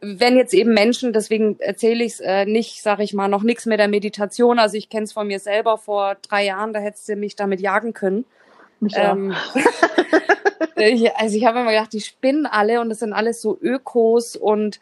wenn 0.00 0.36
jetzt 0.36 0.52
eben 0.52 0.74
Menschen, 0.74 1.12
deswegen 1.12 1.58
erzähle 1.60 2.04
ich 2.04 2.14
es 2.14 2.20
äh, 2.20 2.44
nicht, 2.44 2.82
sage 2.82 3.02
ich 3.02 3.14
mal, 3.14 3.28
noch 3.28 3.42
nichts 3.42 3.66
mit 3.66 3.78
der 3.78 3.88
Meditation. 3.88 4.58
Also 4.58 4.76
ich 4.76 4.88
kenne 4.88 5.04
es 5.04 5.12
von 5.12 5.26
mir 5.26 5.38
selber 5.38 5.78
vor 5.78 6.16
drei 6.16 6.44
Jahren, 6.44 6.72
da 6.72 6.80
hättest 6.80 7.08
du 7.08 7.16
mich 7.16 7.36
damit 7.36 7.60
jagen 7.60 7.94
können. 7.94 8.24
Mich 8.80 8.94
ähm, 8.96 9.34
ich, 10.76 11.14
also 11.16 11.36
ich 11.36 11.46
habe 11.46 11.60
immer 11.60 11.70
gedacht, 11.70 11.92
die 11.92 12.00
spinnen 12.00 12.46
alle 12.46 12.80
und 12.80 12.90
das 12.90 12.98
sind 12.98 13.12
alles 13.12 13.40
so 13.40 13.58
Ökos 13.60 14.36
und 14.36 14.80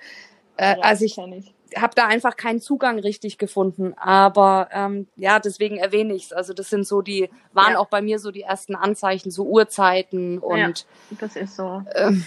äh, 0.56 0.76
ja, 0.76 0.78
also 0.80 1.04
ich, 1.04 1.16
ich 1.18 1.54
habe 1.76 1.94
da 1.94 2.06
einfach 2.06 2.36
keinen 2.36 2.60
Zugang 2.60 2.98
richtig 2.98 3.38
gefunden. 3.38 3.94
Aber 3.96 4.68
ähm, 4.72 5.08
ja, 5.16 5.38
deswegen 5.38 5.76
erwähne 5.76 6.14
ich 6.14 6.24
es. 6.24 6.32
Also 6.32 6.52
das 6.52 6.70
sind 6.70 6.86
so 6.86 7.02
die, 7.02 7.30
waren 7.52 7.72
ja. 7.72 7.78
auch 7.78 7.88
bei 7.88 8.02
mir 8.02 8.18
so 8.18 8.30
die 8.30 8.42
ersten 8.42 8.74
Anzeichen, 8.74 9.30
so 9.30 9.44
Uhrzeiten 9.44 10.38
und 10.38 10.58
ja, 10.58 11.16
das 11.18 11.36
ist 11.36 11.56
so. 11.56 11.82
Ähm, 11.94 12.24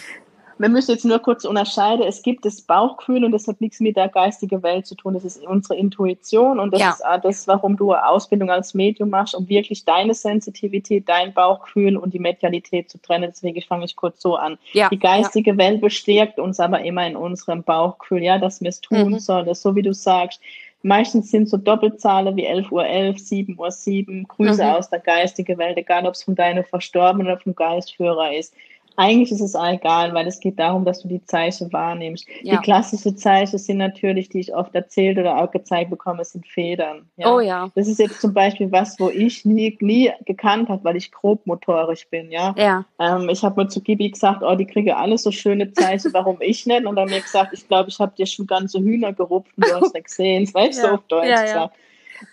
wir 0.58 0.70
müssen 0.70 0.92
jetzt 0.92 1.04
nur 1.04 1.20
kurz 1.20 1.44
unterscheiden. 1.44 2.06
Es 2.08 2.22
gibt 2.22 2.46
das 2.46 2.62
Bauchgefühl 2.62 3.26
und 3.26 3.32
das 3.32 3.48
hat 3.48 3.60
nichts 3.60 3.82
mit 3.82 3.98
der 3.98 4.08
geistigen 4.08 4.64
Welt 4.64 4.86
zu 4.86 4.96
tun. 4.96 5.14
Das 5.14 5.26
ist 5.26 5.46
unsere 5.46 5.78
Intuition 5.78 6.60
und 6.60 6.72
das 6.72 6.80
ja. 6.80 6.90
ist 6.92 7.06
auch 7.06 7.20
das, 7.20 7.48
warum 7.48 7.76
du 7.76 7.92
eine 7.92 8.08
Ausbildung 8.08 8.50
als 8.50 8.74
Medium 8.74 9.10
machst, 9.10 9.36
um 9.36 9.50
wirklich 9.50 9.84
deine 9.84 10.14
Sensitivität, 10.14 11.10
dein 11.10 11.34
Bauchgefühl 11.34 11.98
und 11.98 12.14
die 12.14 12.20
Medialität 12.20 12.90
zu 12.90 13.02
trennen. 13.02 13.30
Deswegen 13.30 13.62
fange 13.64 13.86
ich 13.86 13.96
kurz 13.96 14.22
so 14.22 14.36
an. 14.36 14.58
Ja. 14.72 14.88
Die 14.90 15.00
geistige 15.00 15.52
ja. 15.52 15.58
Welt 15.58 15.82
bestärkt 15.82 16.40
uns 16.40 16.60
aber 16.60 16.82
immer 16.82 17.06
in 17.06 17.18
unserem 17.18 17.64
Bauchgefühl, 17.64 18.24
ja, 18.24 18.38
dass 18.38 18.62
wir 18.62 18.70
es 18.70 18.80
tun 18.80 19.12
mhm. 19.12 19.20
sollen. 19.20 19.54
So 19.54 19.76
wie 19.76 19.84
du 19.84 19.94
sagst. 19.94 20.42
Meistens 20.84 21.32
sind 21.32 21.50
so 21.50 21.58
Doppelzahlen 21.58 22.36
wie 22.36 22.48
11.11 22.48 22.72
Uhr, 22.72 22.86
11, 22.86 23.20
7 23.20 23.60
Uhr 23.60 23.72
7, 23.72 24.28
Grüße 24.28 24.64
mhm. 24.64 24.70
aus 24.70 24.88
der 24.92 25.00
geistigen 25.00 25.58
Welt, 25.58 25.78
egal 25.78 26.06
ob 26.06 26.14
es 26.14 26.22
von 26.22 26.36
deinem 26.36 26.64
Verstorbenen 26.64 27.26
oder 27.26 27.40
vom 27.40 27.56
Geistführer 27.56 28.32
ist 28.36 28.54
eigentlich 28.98 29.32
ist 29.32 29.42
es 29.42 29.56
auch 29.56 29.68
egal, 29.68 30.14
weil 30.14 30.28
es 30.28 30.40
geht 30.40 30.60
darum, 30.60 30.86
dass 30.86 31.02
du 31.02 31.08
die 31.08 31.24
Zeichen 31.26 31.72
wahrnimmst. 31.74 32.26
Ja. 32.42 32.56
Die 32.56 32.62
klassischen 32.62 33.18
Zeichen 33.18 33.58
sind 33.58 33.78
natürlich, 33.78 34.30
die 34.30 34.40
ich 34.40 34.54
oft 34.54 34.74
erzählt 34.74 35.18
oder 35.18 35.38
auch 35.38 35.52
gezeigt 35.52 35.90
bekomme, 35.90 36.24
sind 36.24 36.48
Federn. 36.48 37.10
Ja? 37.18 37.34
Oh 37.34 37.40
ja. 37.40 37.70
Das 37.76 37.88
ist 37.88 38.00
jetzt 38.00 38.22
zum 38.22 38.34
Beispiel 38.34 38.72
was, 38.72 39.00
wo 39.00 39.10
ich 39.10 39.46
nie, 39.46 39.78
nie 39.82 40.12
gekannt 40.26 40.70
habe, 40.70 40.84
weil 40.84 40.96
ich 40.96 41.12
grobmotorisch 41.12 42.08
bin. 42.10 42.32
Ja. 42.32 42.56
ja. 42.58 42.86
Ähm, 43.00 43.30
ich 43.30 43.44
habe 43.44 43.64
mal 43.64 43.70
zu 43.70 43.82
Gibi 43.82 44.10
gesagt, 44.10 44.44
oh, 44.44 44.56
die 44.56 44.68
kriege 44.68 44.96
alle 44.96 45.18
so 45.18 45.32
schöne 45.32 45.72
Zeichen, 45.74 46.14
warum 46.14 46.38
ich 46.40 46.66
nicht? 46.66 46.86
Und 46.86 46.96
dann 46.96 47.10
mir 47.10 47.22
gesagt, 47.22 47.54
ich 47.54 47.68
glaube, 47.68 47.90
ich 47.90 48.00
habe 48.00 48.16
dir 48.16 48.26
schon 48.26 48.48
ganze 48.48 48.80
Hühner 48.80 49.14
gerupft 49.14 49.52
und 49.58 49.66
du 49.66 49.76
hast 49.76 49.94
nicht 49.94 50.06
gesehen. 50.06 50.46
Das 50.46 50.54
war 50.54 50.66
ich 50.66 50.76
ja. 50.76 50.82
so 50.82 50.88
auf 50.90 51.02
Deutsch 51.08 51.30
ja, 51.30 51.42
gesagt. 51.42 51.76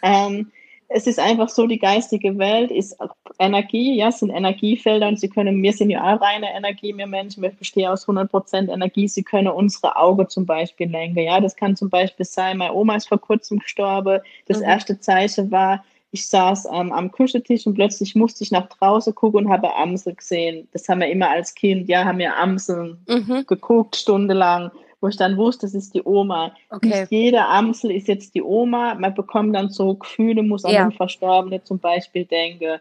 Ähm, 0.03 0.53
es 0.95 1.07
ist 1.07 1.19
einfach 1.19 1.49
so, 1.49 1.67
die 1.67 1.79
geistige 1.79 2.39
Welt 2.39 2.71
ist 2.71 2.97
Energie, 3.39 3.97
ja, 3.97 4.09
es 4.09 4.19
sind 4.19 4.31
Energiefelder 4.31 5.09
und 5.09 5.19
sie 5.19 5.29
können, 5.29 5.63
wir 5.63 5.73
sind 5.73 5.91
ja 5.91 6.03
auch 6.03 6.21
reine 6.21 6.53
Energie, 6.55 6.97
wir 6.97 7.07
Menschen, 7.07 7.43
wir 7.43 7.51
bestehen 7.51 7.89
aus 7.89 8.07
100% 8.07 8.73
Energie, 8.73 9.09
sie 9.09 9.23
können 9.23 9.49
unsere 9.49 9.97
Augen 9.97 10.29
zum 10.29 10.47
Beispiel 10.47 10.91
lenken, 10.91 11.21
ja, 11.21 11.41
das 11.41 11.57
kann 11.57 11.77
zum 11.77 11.91
Beispiel 11.91 12.27
sein, 12.27 12.59
meine 12.59 12.75
Oma 12.75 12.97
ist 12.97 13.09
vor 13.09 13.21
kurzem 13.21 13.59
gestorben, 13.59 14.21
das 14.47 14.59
mhm. 14.59 14.65
erste 14.65 15.01
Zeichen 15.01 15.51
war, 15.51 15.85
ich 16.15 16.29
saß 16.29 16.67
ähm, 16.73 16.93
am 16.93 17.11
Küchentisch 17.11 17.67
und 17.67 17.75
plötzlich 17.75 18.15
musste 18.15 18.45
ich 18.45 18.51
nach 18.51 18.69
draußen 18.69 19.15
gucken 19.15 19.47
und 19.47 19.53
habe 19.53 19.75
Amsel 19.75 20.15
gesehen. 20.15 20.69
Das 20.73 20.87
haben 20.87 21.01
wir 21.01 21.09
immer 21.09 21.31
als 21.31 21.55
Kind, 21.55 21.89
ja, 21.89 22.05
haben 22.05 22.19
wir 22.19 22.37
Amseln 22.37 22.99
mhm. 23.09 23.45
geguckt, 23.47 23.97
stundenlang 23.97 24.71
wo 25.03 25.09
ich 25.09 25.17
dann 25.17 25.37
wusste, 25.37 25.67
das 25.67 25.75
ist 25.75 25.95
die 25.95 26.03
Oma. 26.05 26.55
Okay. 26.71 27.01
Nicht 27.01 27.11
jede 27.11 27.45
Amsel 27.45 27.91
ist 27.91 28.07
jetzt 28.07 28.35
die 28.37 28.43
Oma. 28.43 28.95
Man 28.95 29.13
bekommt 29.13 29.55
dann 29.55 29.69
so 29.69 29.95
Gefühle, 29.95 30.45
muss 30.45 30.65
an 30.65 30.73
ja. 30.73 30.85
den 30.85 30.93
Verstorbenen 30.93 31.63
zum 31.65 31.81
Beispiel 31.81 32.25
denken. 32.25 32.79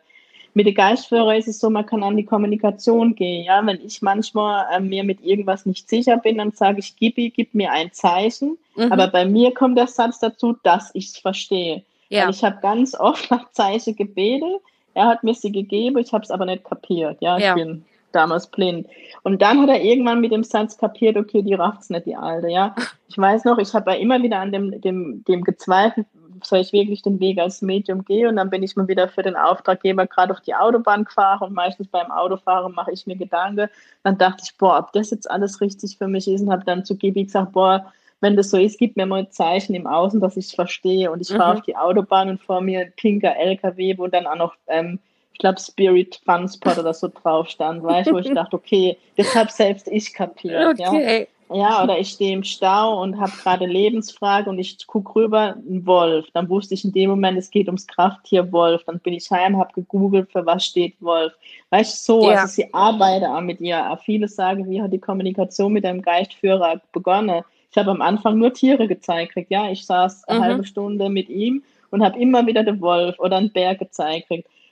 Mit 0.54 0.68
den 0.68 0.76
Geistführer 0.76 1.36
ist 1.36 1.48
es 1.48 1.60
so, 1.60 1.70
man 1.70 1.86
kann 1.86 2.04
an 2.04 2.18
die 2.18 2.26
Kommunikation 2.26 3.16
gehen. 3.16 3.46
Ja, 3.46 3.66
wenn 3.66 3.80
ich 3.84 4.04
manchmal 4.04 4.68
äh, 4.72 4.80
mir 4.80 5.04
mit 5.04 5.22
irgendwas 5.22 5.66
nicht 5.66 5.90
sicher 5.90 6.18
bin, 6.18 6.38
dann 6.38 6.52
sage 6.52 6.80
ich, 6.80 6.96
Gibi, 6.96 7.32
gib 7.32 7.56
mir 7.56 7.72
ein 7.72 7.92
Zeichen. 7.92 8.58
Mhm. 8.76 8.92
Aber 8.92 9.08
bei 9.08 9.26
mir 9.26 9.54
kommt 9.54 9.78
der 9.78 9.88
Satz 9.88 10.20
dazu, 10.20 10.56
dass 10.62 10.92
ich 10.94 11.08
es 11.08 11.18
verstehe. 11.18 11.84
Ja. 12.10 12.26
Weil 12.26 12.32
ich 12.32 12.44
habe 12.44 12.60
ganz 12.62 12.94
oft 12.94 13.32
nach 13.32 13.50
Zeichen 13.52 13.96
gebetet. 13.96 14.62
Er 14.94 15.08
hat 15.08 15.24
mir 15.24 15.34
sie 15.34 15.52
gegeben, 15.52 15.98
ich 15.98 16.14
habe 16.14 16.24
es 16.24 16.30
aber 16.30 16.46
nicht 16.46 16.66
kapiert. 16.66 17.18
Ja, 17.22 17.38
ich 17.38 17.46
ja. 17.46 17.56
bin 17.56 17.84
damals 18.12 18.48
blind. 18.48 18.88
Und 19.24 19.42
dann 19.42 19.62
hat 19.62 19.70
er 19.70 19.82
irgendwann 19.82 20.22
mit 20.22 20.32
dem 20.32 20.44
Satz 20.44 20.78
kapiert, 20.78 21.18
okay, 21.18 21.42
die 21.42 21.54
rafft's 21.54 21.90
nicht, 21.90 22.06
die 22.06 22.16
Alte, 22.16 22.50
ja. 22.50 22.76
Ich 23.08 23.18
weiß 23.18 23.46
noch, 23.46 23.58
ich 23.58 23.74
habe 23.74 23.92
ja 23.92 23.98
immer 23.98 24.22
wieder 24.22 24.40
an 24.40 24.52
dem, 24.52 24.82
dem, 24.82 25.24
dem 25.28 25.44
gezweifelt, 25.44 26.08
soll 26.44 26.60
ich 26.60 26.74
wirklich 26.74 27.02
den 27.02 27.20
Weg 27.20 27.40
als 27.40 27.62
Medium 27.62 28.04
gehen? 28.06 28.28
Und 28.28 28.36
dann 28.38 28.50
bin 28.50 28.64
ich 28.64 28.76
mal 28.76 28.88
wieder 28.88 29.08
für 29.08 29.24
den 29.24 29.36
Auftraggeber 29.36 30.08
gerade 30.08 30.34
auf 30.34 30.42
die 30.42 30.56
Autobahn 30.56 31.06
gefahren 31.06 31.50
und 31.50 31.54
meistens 31.54 31.88
beim 31.88 32.12
Autofahren 32.12 32.74
mache 32.74 32.92
ich 32.92 33.06
mir 33.08 33.16
Gedanken. 33.16 33.70
Dann 34.04 34.18
dachte 34.18 34.44
ich, 34.46 34.58
boah, 34.58 34.80
ob 34.80 34.92
das 34.94 35.12
jetzt 35.12 35.30
alles 35.30 35.62
richtig 35.62 35.98
für 35.98 36.08
mich 36.08 36.28
ist 36.28 36.42
und 36.42 36.52
habe 36.52 36.66
dann 36.66 36.86
zu 36.86 36.96
Gibi 36.96 37.26
gesagt, 37.26 37.52
boah, 37.52 37.92
wenn 38.22 38.36
das 38.36 38.52
so 38.52 38.58
ist, 38.58 38.78
gib 38.78 38.96
mir 38.98 39.08
mal 39.08 39.22
ein 39.22 39.32
Zeichen 39.32 39.74
im 39.74 39.88
Außen, 39.88 40.20
dass 40.20 40.38
ich 40.38 40.46
es 40.46 40.54
verstehe. 40.54 41.12
Und 41.12 41.22
ich 41.22 41.30
fahre 41.30 41.54
mhm. 41.54 41.60
auf 41.60 41.66
die 41.66 41.76
Autobahn 41.76 42.30
und 42.30 42.42
vor 42.42 42.62
mir 42.62 42.82
ein 42.82 42.94
pinker 42.96 43.36
LKW, 43.36 43.98
wo 43.98 44.08
dann 44.08 44.28
auch 44.28 44.36
noch 44.36 44.56
ähm, 44.68 45.00
glaube, 45.42 45.60
Spirit 45.60 46.22
Funspot 46.24 46.78
oder 46.78 46.94
so 46.94 47.10
drauf 47.10 47.50
stand, 47.50 47.84
weißt 47.84 48.10
du, 48.10 48.14
wo 48.14 48.20
ich 48.20 48.30
dachte, 48.34 48.56
okay, 48.56 48.98
das 49.18 49.36
habe 49.36 49.52
selbst 49.52 49.88
ich 49.90 50.14
kapiert. 50.14 50.80
Okay. 50.80 51.28
Ja? 51.50 51.58
ja, 51.58 51.84
oder 51.84 52.00
ich 52.00 52.10
stehe 52.10 52.34
im 52.34 52.44
Stau 52.44 53.02
und 53.02 53.20
habe 53.20 53.32
gerade 53.44 53.66
Lebensfrage 53.66 54.50
und 54.50 54.60
ich 54.60 54.88
gucke 54.88 55.16
rüber, 55.16 55.56
ein 55.58 55.86
Wolf. 55.86 56.28
Dann 56.34 56.48
wusste 56.48 56.76
ich 56.76 56.86
in 56.86 56.94
dem 56.94 57.10
Moment, 57.10 57.38
es 57.38 57.50
geht 57.50 57.68
ums 57.68 57.88
Krafttier 57.88 58.52
Wolf. 58.52 58.84
Dann 58.86 59.00
bin 59.00 59.14
ich 59.14 59.30
heim, 59.30 59.58
habe 59.58 59.74
gegoogelt, 59.74 60.32
für 60.32 60.46
was 60.46 60.66
steht 60.66 60.96
Wolf. 61.02 61.34
Weißt 61.72 62.08
du, 62.08 62.14
so, 62.14 62.30
ja. 62.30 62.42
also 62.42 62.54
sie 62.54 62.74
arbeiten 62.74 63.26
auch 63.26 63.42
mit 63.42 63.60
ihr. 63.60 64.00
Viele 64.06 64.28
sagen, 64.28 64.70
wie 64.70 64.82
hat 64.82 64.94
die 64.94 65.00
Kommunikation 65.00 65.74
mit 65.74 65.86
einem 65.86 66.02
Geistführer 66.02 66.82
begonnen? 66.94 67.44
Ich 67.72 67.78
habe 67.78 67.92
am 67.92 68.02
Anfang 68.02 68.38
nur 68.38 68.54
Tiere 68.54 68.88
gezeigt. 68.88 69.34
Ja, 69.50 69.70
ich 69.70 69.86
saß 69.86 70.28
eine 70.28 70.40
mhm. 70.40 70.44
halbe 70.44 70.66
Stunde 70.66 71.10
mit 71.10 71.30
ihm 71.30 71.64
und 71.90 72.04
habe 72.04 72.20
immer 72.20 72.46
wieder 72.48 72.64
den 72.64 72.80
Wolf 72.82 73.20
oder 73.20 73.38
einen 73.38 73.52
Bär 73.52 73.76
gezeigt 73.76 74.30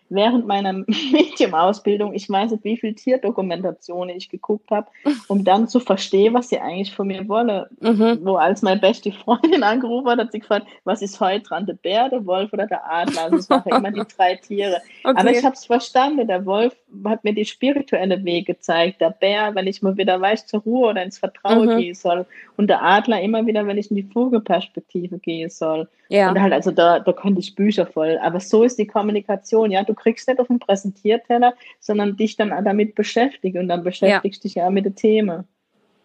während 0.10 0.48
meiner 0.48 0.74
Medium-Ausbildung, 0.88 2.14
ich 2.14 2.30
weiß 2.30 2.52
nicht, 2.52 2.64
wie 2.64 2.78
viel 2.78 2.94
Tierdokumentationen 2.94 4.16
ich 4.16 4.30
geguckt 4.30 4.70
habe, 4.72 4.88
um 5.28 5.44
dann 5.44 5.68
zu 5.68 5.80
verstehen, 5.80 6.34
was 6.34 6.50
sie 6.50 6.60
eigentlich 6.60 6.94
von 6.94 7.08
mir 7.08 7.28
wolle. 7.28 7.70
Mhm. 7.80 8.20
Wo 8.24 8.36
als 8.36 8.62
meine 8.62 8.80
beste 8.80 9.12
Freundin 9.12 9.64
angerufen 9.64 10.10
hat, 10.10 10.20
hat 10.20 10.32
sie 10.32 10.40
gefragt, 10.40 10.68
was 10.84 11.02
ist 11.02 11.20
heute 11.20 11.44
dran, 11.44 11.66
der 11.66 11.74
Bär, 11.74 12.10
der 12.10 12.26
Wolf 12.26 12.52
oder 12.54 12.68
der 12.68 12.90
Adler? 12.90 13.24
Also 13.24 13.38
es 13.38 13.50
waren 13.50 13.70
immer 13.70 13.92
die 13.92 14.04
drei 14.16 14.36
Tiere. 14.36 14.82
Okay. 15.02 15.18
Aber 15.18 15.32
ich 15.32 15.44
habe 15.46 15.56
es 15.56 15.66
verstanden. 15.66 16.28
Der 16.28 16.46
Wolf 16.46 16.76
hat 17.06 17.24
mir 17.24 17.34
die 17.34 17.46
spirituelle 17.46 18.24
Wege 18.26 18.54
gezeigt. 18.54 19.00
Der 19.02 19.12
Bär, 19.12 19.56
wenn 19.56 19.66
ich 19.66 19.82
mal 19.82 19.96
wieder 19.98 20.20
weiß, 20.20 20.46
zur 20.46 20.62
Ruhe 20.62 20.90
oder 20.90 21.04
ins 21.04 21.18
Vertrauen 21.18 21.70
mhm. 21.70 21.78
gehen 21.78 21.96
soll. 21.96 22.26
Und 22.58 22.68
der 22.68 22.84
Adler 22.84 23.22
immer 23.22 23.46
wieder, 23.46 23.66
wenn 23.66 23.78
ich 23.78 23.90
in 23.90 23.96
die 23.96 24.04
Vogelperspektive 24.04 25.20
gehen 25.20 25.50
soll. 25.50 25.88
Ja. 26.10 26.30
Und 26.30 26.42
halt, 26.42 26.54
also 26.54 26.72
da, 26.72 27.00
da 27.00 27.14
könnte 27.14 27.40
ich 27.40 27.56
Bücher 27.56 27.86
voll. 27.86 28.20
Aber 28.22 28.40
so 28.40 28.64
ist 28.64 28.80
die 28.80 28.88
Kommunikation, 28.88 29.72
ja. 29.72 29.84
Du 29.84 29.94
kriegst 30.00 30.28
nicht 30.28 30.40
auf 30.40 30.48
den 30.48 30.60
Präsentierteller, 30.60 31.54
sondern 31.80 32.18
dich 32.18 32.36
dann 32.36 32.50
damit 32.64 32.96
beschäftigen 32.96 33.60
und 33.60 33.68
dann 33.68 33.84
beschäftigst 33.84 34.44
ja. 34.44 34.48
dich 34.48 34.56
ja 34.56 34.70
mit 34.70 34.86
den 34.86 34.96
Themen. 34.96 35.48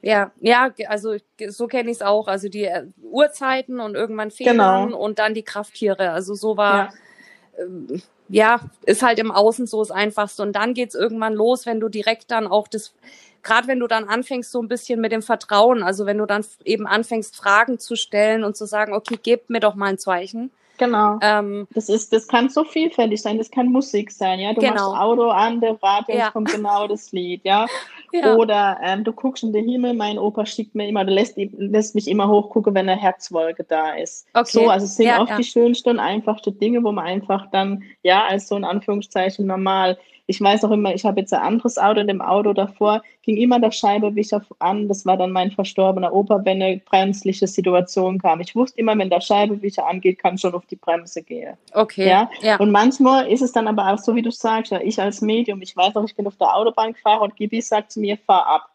Ja, 0.02 0.32
ja, 0.40 0.70
also 0.88 1.16
so 1.48 1.66
kenne 1.66 1.90
ich 1.90 1.96
es 1.96 2.02
auch. 2.02 2.28
Also 2.28 2.50
die 2.50 2.64
äh, 2.64 2.84
Uhrzeiten 3.02 3.80
und 3.80 3.94
irgendwann 3.94 4.30
Federn 4.30 4.88
genau. 4.88 4.98
und 4.98 5.18
dann 5.18 5.32
die 5.32 5.44
Krafttiere. 5.44 6.10
Also 6.10 6.34
so 6.34 6.58
war, 6.58 6.76
ja. 6.76 7.64
Ähm, 7.64 8.02
ja, 8.28 8.60
ist 8.84 9.02
halt 9.02 9.18
im 9.18 9.30
Außen 9.30 9.66
so 9.66 9.80
das 9.80 9.90
Einfachste. 9.90 10.42
Und 10.42 10.52
dann 10.54 10.74
geht's 10.74 10.94
irgendwann 10.94 11.32
los, 11.32 11.64
wenn 11.64 11.80
du 11.80 11.88
direkt 11.88 12.30
dann 12.30 12.46
auch 12.46 12.68
das, 12.68 12.94
gerade 13.42 13.66
wenn 13.66 13.80
du 13.80 13.86
dann 13.86 14.04
anfängst 14.04 14.50
so 14.50 14.60
ein 14.62 14.68
bisschen 14.68 15.00
mit 15.00 15.12
dem 15.12 15.22
Vertrauen, 15.22 15.82
also 15.82 16.04
wenn 16.04 16.18
du 16.18 16.26
dann 16.26 16.44
eben 16.64 16.86
anfängst, 16.86 17.36
Fragen 17.36 17.78
zu 17.78 17.96
stellen 17.96 18.44
und 18.44 18.56
zu 18.56 18.66
sagen, 18.66 18.92
okay, 18.92 19.18
gebt 19.22 19.50
mir 19.50 19.60
doch 19.60 19.74
mal 19.74 19.86
ein 19.86 19.98
Zeichen 19.98 20.50
Genau. 20.78 21.18
Ähm, 21.22 21.66
das 21.72 21.88
ist, 21.88 22.12
das 22.12 22.26
kann 22.26 22.48
so 22.48 22.64
vielfältig 22.64 23.22
sein. 23.22 23.38
Das 23.38 23.50
kann 23.50 23.70
Musik 23.70 24.10
sein, 24.10 24.40
ja. 24.40 24.52
Du 24.52 24.60
genau. 24.60 24.74
machst 24.74 25.00
Auto 25.00 25.28
an, 25.28 25.60
der 25.60 25.80
Radio, 25.82 26.16
ja. 26.16 26.30
kommt 26.30 26.50
genau 26.50 26.86
das 26.88 27.12
Lied, 27.12 27.42
ja. 27.44 27.66
ja. 28.12 28.34
Oder 28.34 28.78
ähm, 28.82 29.04
du 29.04 29.12
guckst 29.12 29.44
in 29.44 29.52
den 29.52 29.68
Himmel. 29.68 29.94
Mein 29.94 30.18
Opa 30.18 30.44
schickt 30.46 30.74
mir 30.74 30.88
immer, 30.88 31.04
der 31.04 31.14
lässt, 31.14 31.36
lässt 31.36 31.94
mich 31.94 32.08
immer 32.08 32.28
hochgucken, 32.28 32.74
wenn 32.74 32.88
eine 32.88 33.00
Herzwolke 33.00 33.64
da 33.64 33.94
ist. 33.94 34.26
Okay. 34.34 34.50
So, 34.50 34.68
also 34.68 34.86
es 34.86 34.96
sind 34.96 35.06
ja, 35.06 35.20
oft 35.20 35.38
die 35.38 35.44
schönsten 35.44 35.90
und 35.90 35.98
einfachsten 35.98 36.58
Dinge, 36.58 36.82
wo 36.82 36.92
man 36.92 37.04
einfach 37.04 37.50
dann, 37.50 37.84
ja, 38.02 38.26
als 38.26 38.48
so 38.48 38.56
in 38.56 38.64
Anführungszeichen 38.64 39.46
normal 39.46 39.96
Ich 40.26 40.40
weiß 40.40 40.64
auch 40.64 40.70
immer, 40.70 40.94
ich 40.94 41.04
habe 41.04 41.20
jetzt 41.20 41.34
ein 41.34 41.42
anderes 41.42 41.76
Auto 41.76 42.00
in 42.00 42.08
dem 42.08 42.22
Auto 42.22 42.54
davor, 42.54 43.02
ging 43.22 43.36
immer 43.36 43.60
der 43.60 43.70
Scheibewischer 43.70 44.42
an. 44.58 44.88
Das 44.88 45.04
war 45.04 45.18
dann 45.18 45.32
mein 45.32 45.50
verstorbener 45.50 46.14
Opa, 46.14 46.44
wenn 46.44 46.62
eine 46.62 46.78
bremsliche 46.78 47.46
Situation 47.46 48.18
kam. 48.18 48.40
Ich 48.40 48.54
wusste 48.54 48.78
immer, 48.78 48.96
wenn 48.96 49.10
der 49.10 49.20
Scheibewischer 49.20 49.86
angeht, 49.86 50.18
kann 50.18 50.38
schon 50.38 50.54
auf 50.54 50.64
die 50.66 50.76
Bremse 50.76 51.22
gehen. 51.22 51.56
Okay. 51.74 52.08
Ja? 52.08 52.30
ja. 52.40 52.56
Und 52.56 52.70
manchmal 52.70 53.28
ist 53.28 53.42
es 53.42 53.52
dann 53.52 53.68
aber 53.68 53.92
auch 53.92 53.98
so, 53.98 54.14
wie 54.14 54.22
du 54.22 54.30
sagst, 54.30 54.72
ja, 54.72 54.80
ich 54.80 54.98
als 55.00 55.20
Medium, 55.20 55.60
ich 55.60 55.76
weiß 55.76 55.94
auch, 55.96 56.04
ich 56.04 56.16
bin 56.16 56.26
auf 56.26 56.36
der 56.36 56.54
Autobahn 56.54 56.94
gefahren 56.94 57.20
und 57.20 57.36
Gibi 57.36 57.60
sagt 57.60 57.92
zu 57.92 58.00
mir, 58.00 58.16
fahr 58.16 58.46
ab. 58.46 58.70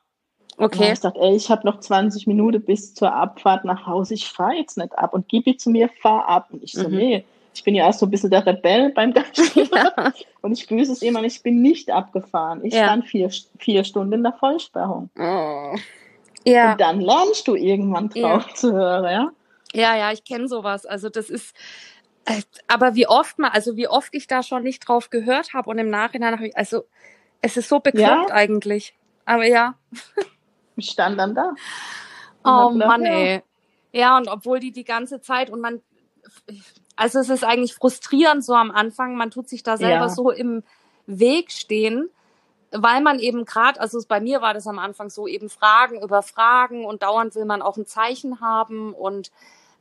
Okay. 0.60 0.92
ich 0.92 1.00
dachte, 1.00 1.20
ey, 1.22 1.36
ich 1.36 1.50
habe 1.50 1.66
noch 1.66 1.80
20 1.80 2.28
Minuten 2.28 2.62
bis 2.62 2.94
zur 2.94 3.14
Abfahrt 3.14 3.64
nach 3.64 3.88
Hause, 3.88 4.14
ich 4.14 4.28
fahre 4.28 4.56
jetzt 4.56 4.78
nicht 4.78 4.98
ab. 5.00 5.14
Und 5.14 5.30
Gibi 5.30 5.56
zu 5.56 5.70
mir, 5.70 5.90
fahr 6.02 6.28
ab. 6.28 6.50
Und 6.52 6.64
ich 6.64 6.74
so, 6.74 6.90
mhm. 6.90 6.96
nee, 6.96 7.26
ich 7.54 7.64
bin 7.64 7.76
ja 7.76 7.86
erst 7.86 8.00
so 8.00 8.06
ein 8.06 8.12
bisschen 8.12 8.30
der 8.30 8.46
Rebell 8.46 8.92
beim 8.92 9.14
Gastgeber. 9.14 9.94
Ja. 9.98 10.14
Und 10.42 10.54
ich 10.54 10.68
büße 10.68 10.92
es 10.92 11.02
immer, 11.02 11.24
ich 11.24 11.42
bin 11.44 11.62
nicht 11.62 11.92
abgefahren. 11.92 12.64
Ich 12.64 12.74
ja. 12.74 12.86
stand 12.86 13.06
vier, 13.08 13.30
vier 13.58 13.84
Stunden 13.84 14.14
in 14.14 14.24
der 14.24 14.34
Vollsperrung. 14.34 15.10
Oh. 15.18 15.76
Ja. 16.46 16.72
Und 16.72 16.82
dann 16.82 17.02
lernst 17.02 17.48
du 17.48 17.56
irgendwann 17.56 18.10
drauf 18.10 18.48
ja. 18.48 18.56
zu 18.56 18.74
hören, 18.74 19.04
ja? 19.04 19.32
Ja, 19.74 19.96
ja, 19.98 20.12
ich 20.12 20.24
kenne 20.24 20.48
sowas. 20.48 20.86
Also 20.86 21.10
das 21.10 21.30
ist, 21.30 21.56
äh, 22.26 22.42
aber 22.68 22.96
wie 22.96 23.08
oft 23.08 23.38
mal, 23.40 23.50
also 23.50 23.76
wie 23.76 23.88
oft 23.88 24.14
ich 24.16 24.28
da 24.28 24.42
schon 24.42 24.64
nicht 24.64 24.88
drauf 24.88 25.10
gehört 25.10 25.54
habe 25.54 25.70
und 25.70 25.78
im 25.78 25.90
Nachhinein 25.90 26.34
habe 26.34 26.48
ich, 26.48 26.58
also 26.58 26.86
es 27.42 27.58
ist 27.58 27.70
so 27.70 27.80
bekloppt 27.80 28.30
ja. 28.30 28.36
eigentlich. 28.36 28.96
Aber 29.26 29.46
ja. 29.46 29.76
Ich 30.76 30.90
stand 30.90 31.20
dann 31.20 31.36
da. 31.36 31.54
Oh 32.44 32.72
Mann, 32.72 33.06
ey. 33.06 33.44
Ja, 33.92 34.18
und 34.18 34.28
obwohl 34.28 34.60
die 34.60 34.72
die 34.72 34.84
ganze 34.84 35.22
Zeit 35.22 35.50
und 35.50 35.62
man, 35.62 35.82
also 37.00 37.20
es 37.20 37.30
ist 37.30 37.46
eigentlich 37.46 37.76
frustrierend 37.76 38.44
so 38.44 38.54
am 38.54 38.72
Anfang. 38.72 39.16
Man 39.16 39.32
tut 39.32 39.48
sich 39.48 39.64
da 39.64 39.78
selber 39.78 40.08
ja. 40.08 40.10
so 40.10 40.32
im 40.32 40.64
Weg 41.08 41.50
stehen, 41.50 42.10
weil 42.72 43.00
man 43.00 43.20
eben 43.20 43.46
gerade, 43.46 43.80
also 43.80 44.02
bei 44.06 44.20
mir 44.20 44.42
war 44.42 44.54
das 44.54 44.68
am 44.68 44.80
Anfang 44.80 45.10
so 45.10 45.26
eben 45.26 45.50
Fragen 45.50 46.02
über 46.02 46.22
Fragen 46.24 46.84
und 46.84 47.02
dauernd 47.02 47.36
will 47.36 47.46
man 47.46 47.62
auch 47.62 47.78
ein 47.78 47.86
Zeichen 47.86 48.42
haben 48.42 48.94
und 48.94 49.32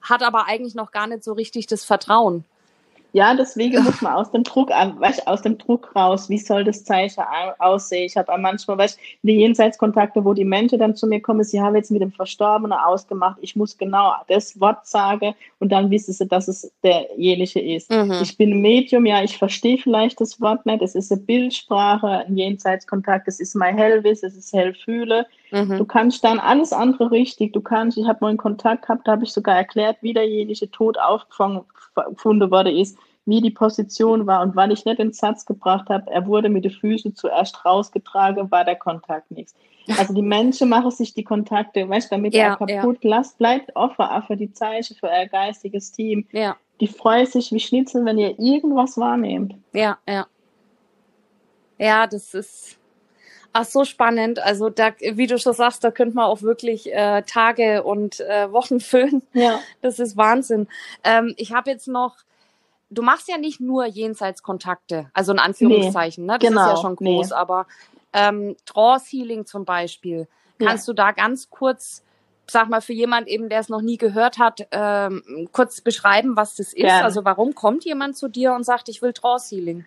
hat 0.00 0.22
aber 0.22 0.46
eigentlich 0.46 0.76
noch 0.76 0.92
gar 0.92 1.08
nicht 1.08 1.24
so 1.24 1.32
richtig 1.32 1.66
das 1.66 1.84
Vertrauen. 1.84 2.44
Ja, 3.12 3.34
deswegen 3.34 3.82
muss 3.84 4.02
man 4.02 4.14
aus 4.14 4.30
dem 4.30 4.44
Druck 4.44 4.68
weißt, 4.68 5.26
aus 5.26 5.40
dem 5.42 5.56
Druck 5.56 5.94
raus, 5.96 6.28
wie 6.28 6.38
soll 6.38 6.64
das 6.64 6.84
Zeichen 6.84 7.24
aussehen? 7.58 8.04
Ich 8.04 8.16
habe 8.16 8.36
manchmal, 8.38 8.78
weißt, 8.78 8.98
die 9.22 9.32
Jenseitskontakte, 9.32 10.24
wo 10.24 10.34
die 10.34 10.44
Menschen 10.44 10.78
dann 10.78 10.94
zu 10.94 11.06
mir 11.06 11.20
kommen, 11.20 11.42
sie 11.42 11.60
haben 11.60 11.74
jetzt 11.74 11.90
mit 11.90 12.02
dem 12.02 12.12
Verstorbenen 12.12 12.76
ausgemacht, 12.78 13.38
ich 13.40 13.56
muss 13.56 13.78
genau 13.78 14.12
das 14.28 14.60
Wort 14.60 14.86
sagen 14.86 15.34
und 15.58 15.72
dann 15.72 15.90
wissen 15.90 16.12
sie, 16.12 16.26
dass 16.26 16.48
es 16.48 16.70
derjenige 16.82 17.60
ist. 17.60 17.90
Mhm. 17.90 18.12
Ich 18.22 18.36
bin 18.36 18.60
Medium, 18.60 19.06
ja, 19.06 19.22
ich 19.22 19.38
verstehe 19.38 19.78
vielleicht 19.78 20.20
das 20.20 20.40
Wort 20.40 20.66
nicht, 20.66 20.82
es 20.82 20.94
ist 20.94 21.10
eine 21.10 21.20
Bildsprache, 21.22 22.26
ein 22.26 22.36
Jenseitskontakt, 22.36 23.26
es 23.26 23.40
ist 23.40 23.54
mein 23.54 23.76
Hellwiss, 23.78 24.22
es 24.22 24.36
ist 24.36 24.52
Hellfühle. 24.52 25.26
Mhm. 25.50 25.78
Du 25.78 25.84
kannst 25.84 26.24
dann 26.24 26.38
alles 26.38 26.72
andere 26.72 27.10
richtig, 27.10 27.52
du 27.52 27.60
kannst, 27.60 27.96
ich 27.98 28.06
habe 28.06 28.18
mal 28.20 28.28
einen 28.28 28.38
Kontakt 28.38 28.82
gehabt, 28.82 29.06
da 29.06 29.12
habe 29.12 29.24
ich 29.24 29.32
sogar 29.32 29.56
erklärt, 29.56 29.98
wie 30.00 30.12
derjenige 30.12 30.70
tot 30.70 30.98
aufgefangen 30.98 31.62
gefunden 31.94 32.50
worden 32.50 32.76
ist, 32.76 32.96
wie 33.26 33.40
die 33.40 33.50
Position 33.50 34.26
war. 34.26 34.42
Und 34.42 34.56
weil 34.56 34.72
ich 34.72 34.84
nicht 34.84 34.98
den 34.98 35.12
Satz 35.12 35.44
gebracht 35.44 35.88
habe, 35.88 36.10
er 36.10 36.26
wurde 36.26 36.48
mit 36.48 36.64
den 36.64 36.70
Füßen 36.70 37.14
zuerst 37.14 37.64
rausgetragen, 37.64 38.50
war 38.50 38.64
der 38.64 38.76
Kontakt 38.76 39.30
nichts. 39.30 39.54
Also 39.98 40.12
die 40.12 40.22
Menschen 40.22 40.68
machen 40.68 40.90
sich 40.90 41.14
die 41.14 41.24
Kontakte, 41.24 41.88
weißt 41.88 42.12
damit 42.12 42.34
ja, 42.34 42.48
er 42.48 42.56
kaputt 42.56 42.98
ja. 43.02 43.10
lasst, 43.10 43.38
bleibt 43.38 43.74
offen 43.74 44.02
auch 44.02 44.26
für 44.26 44.36
die 44.36 44.52
Zeichen, 44.52 44.96
für 44.96 45.08
euer 45.08 45.26
geistiges 45.26 45.92
Team. 45.92 46.26
Ja. 46.32 46.56
Die 46.80 46.86
freuen 46.86 47.26
sich 47.26 47.52
wie 47.52 47.60
Schnitzel, 47.60 48.04
wenn 48.04 48.18
ihr 48.18 48.38
irgendwas 48.38 48.98
wahrnehmt. 48.98 49.54
Ja, 49.72 49.98
ja. 50.06 50.26
Ja, 51.78 52.06
das 52.06 52.34
ist 52.34 52.77
ach 53.52 53.64
so 53.64 53.84
spannend. 53.84 54.38
Also 54.38 54.70
da, 54.70 54.92
wie 55.00 55.26
du 55.26 55.38
schon 55.38 55.52
sagst, 55.52 55.84
da 55.84 55.90
könnte 55.90 56.16
man 56.16 56.26
auch 56.26 56.42
wirklich 56.42 56.92
äh, 56.92 57.22
Tage 57.22 57.82
und 57.82 58.20
äh, 58.20 58.50
Wochen 58.52 58.80
füllen. 58.80 59.22
Ja. 59.32 59.60
Das 59.82 59.98
ist 59.98 60.16
Wahnsinn. 60.16 60.68
Ähm, 61.04 61.34
ich 61.36 61.52
habe 61.52 61.70
jetzt 61.70 61.88
noch 61.88 62.16
du 62.90 63.02
machst 63.02 63.28
ja 63.28 63.38
nicht 63.38 63.60
nur 63.60 63.86
Jenseitskontakte, 63.86 65.10
also 65.12 65.32
in 65.32 65.38
Anführungszeichen, 65.38 66.24
nee, 66.24 66.32
ne? 66.32 66.38
Das 66.38 66.48
genau, 66.48 66.60
ist 66.60 66.66
ja 66.66 66.74
genau, 66.74 66.82
schon 66.82 66.96
groß, 66.96 67.30
nee. 67.30 67.34
aber 67.34 67.66
ähm, 68.12 68.56
Trance 68.64 69.06
Healing 69.10 69.46
zum 69.46 69.64
Beispiel, 69.64 70.26
kannst 70.58 70.88
ja. 70.88 70.92
du 70.92 70.96
da 70.96 71.12
ganz 71.12 71.50
kurz, 71.50 72.02
sag 72.46 72.68
mal, 72.68 72.80
für 72.80 72.94
jemand 72.94 73.28
eben, 73.28 73.48
der 73.48 73.60
es 73.60 73.68
noch 73.68 73.82
nie 73.82 73.98
gehört 73.98 74.38
hat, 74.38 74.66
ähm, 74.70 75.48
kurz 75.52 75.80
beschreiben, 75.80 76.36
was 76.36 76.56
das 76.56 76.68
ist? 76.68 76.76
Gerne. 76.76 77.04
Also 77.04 77.24
warum 77.24 77.54
kommt 77.54 77.84
jemand 77.84 78.16
zu 78.16 78.28
dir 78.28 78.54
und 78.54 78.64
sagt, 78.64 78.88
ich 78.88 79.02
will 79.02 79.12
Trance 79.12 79.54
Healing? 79.54 79.84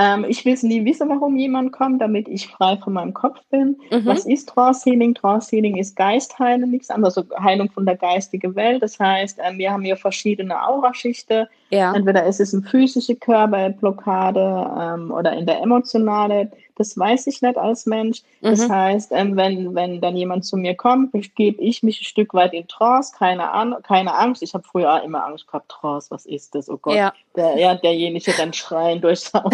Ähm, 0.00 0.24
ich 0.26 0.46
will 0.46 0.56
nie 0.62 0.82
wissen, 0.86 1.10
warum 1.10 1.36
jemand 1.36 1.72
kommt, 1.72 2.00
damit 2.00 2.26
ich 2.26 2.48
frei 2.48 2.78
von 2.78 2.94
meinem 2.94 3.12
Kopf 3.12 3.38
bin. 3.50 3.76
Mhm. 3.90 4.06
Was 4.06 4.24
ist 4.24 4.48
Trance 4.48 4.88
Healing? 4.88 5.14
Trance 5.14 5.54
Healing 5.54 5.76
ist 5.76 5.94
Geistheilen, 5.94 6.70
nichts 6.70 6.88
anderes, 6.88 7.18
also 7.18 7.28
Heilung 7.38 7.70
von 7.70 7.84
der 7.84 7.96
geistigen 7.96 8.54
Welt. 8.54 8.82
Das 8.82 8.98
heißt, 8.98 9.38
ähm, 9.44 9.58
wir 9.58 9.70
haben 9.70 9.82
hier 9.82 9.96
verschiedene 9.96 10.66
Auraschichten. 10.66 11.46
Ja. 11.68 11.94
Entweder 11.94 12.24
ist 12.24 12.40
es 12.40 12.54
eine 12.54 12.62
physische 12.62 13.14
Körperblockade 13.14 14.70
ähm, 14.80 15.10
oder 15.10 15.34
in 15.34 15.44
der 15.44 15.60
emotionale. 15.60 16.50
Das 16.80 16.96
weiß 16.96 17.26
ich 17.26 17.42
nicht 17.42 17.58
als 17.58 17.84
Mensch. 17.84 18.22
Das 18.40 18.66
mhm. 18.66 18.72
heißt, 18.72 19.12
ähm, 19.12 19.36
wenn, 19.36 19.74
wenn 19.74 20.00
dann 20.00 20.16
jemand 20.16 20.46
zu 20.46 20.56
mir 20.56 20.74
kommt, 20.74 21.12
gebe 21.34 21.60
ich 21.60 21.82
mich 21.82 22.00
ein 22.00 22.04
Stück 22.04 22.32
weit 22.32 22.54
in 22.54 22.66
Trance, 22.68 23.12
keine, 23.14 23.52
An 23.52 23.76
keine 23.82 24.14
Angst. 24.14 24.42
Ich 24.42 24.54
habe 24.54 24.64
früher 24.64 24.94
auch 24.94 25.04
immer 25.04 25.26
Angst 25.26 25.46
gehabt, 25.46 25.70
Trance, 25.70 26.10
was 26.10 26.24
ist 26.24 26.54
das? 26.54 26.70
Oh 26.70 26.78
Gott, 26.78 26.94
ja. 26.94 27.12
Der, 27.36 27.58
ja, 27.58 27.74
derjenige 27.74 28.32
dann 28.32 28.54
schreien 28.54 29.02
durchs 29.02 29.30
Haus. 29.34 29.52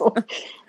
so. 0.00 0.12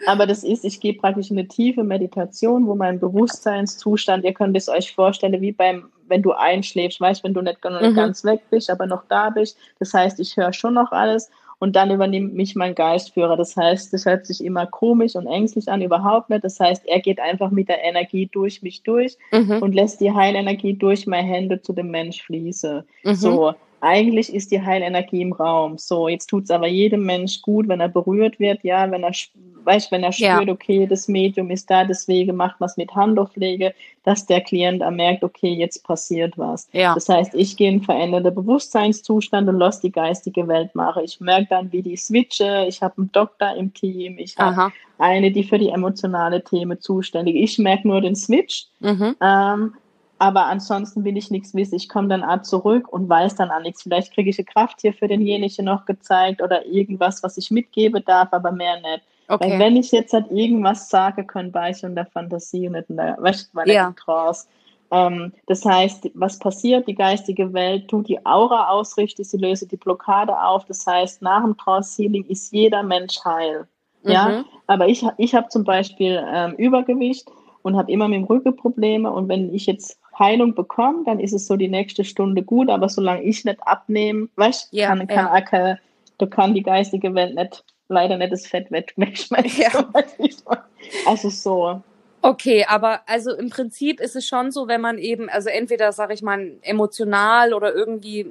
Aber 0.05 0.27
das 0.27 0.43
ist, 0.43 0.63
ich 0.63 0.79
gehe 0.79 0.93
praktisch 0.93 1.31
eine 1.31 1.47
tiefe 1.47 1.83
Meditation, 1.83 2.67
wo 2.67 2.75
mein 2.75 2.99
Bewusstseinszustand, 2.99 4.25
ihr 4.25 4.35
könnt 4.35 4.55
es 4.55 4.69
euch 4.69 4.93
vorstellen, 4.93 5.41
wie 5.41 5.53
beim 5.53 5.89
wenn 6.07 6.21
du 6.21 6.33
einschläfst, 6.33 7.01
weißt, 7.01 7.23
wenn 7.23 7.33
du 7.33 7.41
nicht, 7.41 7.63
nicht 7.63 7.81
mhm. 7.81 7.95
ganz 7.95 8.23
weg 8.23 8.41
bist, 8.49 8.69
aber 8.69 8.85
noch 8.85 9.03
da 9.09 9.29
bist. 9.29 9.57
Das 9.79 9.93
heißt, 9.93 10.19
ich 10.19 10.37
höre 10.37 10.53
schon 10.53 10.73
noch 10.73 10.91
alles 10.91 11.29
und 11.59 11.75
dann 11.75 11.91
übernimmt 11.91 12.33
mich 12.33 12.55
mein 12.55 12.73
Geistführer. 12.73 13.35
Das 13.37 13.55
heißt, 13.55 13.93
das 13.93 14.05
hört 14.05 14.25
sich 14.25 14.43
immer 14.43 14.65
komisch 14.65 15.15
und 15.15 15.27
ängstlich 15.27 15.69
an, 15.69 15.81
überhaupt 15.81 16.29
nicht. 16.29 16.43
Das 16.43 16.59
heißt, 16.59 16.87
er 16.87 17.01
geht 17.01 17.19
einfach 17.19 17.51
mit 17.51 17.67
der 17.69 17.83
Energie 17.83 18.29
durch 18.31 18.61
mich 18.61 18.83
durch 18.83 19.17
mhm. 19.31 19.61
und 19.61 19.75
lässt 19.75 19.99
die 20.01 20.13
Heilenergie 20.13 20.73
durch 20.73 21.05
meine 21.05 21.27
Hände 21.27 21.61
zu 21.61 21.73
dem 21.73 21.91
Mensch 21.91 22.23
fließen. 22.23 22.83
Mhm. 23.03 23.13
So, 23.13 23.53
eigentlich 23.81 24.33
ist 24.33 24.51
die 24.51 24.61
Heilenergie 24.61 25.21
im 25.21 25.33
Raum. 25.33 25.77
So, 25.77 26.07
jetzt 26.07 26.27
tut 26.27 26.45
es 26.45 26.51
aber 26.51 26.67
jedem 26.67 27.05
Mensch 27.05 27.41
gut, 27.41 27.67
wenn 27.67 27.79
er 27.79 27.89
berührt 27.89 28.39
wird, 28.39 28.63
ja, 28.63 28.89
wenn 28.91 29.03
er, 29.03 29.11
weißt, 29.63 29.91
wenn 29.91 30.03
er 30.03 30.11
spürt, 30.11 30.47
ja. 30.47 30.53
okay, 30.53 30.85
das 30.87 31.07
Medium 31.07 31.49
ist 31.49 31.69
da, 31.69 31.83
deswegen 31.83 32.35
macht 32.35 32.59
man 32.59 32.69
es 32.69 32.77
mit 32.77 32.93
Handauflege, 32.93 33.73
dass 34.03 34.25
der 34.25 34.41
Klient 34.41 34.83
merkt, 34.91 35.23
okay, 35.23 35.53
jetzt 35.53 35.83
passiert 35.83 36.37
was. 36.37 36.67
Ja. 36.73 36.93
Das 36.93 37.09
heißt, 37.09 37.35
ich 37.35 37.57
gehe 37.57 37.69
in 37.69 37.81
veränderte 37.81 38.31
Bewusstseinszustand 38.31 39.47
und 39.47 39.57
lasse 39.57 39.81
die 39.81 39.91
geistige 39.91 40.47
Welt 40.47 40.75
machen. 40.75 41.03
Ich 41.03 41.19
merke 41.19 41.47
dann, 41.49 41.71
wie 41.71 41.81
die 41.81 41.97
switche. 41.97 42.65
Ich 42.67 42.81
habe 42.81 42.97
einen 42.97 43.11
Doktor 43.11 43.55
im 43.55 43.73
Team, 43.73 44.17
ich 44.17 44.37
habe 44.37 44.71
eine, 44.97 45.31
die 45.31 45.43
für 45.43 45.57
die 45.57 45.69
emotionale 45.69 46.43
Themen 46.43 46.79
zuständig. 46.79 47.35
Ich 47.35 47.57
merke 47.57 47.87
nur 47.87 48.01
den 48.01 48.15
Switch. 48.15 48.65
Mhm. 48.79 49.15
Ähm, 49.21 49.73
aber 50.19 50.45
ansonsten 50.45 51.05
will 51.05 51.17
ich 51.17 51.31
nichts 51.31 51.55
wissen. 51.55 51.75
Ich 51.75 51.89
komme 51.89 52.09
dann 52.09 52.23
auch 52.23 52.41
zurück 52.41 52.91
und 52.91 53.07
weiß 53.07 53.35
dann 53.35 53.51
auch 53.51 53.61
nichts. 53.61 53.83
Vielleicht 53.83 54.13
kriege 54.13 54.29
ich 54.29 54.37
eine 54.37 54.45
Kraft 54.45 54.81
hier 54.81 54.93
für 54.93 55.07
denjenigen 55.07 55.65
noch 55.65 55.85
gezeigt 55.85 56.41
oder 56.41 56.65
irgendwas, 56.65 57.23
was 57.23 57.37
ich 57.37 57.49
mitgeben 57.49 58.03
darf, 58.05 58.27
aber 58.31 58.51
mehr 58.51 58.75
nicht. 58.81 59.01
Okay. 59.29 59.51
Weil 59.51 59.59
wenn 59.59 59.77
ich 59.77 59.91
jetzt 59.91 60.11
halt 60.11 60.29
irgendwas 60.29 60.89
sage, 60.89 61.23
können 61.23 61.53
ich 61.69 61.83
in 61.83 61.95
der 61.95 62.05
Fantasie 62.05 62.67
und 62.67 62.73
nicht 62.73 62.89
in 62.89 62.97
der, 62.97 63.15
du, 63.15 63.71
ja. 63.71 63.93
Trance. 64.03 64.47
Ähm, 64.91 65.31
das 65.45 65.63
heißt, 65.63 66.09
was 66.15 66.39
passiert? 66.39 66.87
Die 66.87 66.95
geistige 66.95 67.53
Welt 67.53 67.87
tut 67.87 68.07
die 68.07 68.25
Aura 68.25 68.69
ausrichten, 68.69 69.23
sie 69.23 69.37
löst 69.37 69.71
die 69.71 69.77
Blockade 69.77 70.37
auf. 70.37 70.65
Das 70.65 70.85
heißt, 70.85 71.21
nach 71.21 71.43
dem 71.43 71.55
Trance 71.55 72.01
Healing 72.01 72.25
ist 72.25 72.51
jeder 72.51 72.83
Mensch 72.83 73.23
heil. 73.23 73.67
Mhm. 74.03 74.11
Ja, 74.11 74.45
aber 74.67 74.87
ich, 74.87 75.05
ich 75.17 75.35
habe 75.35 75.47
zum 75.49 75.63
Beispiel 75.63 76.21
ähm, 76.33 76.55
Übergewicht 76.55 77.29
und 77.61 77.77
habe 77.77 77.91
immer 77.91 78.07
mit 78.07 78.17
dem 78.17 78.23
Rücken 78.25 78.55
Probleme 78.55 79.11
und 79.11 79.27
wenn 79.29 79.53
ich 79.53 79.65
jetzt 79.65 79.98
Heilung 80.19 80.53
bekomme, 80.53 81.03
dann 81.05 81.19
ist 81.19 81.33
es 81.33 81.47
so 81.47 81.55
die 81.55 81.69
nächste 81.69 82.03
Stunde 82.03 82.43
gut, 82.43 82.69
aber 82.69 82.89
solange 82.89 83.23
ich 83.23 83.45
nicht 83.45 83.59
abnehme, 83.65 84.27
weißt 84.35 84.69
ja, 84.71 84.87
kann, 84.87 85.07
kann, 85.07 85.25
ja. 85.33 85.41
kann, 85.41 85.79
du 86.17 86.27
kann 86.27 86.53
die 86.53 86.63
geistige 86.63 87.15
Welt 87.15 87.35
nicht, 87.35 87.63
leider 87.87 88.17
nicht 88.17 88.31
das 88.31 88.45
Fett 88.45 88.69
wegschmeißen. 88.71 89.37
Ja. 89.57 89.85
Also 91.05 91.29
so. 91.29 91.81
Okay, 92.21 92.65
aber 92.67 93.01
also 93.07 93.33
im 93.33 93.49
Prinzip 93.49 94.01
ist 94.01 94.15
es 94.15 94.27
schon 94.27 94.51
so, 94.51 94.67
wenn 94.67 94.81
man 94.81 94.97
eben, 94.97 95.29
also 95.29 95.49
entweder, 95.49 95.91
sag 95.93 96.11
ich 96.13 96.21
mal, 96.21 96.57
emotional 96.61 97.53
oder 97.53 97.73
irgendwie, 97.73 98.27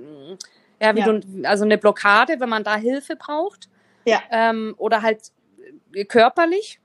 ja, 0.81 0.95
wie 0.95 1.01
ja. 1.01 1.13
du, 1.13 1.21
also 1.45 1.65
eine 1.65 1.79
Blockade, 1.79 2.39
wenn 2.39 2.49
man 2.51 2.65
da 2.65 2.77
Hilfe 2.77 3.17
braucht. 3.17 3.69
Ja. 4.05 4.21
Ähm, 4.31 4.75
oder 4.77 5.03
halt 5.03 5.33
körperlich. 6.09 6.81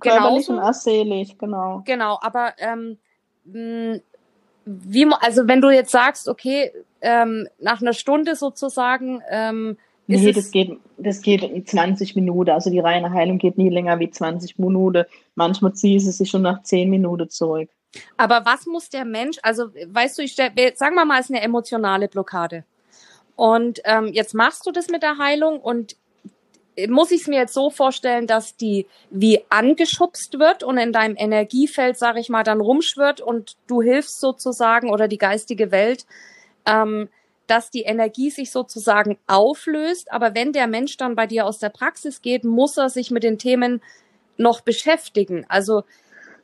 Körperlich 0.00 0.46
Genauso. 0.46 0.52
und 0.52 0.58
auch 0.60 0.74
seelisch, 0.74 1.36
genau. 1.38 1.82
Genau, 1.84 2.18
aber 2.22 2.54
ähm, 2.58 2.78
hm, 2.78 2.98
wie, 3.44 5.06
also 5.20 5.48
wenn 5.48 5.60
du 5.60 5.70
jetzt 5.70 5.90
sagst, 5.90 6.28
okay, 6.28 6.70
ähm, 7.00 7.48
nach 7.58 7.80
einer 7.80 7.92
Stunde 7.92 8.36
sozusagen 8.36 9.22
ähm, 9.30 9.76
Nee, 10.06 10.32
das 10.32 10.50
geht, 10.50 10.78
das 10.98 11.22
geht 11.22 11.42
in 11.42 11.64
20 11.64 12.16
Minuten. 12.16 12.50
Also 12.50 12.70
die 12.70 12.80
reine 12.80 13.12
Heilung 13.12 13.38
geht 13.38 13.56
nie 13.56 13.70
länger 13.70 13.98
wie 14.00 14.10
20 14.10 14.58
Minuten. 14.58 15.04
Manchmal 15.36 15.74
zieht 15.74 16.00
sie 16.00 16.10
sich 16.10 16.28
schon 16.28 16.42
nach 16.42 16.62
10 16.62 16.90
Minuten 16.90 17.30
zurück. 17.30 17.70
Aber 18.16 18.44
was 18.44 18.66
muss 18.66 18.88
der 18.88 19.04
Mensch, 19.04 19.38
also 19.42 19.68
weißt 19.86 20.18
du, 20.18 20.22
ich 20.22 20.32
stell, 20.32 20.50
sagen 20.74 20.94
wir 20.94 21.04
mal, 21.04 21.20
es 21.20 21.26
ist 21.26 21.36
eine 21.36 21.42
emotionale 21.42 22.08
Blockade. 22.08 22.64
Und 23.36 23.80
ähm, 23.84 24.08
jetzt 24.12 24.34
machst 24.34 24.66
du 24.66 24.72
das 24.72 24.88
mit 24.88 25.02
der 25.02 25.18
Heilung 25.18 25.60
und 25.60 25.96
muss 26.88 27.10
ich 27.10 27.22
es 27.22 27.26
mir 27.26 27.40
jetzt 27.40 27.54
so 27.54 27.70
vorstellen, 27.70 28.26
dass 28.26 28.56
die 28.56 28.86
wie 29.10 29.44
angeschubst 29.50 30.38
wird 30.38 30.62
und 30.62 30.78
in 30.78 30.92
deinem 30.92 31.16
Energiefeld, 31.16 31.98
sage 31.98 32.20
ich 32.20 32.28
mal, 32.28 32.44
dann 32.44 32.60
rumschwirrt 32.60 33.20
und 33.20 33.56
du 33.66 33.82
hilfst 33.82 34.20
sozusagen 34.20 34.90
oder 34.90 35.08
die 35.08 35.18
geistige 35.18 35.70
Welt, 35.70 36.06
ähm, 36.66 37.08
dass 37.46 37.70
die 37.70 37.82
Energie 37.82 38.30
sich 38.30 38.50
sozusagen 38.50 39.18
auflöst. 39.26 40.10
Aber 40.12 40.34
wenn 40.34 40.52
der 40.52 40.66
Mensch 40.66 40.96
dann 40.96 41.14
bei 41.14 41.26
dir 41.26 41.44
aus 41.44 41.58
der 41.58 41.68
Praxis 41.68 42.22
geht, 42.22 42.44
muss 42.44 42.76
er 42.76 42.88
sich 42.88 43.10
mit 43.10 43.22
den 43.22 43.38
Themen 43.38 43.82
noch 44.38 44.62
beschäftigen. 44.62 45.44
Also 45.48 45.84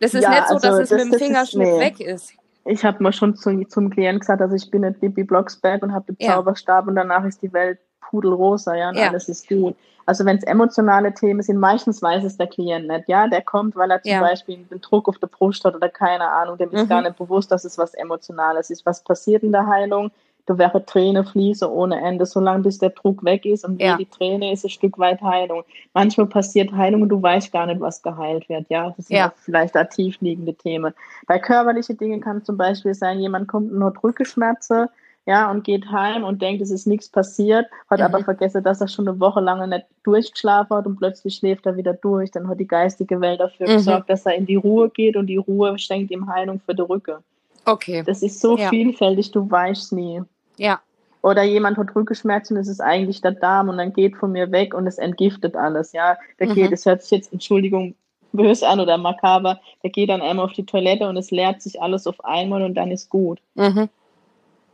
das 0.01 0.15
ist 0.15 0.23
ja, 0.23 0.31
nicht 0.31 0.49
so, 0.49 0.55
also 0.57 0.69
dass 0.69 0.79
es 0.79 0.89
das, 0.91 1.05
mit 1.05 1.15
dem 1.15 1.19
Fingerschnitt 1.19 1.69
nee. 1.69 1.81
weg 1.81 2.01
ist. 2.01 2.33
Ich 2.67 2.85
habe 2.85 3.03
mal 3.03 3.13
schon 3.13 3.35
zu, 3.35 3.65
zum 3.65 3.89
Klienten 3.89 4.21
gesagt, 4.21 4.43
also 4.43 4.55
ich 4.55 4.71
bin 4.71 4.83
nicht 4.83 5.01
Bibi 5.01 5.25
Blocksberg 5.25 5.83
und 5.83 5.95
habe 5.95 6.13
den 6.13 6.17
ja. 6.21 6.35
Zauberstab 6.35 6.87
und 6.87 6.97
danach 6.97 7.25
ist 7.25 7.41
die 7.41 7.53
Welt 7.55 7.79
pudelrosa, 8.03 8.75
ja, 8.75 8.91
und 8.91 8.97
ja. 8.97 9.09
alles 9.09 9.29
ist 9.29 9.49
gut. 9.49 9.75
Also 10.09 10.25
wenn 10.25 10.39
es 10.39 10.45
emotionale 10.45 11.13
Themen 11.13 11.43
sind, 11.43 11.59
meistens 11.59 12.01
weiß 12.01 12.25
es 12.25 12.39
der 12.39 12.47
Klient 12.47 12.89
nicht, 12.89 13.11
ja, 13.11 13.29
der 13.29 13.43
kommt, 13.43 13.77
weil 13.77 13.91
er 13.91 14.03
zum 14.03 14.13
ja. 14.13 14.21
Beispiel 14.23 14.55
einen 14.71 14.81
Druck 14.81 15.07
auf 15.07 15.19
der 15.19 15.27
Brust 15.27 15.63
hat 15.67 15.75
oder 15.75 15.91
keine 15.91 16.27
Ahnung, 16.27 16.57
dem 16.57 16.71
ist 16.71 16.85
mhm. 16.85 16.89
gar 16.89 17.03
nicht 17.03 17.19
bewusst, 17.19 17.53
dass 17.53 17.67
es 17.67 17.77
was 17.77 17.93
Emotionales 17.93 18.71
ist. 18.71 18.87
Was 18.87 19.05
passiert 19.05 19.43
in 19.43 19.53
der 19.53 19.67
Heilung? 19.67 20.11
Da 20.47 20.57
wäre 20.57 20.83
Träne 20.83 21.25
fließen 21.25 21.69
ohne 21.69 22.01
Ende, 22.01 22.25
solange 22.25 22.63
bis 22.63 22.79
der 22.79 22.89
Druck 22.89 23.23
weg 23.23 23.45
ist 23.45 23.67
und 23.67 23.83
ja. 23.83 23.99
die 23.99 24.07
Träne 24.07 24.51
ist 24.51 24.65
ein 24.65 24.71
Stück 24.71 24.99
weit 24.99 25.21
Heilung. 25.21 25.63
Manchmal 25.93 26.27
passiert 26.27 26.73
Heilung 26.73 27.03
und 27.03 27.11
du 27.11 27.21
weißt 27.21 27.53
gar 27.53 27.67
nicht, 27.67 27.83
was 27.83 28.03
geheilt 28.03 28.49
wird, 28.49 28.65
ja. 28.71 28.95
Das 28.97 29.09
sind 29.09 29.17
ja. 29.19 29.35
vielleicht 29.37 29.75
da 29.75 29.85
tiefliegende 29.85 30.55
Themen. 30.55 30.95
Bei 31.27 31.39
körperlichen 31.39 31.99
Dingen 31.99 32.23
kann 32.23 32.43
zum 32.47 32.57
Beispiel 32.57 32.95
sein, 32.95 33.21
jemand 33.21 33.47
kommt 33.47 33.75
nur 33.75 33.93
Rückenschmerzen, 34.03 34.89
ja, 35.29 35.51
und 35.51 35.63
geht 35.63 35.91
heim 35.93 36.25
und 36.25 36.41
denkt, 36.41 36.63
es 36.63 36.71
ist 36.71 36.87
nichts 36.87 37.07
passiert, 37.07 37.67
hat 37.91 37.99
mhm. 37.99 38.07
aber 38.07 38.25
vergessen, 38.25 38.65
dass 38.65 38.81
er 38.81 38.89
schon 38.89 39.07
eine 39.07 39.21
Woche 39.21 39.41
lang 39.41 39.69
nicht 39.69 39.85
durchgeschlafen 40.03 40.75
hat 40.75 40.87
und 40.87 40.97
plötzlich 40.97 41.35
schläft 41.35 41.67
er 41.67 41.77
wieder 41.77 41.93
durch. 41.93 42.31
Dann 42.31 42.49
hat 42.49 42.59
die 42.59 42.67
geistige 42.67 43.21
Welt 43.21 43.39
dafür 43.39 43.69
mhm. 43.69 43.73
gesorgt, 43.75 44.09
dass 44.09 44.25
er 44.25 44.37
in 44.37 44.47
die 44.47 44.57
Ruhe 44.57 44.89
geht 44.89 45.17
und 45.17 45.27
die 45.27 45.37
Ruhe 45.37 45.79
schenkt 45.79 46.11
ihm 46.13 46.33
Heilung 46.33 46.63
für 46.65 46.75
die 46.75 46.81
Rücke. 46.81 47.19
Okay. 47.67 48.03
Das 48.07 48.23
ist 48.23 48.41
so 48.41 48.57
ja. 48.57 48.71
vielfältig, 48.71 49.31
du 49.31 49.51
weißt 49.51 49.93
nie. 49.93 50.23
Ja. 50.57 50.81
Oder 51.21 51.43
jemand 51.43 51.77
hat 51.77 51.95
Rückenschmerzen, 51.95 52.57
es 52.57 52.69
ist 52.69 52.81
eigentlich 52.81 53.21
der 53.21 53.33
Darm 53.33 53.69
und 53.69 53.77
dann 53.77 53.93
geht 53.93 54.17
von 54.17 54.33
mir 54.33 54.51
weg 54.51 54.73
und 54.73 54.87
es 54.87 54.97
entgiftet 54.97 55.57
alles, 55.57 55.93
ja. 55.93 56.17
Der 56.39 56.49
mhm. 56.49 56.55
geht, 56.55 56.73
es 56.73 56.87
hört 56.87 57.03
sich 57.03 57.11
jetzt, 57.11 57.35
Entschuldigung, 57.35 57.95
böse 58.33 58.67
an 58.67 58.81
oder 58.81 58.97
makaber, 58.97 59.61
der 59.83 59.91
geht 59.91 60.09
dann 60.09 60.23
einmal 60.23 60.47
auf 60.47 60.55
die 60.55 60.65
Toilette 60.65 61.07
und 61.07 61.19
es 61.19 61.31
leert 61.31 61.61
sich 61.61 61.83
alles 61.83 62.07
auf 62.07 62.25
einmal 62.25 62.63
und 62.63 62.77
dann 62.77 62.91
ist 62.91 63.11
gut. 63.11 63.41
Mhm 63.55 63.91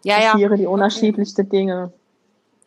ja, 0.04 0.20
ja. 0.20 0.32
Passiere 0.32 0.56
die 0.56 0.66
unterschiedlichsten 0.66 1.48
Dinge. 1.48 1.92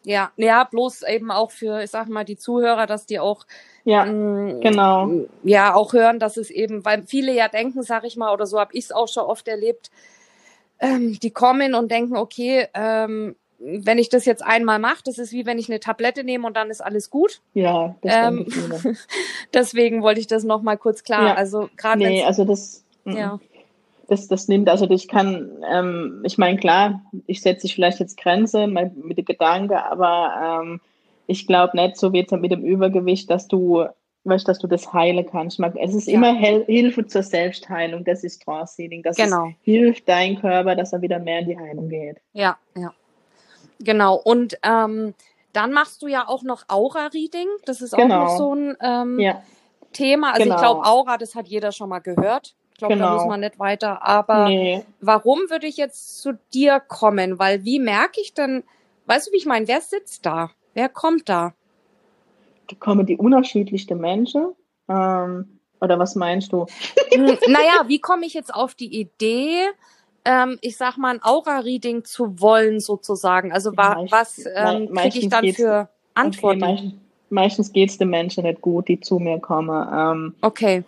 Ja, 0.04 0.32
ja, 0.38 0.64
bloß 0.64 1.04
eben 1.04 1.32
auch 1.32 1.52
für, 1.52 1.84
ich 1.84 1.92
sag 1.92 2.08
mal, 2.08 2.24
die 2.24 2.38
Zuhörer, 2.38 2.88
dass 2.88 3.06
die 3.06 3.20
auch 3.20 3.46
ja, 3.84 4.06
ähm, 4.06 4.60
genau. 4.62 5.10
Ja, 5.44 5.74
auch 5.74 5.94
hören, 5.94 6.20
dass 6.20 6.38
es 6.38 6.50
eben, 6.50 6.84
weil 6.86 7.04
viele 7.06 7.34
ja 7.34 7.48
denken, 7.48 7.84
sag 7.84 8.04
ich 8.04 8.18
mal, 8.18 8.34
oder 8.34 8.46
so 8.46 8.60
habe 8.60 8.74
ich 8.74 8.86
es 8.86 8.92
auch 8.92 9.08
schon 9.08 9.24
oft 9.24 9.48
erlebt, 9.48 9.92
ähm, 10.80 11.18
die 11.20 11.32
kommen 11.32 11.74
und 11.74 11.92
denken, 11.92 12.18
okay, 12.18 12.68
ähm, 12.74 13.36
wenn 13.60 13.98
ich 13.98 14.10
das 14.10 14.26
jetzt 14.26 14.44
einmal 14.44 14.80
mache, 14.80 15.04
das 15.04 15.18
ist 15.18 15.32
wie 15.32 15.46
wenn 15.46 15.58
ich 15.58 15.70
eine 15.70 15.80
Tablette 15.80 16.24
nehme 16.24 16.48
und 16.48 16.56
dann 16.56 16.70
ist 16.70 16.82
alles 16.82 17.10
gut. 17.10 17.42
Ja, 17.54 17.96
das 18.02 18.14
ähm, 18.16 18.46
deswegen 19.54 20.04
wollte 20.04 20.20
ich 20.20 20.28
das 20.28 20.44
nochmal 20.44 20.78
kurz 20.78 21.04
klar. 21.04 21.28
Ja. 21.28 21.34
Also 21.36 21.70
gerade 21.76 22.00
nee, 22.00 22.24
also 22.24 22.46
das. 22.46 22.84
Ja 23.06 23.40
das, 24.08 24.28
das 24.28 24.48
nimmt, 24.48 24.70
also 24.70 24.90
ich 24.90 25.08
kann, 25.08 25.64
ähm, 25.70 26.22
ich 26.26 26.38
meine, 26.38 26.58
klar, 26.58 27.02
ich 27.26 27.42
setze 27.42 27.62
sich 27.62 27.76
vielleicht 27.76 28.00
jetzt 28.00 28.18
Grenze 28.18 28.68
mit 28.68 29.18
dem 29.18 29.26
Gedanke, 29.26 29.84
aber 29.84 30.62
ähm, 30.64 30.82
ich 31.28 31.46
glaube 31.46 31.76
nicht, 31.76 31.98
so 31.98 32.14
wird 32.14 32.32
es 32.32 32.40
mit 32.40 32.52
dem 32.52 32.64
Übergewicht, 32.64 33.30
dass 33.30 33.48
du, 33.48 33.86
weißt, 34.24 34.48
dass 34.48 34.60
du 34.60 34.68
das 34.68 34.94
heilen 34.94 35.26
kannst. 35.30 35.60
Es 35.60 35.94
ist 35.94 36.08
ja. 36.08 36.16
immer 36.16 36.34
Hel 36.34 36.66
Hilfe 36.66 37.06
zur 37.06 37.24
Selbstheilung, 37.24 38.06
das 38.06 38.24
ist 38.24 38.44
Trance-Healing. 38.44 39.04
Das 39.04 39.18
genau. 39.18 39.52
hilft 39.62 40.08
dein 40.08 40.40
Körper, 40.40 40.76
dass 40.76 40.94
er 40.94 41.02
wieder 41.02 41.20
mehr 41.20 41.40
in 41.40 41.48
die 41.48 41.60
Heilung 41.60 41.90
geht. 41.90 42.18
Ja, 42.34 42.58
ja. 42.76 42.94
Genau. 43.80 44.16
Und 44.16 44.58
ähm, 44.64 45.14
dann 45.54 45.72
machst 45.72 46.02
du 46.02 46.08
ja 46.08 46.28
auch 46.28 46.44
noch 46.44 46.64
Aura-Reading. 46.68 47.48
Das 47.66 47.82
ist 47.82 47.96
genau. 47.96 48.16
auch 48.16 48.24
noch 48.24 48.38
so 48.38 48.56
ein 48.56 48.78
ähm, 48.82 49.20
ja. 49.20 49.42
Thema. 49.94 50.32
Also 50.32 50.44
genau. 50.44 50.56
ich 50.56 50.62
glaube, 50.62 50.86
Aura, 50.86 51.18
das 51.18 51.36
hat 51.36 51.48
jeder 51.48 51.72
schon 51.72 51.90
mal 51.90 52.00
gehört. 52.00 52.56
Ich 52.78 52.80
glaube, 52.80 52.94
genau. 52.94 53.08
da 53.08 53.14
muss 53.16 53.26
man 53.26 53.40
nicht 53.40 53.58
weiter. 53.58 54.04
Aber 54.04 54.50
nee. 54.50 54.84
warum 55.02 55.40
würde 55.50 55.66
ich 55.66 55.78
jetzt 55.78 56.22
zu 56.22 56.38
dir 56.54 56.80
kommen? 56.80 57.40
Weil 57.40 57.66
wie 57.66 57.80
merke 57.80 58.22
ich 58.22 58.36
denn, 58.36 58.64
weißt 59.08 59.26
du, 59.26 59.32
wie 59.32 59.38
ich 59.38 59.48
meine, 59.48 59.68
wer 59.68 59.82
sitzt 59.82 60.28
da? 60.28 60.52
Wer 60.76 60.88
kommt 60.88 61.28
da? 61.28 61.56
Da 62.68 62.76
kommen 62.80 63.08
die 63.08 63.18
unterschiedlichsten 63.18 64.00
Menschen. 64.00 64.54
Ähm, 64.88 65.60
oder 65.82 65.98
was 65.98 66.14
meinst 66.14 66.54
du? 66.54 66.68
Hm, 67.12 67.26
naja, 67.48 67.86
wie 67.88 67.98
komme 67.98 68.28
ich 68.28 68.36
jetzt 68.36 68.54
auf 68.54 68.76
die 68.76 69.00
Idee, 69.00 69.70
ähm, 70.24 70.60
ich 70.62 70.78
sag 70.78 70.98
mal, 70.98 71.16
ein 71.16 71.24
Aura-Reading 71.24 72.04
zu 72.04 72.40
wollen, 72.40 72.80
sozusagen? 72.80 73.52
Also 73.52 73.76
wa 73.76 74.06
was 74.12 74.46
ähm, 74.54 74.94
kriege 74.94 75.18
ich 75.18 75.30
dann 75.30 75.52
für 75.52 75.90
Antworten? 76.14 76.62
Okay, 76.62 76.72
meistens, 76.72 76.94
meistens 77.32 77.74
geht 77.74 77.90
es 77.90 77.98
den 77.98 78.10
Menschen 78.10 78.44
nicht 78.44 78.62
gut, 78.62 78.88
die 78.88 79.00
zu 79.00 79.18
mir 79.18 79.40
kommen. 79.40 79.88
Ähm, 79.92 80.36
okay. 80.42 80.84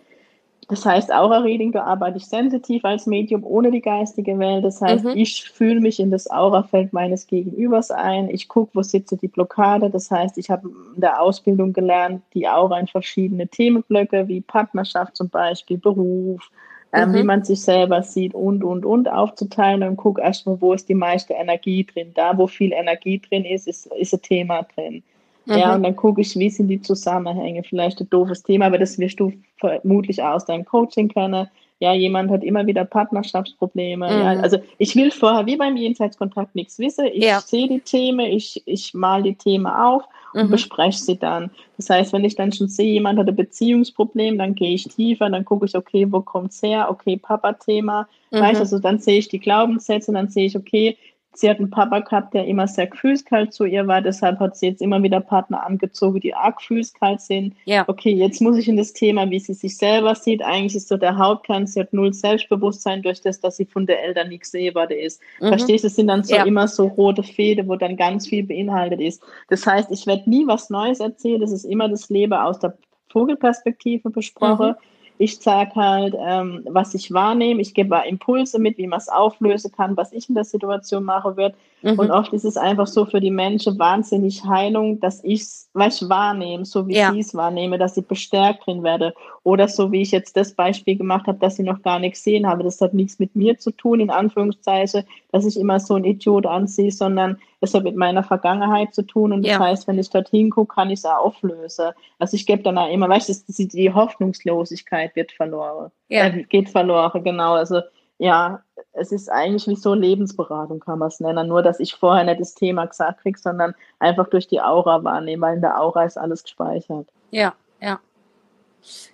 Das 0.70 0.86
heißt, 0.86 1.12
Aura-Reading, 1.12 1.72
da 1.72 1.82
arbeite 1.82 2.18
ich 2.18 2.26
sensitiv 2.26 2.84
als 2.84 3.06
Medium 3.06 3.42
ohne 3.44 3.72
die 3.72 3.80
geistige 3.80 4.38
Welt. 4.38 4.64
Das 4.64 4.80
heißt, 4.80 5.04
mhm. 5.04 5.16
ich 5.16 5.50
fühle 5.50 5.80
mich 5.80 5.98
in 5.98 6.12
das 6.12 6.30
Aurafeld 6.30 6.92
meines 6.92 7.26
Gegenübers 7.26 7.90
ein. 7.90 8.30
Ich 8.30 8.46
gucke, 8.46 8.70
wo 8.74 8.82
sitze 8.82 9.16
die 9.16 9.26
Blockade. 9.26 9.90
Das 9.90 10.12
heißt, 10.12 10.38
ich 10.38 10.48
habe 10.48 10.68
in 10.94 11.00
der 11.00 11.20
Ausbildung 11.20 11.72
gelernt, 11.72 12.22
die 12.34 12.48
Aura 12.48 12.78
in 12.78 12.86
verschiedene 12.86 13.48
Themenblöcke, 13.48 14.28
wie 14.28 14.42
Partnerschaft 14.42 15.16
zum 15.16 15.28
Beispiel, 15.28 15.76
Beruf, 15.76 16.48
ähm, 16.92 17.14
wie 17.14 17.20
mhm. 17.20 17.26
man 17.26 17.44
sich 17.44 17.60
selber 17.60 18.04
sieht 18.04 18.32
und, 18.32 18.62
und, 18.62 18.86
und 18.86 19.10
aufzuteilen 19.10 19.82
und 19.82 19.96
gucke 19.96 20.22
erstmal, 20.22 20.60
wo 20.60 20.72
ist 20.72 20.88
die 20.88 20.94
meiste 20.94 21.34
Energie 21.34 21.84
drin. 21.84 22.12
Da, 22.14 22.38
wo 22.38 22.46
viel 22.46 22.70
Energie 22.70 23.18
drin 23.18 23.44
ist, 23.44 23.66
ist, 23.66 23.86
ist 23.86 24.14
ein 24.14 24.22
Thema 24.22 24.62
drin. 24.62 25.02
Mhm. 25.50 25.58
Ja, 25.58 25.74
und 25.74 25.82
dann 25.82 25.96
gucke 25.96 26.20
ich, 26.20 26.36
wie 26.36 26.48
sind 26.48 26.68
die 26.68 26.80
Zusammenhänge. 26.80 27.64
Vielleicht 27.64 28.00
ein 28.00 28.08
doofes 28.08 28.42
Thema, 28.44 28.66
aber 28.66 28.78
das 28.78 28.98
wirst 28.98 29.18
du 29.18 29.32
vermutlich 29.58 30.22
aus 30.22 30.44
deinem 30.44 30.64
Coaching 30.64 31.08
kennen. 31.08 31.48
Ja, 31.80 31.94
jemand 31.94 32.30
hat 32.30 32.44
immer 32.44 32.66
wieder 32.66 32.84
Partnerschaftsprobleme. 32.84 34.06
Mhm. 34.06 34.20
Ja, 34.20 34.28
also 34.40 34.58
ich 34.78 34.94
will 34.96 35.10
vorher 35.10 35.46
wie 35.46 35.56
beim 35.56 35.76
Jenseitskontakt 35.76 36.54
nichts 36.54 36.78
wissen. 36.78 37.06
Ich 37.06 37.24
ja. 37.24 37.40
sehe 37.40 37.68
die 37.68 37.80
Themen, 37.80 38.26
ich, 38.26 38.62
ich 38.66 38.94
mal 38.94 39.22
die 39.22 39.34
Themen 39.34 39.66
auf 39.66 40.04
und 40.34 40.46
mhm. 40.46 40.50
bespreche 40.50 40.98
sie 40.98 41.18
dann. 41.18 41.50
Das 41.78 41.90
heißt, 41.90 42.12
wenn 42.12 42.24
ich 42.24 42.36
dann 42.36 42.52
schon 42.52 42.68
sehe, 42.68 42.92
jemand 42.92 43.18
hat 43.18 43.28
ein 43.28 43.34
Beziehungsproblem, 43.34 44.38
dann 44.38 44.54
gehe 44.54 44.74
ich 44.74 44.84
tiefer, 44.84 45.30
dann 45.30 45.44
gucke 45.44 45.66
ich, 45.66 45.74
okay, 45.74 46.06
wo 46.10 46.20
kommt's 46.20 46.62
her? 46.62 46.88
Okay, 46.90 47.16
Papa-Thema. 47.16 48.06
Mhm. 48.30 48.38
Weißt, 48.38 48.60
also 48.60 48.78
dann 48.78 48.98
sehe 48.98 49.18
ich 49.18 49.28
die 49.28 49.40
Glaubenssätze, 49.40 50.12
dann 50.12 50.28
sehe 50.28 50.46
ich, 50.46 50.56
okay, 50.56 50.96
Sie 51.32 51.48
hat 51.48 51.58
einen 51.58 51.70
Papa 51.70 52.00
gehabt, 52.00 52.34
der 52.34 52.46
immer 52.46 52.66
sehr 52.66 52.88
gefühlskalt 52.88 53.52
zu 53.54 53.64
ihr 53.64 53.86
war, 53.86 54.02
deshalb 54.02 54.40
hat 54.40 54.56
sie 54.56 54.66
jetzt 54.66 54.82
immer 54.82 55.02
wieder 55.02 55.20
Partner 55.20 55.64
angezogen, 55.64 56.20
die 56.20 56.34
arg 56.34 56.58
gefühlskalt 56.58 57.20
sind. 57.20 57.54
Ja. 57.64 57.84
Okay, 57.86 58.12
jetzt 58.12 58.40
muss 58.40 58.56
ich 58.56 58.68
in 58.68 58.76
das 58.76 58.92
Thema, 58.92 59.30
wie 59.30 59.38
sie 59.38 59.54
sich 59.54 59.76
selber 59.76 60.14
sieht. 60.16 60.42
Eigentlich 60.42 60.74
ist 60.74 60.88
so 60.88 60.96
der 60.96 61.16
Hauptkern, 61.16 61.68
sie 61.68 61.80
hat 61.80 61.92
null 61.92 62.12
Selbstbewusstsein 62.12 63.02
durch 63.02 63.20
das, 63.20 63.40
dass 63.40 63.56
sie 63.56 63.64
von 63.64 63.86
der 63.86 64.02
Eltern 64.02 64.28
nicht 64.28 64.44
sehbar 64.44 64.90
ist. 64.90 65.20
Mhm. 65.40 65.48
Verstehst 65.48 65.84
du? 65.84 65.88
Das 65.88 65.96
sind 65.96 66.08
dann 66.08 66.24
so 66.24 66.34
ja. 66.34 66.44
immer 66.44 66.66
so 66.66 66.86
rote 66.86 67.22
Fäden, 67.22 67.68
wo 67.68 67.76
dann 67.76 67.96
ganz 67.96 68.26
viel 68.26 68.42
beinhaltet 68.42 69.00
ist. 69.00 69.22
Das 69.48 69.64
heißt, 69.66 69.90
ich 69.92 70.06
werde 70.06 70.28
nie 70.28 70.46
was 70.46 70.68
Neues 70.68 70.98
erzählen, 70.98 71.40
das 71.40 71.52
ist 71.52 71.64
immer 71.64 71.88
das 71.88 72.10
Leben 72.10 72.32
aus 72.32 72.58
der 72.58 72.76
Vogelperspektive 73.08 74.10
besprochen. 74.10 74.70
Mhm. 74.70 74.99
Ich 75.20 75.38
sage 75.38 75.74
halt, 75.74 76.14
ähm, 76.18 76.62
was 76.70 76.94
ich 76.94 77.12
wahrnehme. 77.12 77.60
Ich 77.60 77.74
gebe 77.74 78.02
Impulse 78.08 78.58
mit, 78.58 78.78
wie 78.78 78.86
man 78.86 79.00
es 79.00 79.10
auflösen 79.10 79.70
kann, 79.70 79.94
was 79.98 80.14
ich 80.14 80.30
in 80.30 80.34
der 80.34 80.44
Situation 80.44 81.04
mache 81.04 81.36
wird. 81.36 81.54
Mhm. 81.82 81.98
Und 81.98 82.10
oft 82.10 82.32
ist 82.32 82.44
es 82.44 82.56
einfach 82.56 82.86
so 82.86 83.06
für 83.06 83.20
die 83.20 83.30
Menschen 83.30 83.78
wahnsinnig 83.78 84.44
Heilung, 84.44 85.00
dass 85.00 85.22
ich 85.24 85.42
es 85.42 85.68
wahrnehme, 85.74 86.64
so 86.64 86.86
wie 86.86 86.96
ja. 86.96 87.12
sie 87.12 87.20
es 87.20 87.34
wahrnehme, 87.34 87.78
dass 87.78 87.96
ich 87.96 88.06
bestärkt 88.06 88.66
drin 88.66 88.82
werde. 88.82 89.14
Oder 89.42 89.68
so 89.68 89.90
wie 89.90 90.02
ich 90.02 90.10
jetzt 90.10 90.36
das 90.36 90.52
Beispiel 90.52 90.96
gemacht 90.96 91.26
habe, 91.26 91.38
dass 91.38 91.58
ich 91.58 91.64
noch 91.64 91.82
gar 91.82 91.98
nichts 91.98 92.22
gesehen 92.22 92.46
habe. 92.46 92.64
Das 92.64 92.80
hat 92.80 92.92
nichts 92.92 93.18
mit 93.18 93.34
mir 93.34 93.58
zu 93.58 93.70
tun, 93.70 94.00
in 94.00 94.10
Anführungszeichen, 94.10 95.04
dass 95.32 95.46
ich 95.46 95.58
immer 95.58 95.80
so 95.80 95.94
ein 95.94 96.04
Idiot 96.04 96.46
anziehe, 96.46 96.92
sondern 96.92 97.38
es 97.60 97.74
hat 97.74 97.84
mit 97.84 97.96
meiner 97.96 98.22
Vergangenheit 98.22 98.94
zu 98.94 99.02
tun 99.02 99.32
und 99.32 99.42
das 99.44 99.52
ja. 99.52 99.60
heißt, 99.60 99.86
wenn 99.86 99.98
ich 99.98 100.08
dorthin 100.10 100.50
gucke, 100.50 100.74
kann 100.74 100.90
ich 100.90 101.00
es 101.00 101.04
auch 101.04 101.24
auflösen. 101.24 101.90
Also 102.18 102.34
ich 102.34 102.46
gebe 102.46 102.62
dann 102.62 102.78
auch 102.78 102.90
immer, 102.90 103.08
weißt 103.08 103.28
du, 103.48 103.66
die 103.66 103.92
Hoffnungslosigkeit 103.92 105.14
wird 105.14 105.32
verloren. 105.32 105.90
Ja. 106.08 106.26
Äh, 106.26 106.44
geht 106.44 106.70
verloren, 106.70 107.22
genau. 107.22 107.54
Also 107.54 107.82
ja, 108.20 108.62
es 108.92 109.12
ist 109.12 109.30
eigentlich 109.30 109.66
wie 109.66 109.76
so 109.80 109.94
Lebensberatung, 109.94 110.78
kann 110.78 110.98
man 110.98 111.08
es 111.08 111.20
nennen. 111.20 111.48
Nur, 111.48 111.62
dass 111.62 111.80
ich 111.80 111.94
vorher 111.94 112.22
nicht 112.22 112.38
das 112.38 112.54
Thema 112.54 112.84
gesagt 112.84 113.22
kriege, 113.22 113.38
sondern 113.38 113.74
einfach 113.98 114.28
durch 114.28 114.46
die 114.46 114.60
Aura 114.60 115.02
wahrnehme, 115.02 115.46
weil 115.46 115.54
in 115.54 115.62
der 115.62 115.80
Aura 115.80 116.04
ist 116.04 116.18
alles 116.18 116.42
gespeichert. 116.42 117.08
Ja, 117.30 117.54
ja. 117.80 117.98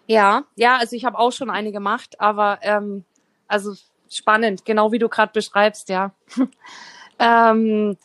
Ja, 0.08 0.42
ja, 0.56 0.76
also 0.78 0.96
ich 0.96 1.04
habe 1.04 1.18
auch 1.18 1.30
schon 1.30 1.50
eine 1.50 1.70
gemacht, 1.70 2.20
aber 2.20 2.58
ähm, 2.62 3.04
also 3.46 3.74
spannend, 4.10 4.64
genau 4.64 4.90
wie 4.90 4.98
du 4.98 5.08
gerade 5.08 5.32
beschreibst, 5.32 5.88
ja. 5.88 6.10
ähm, 7.20 7.96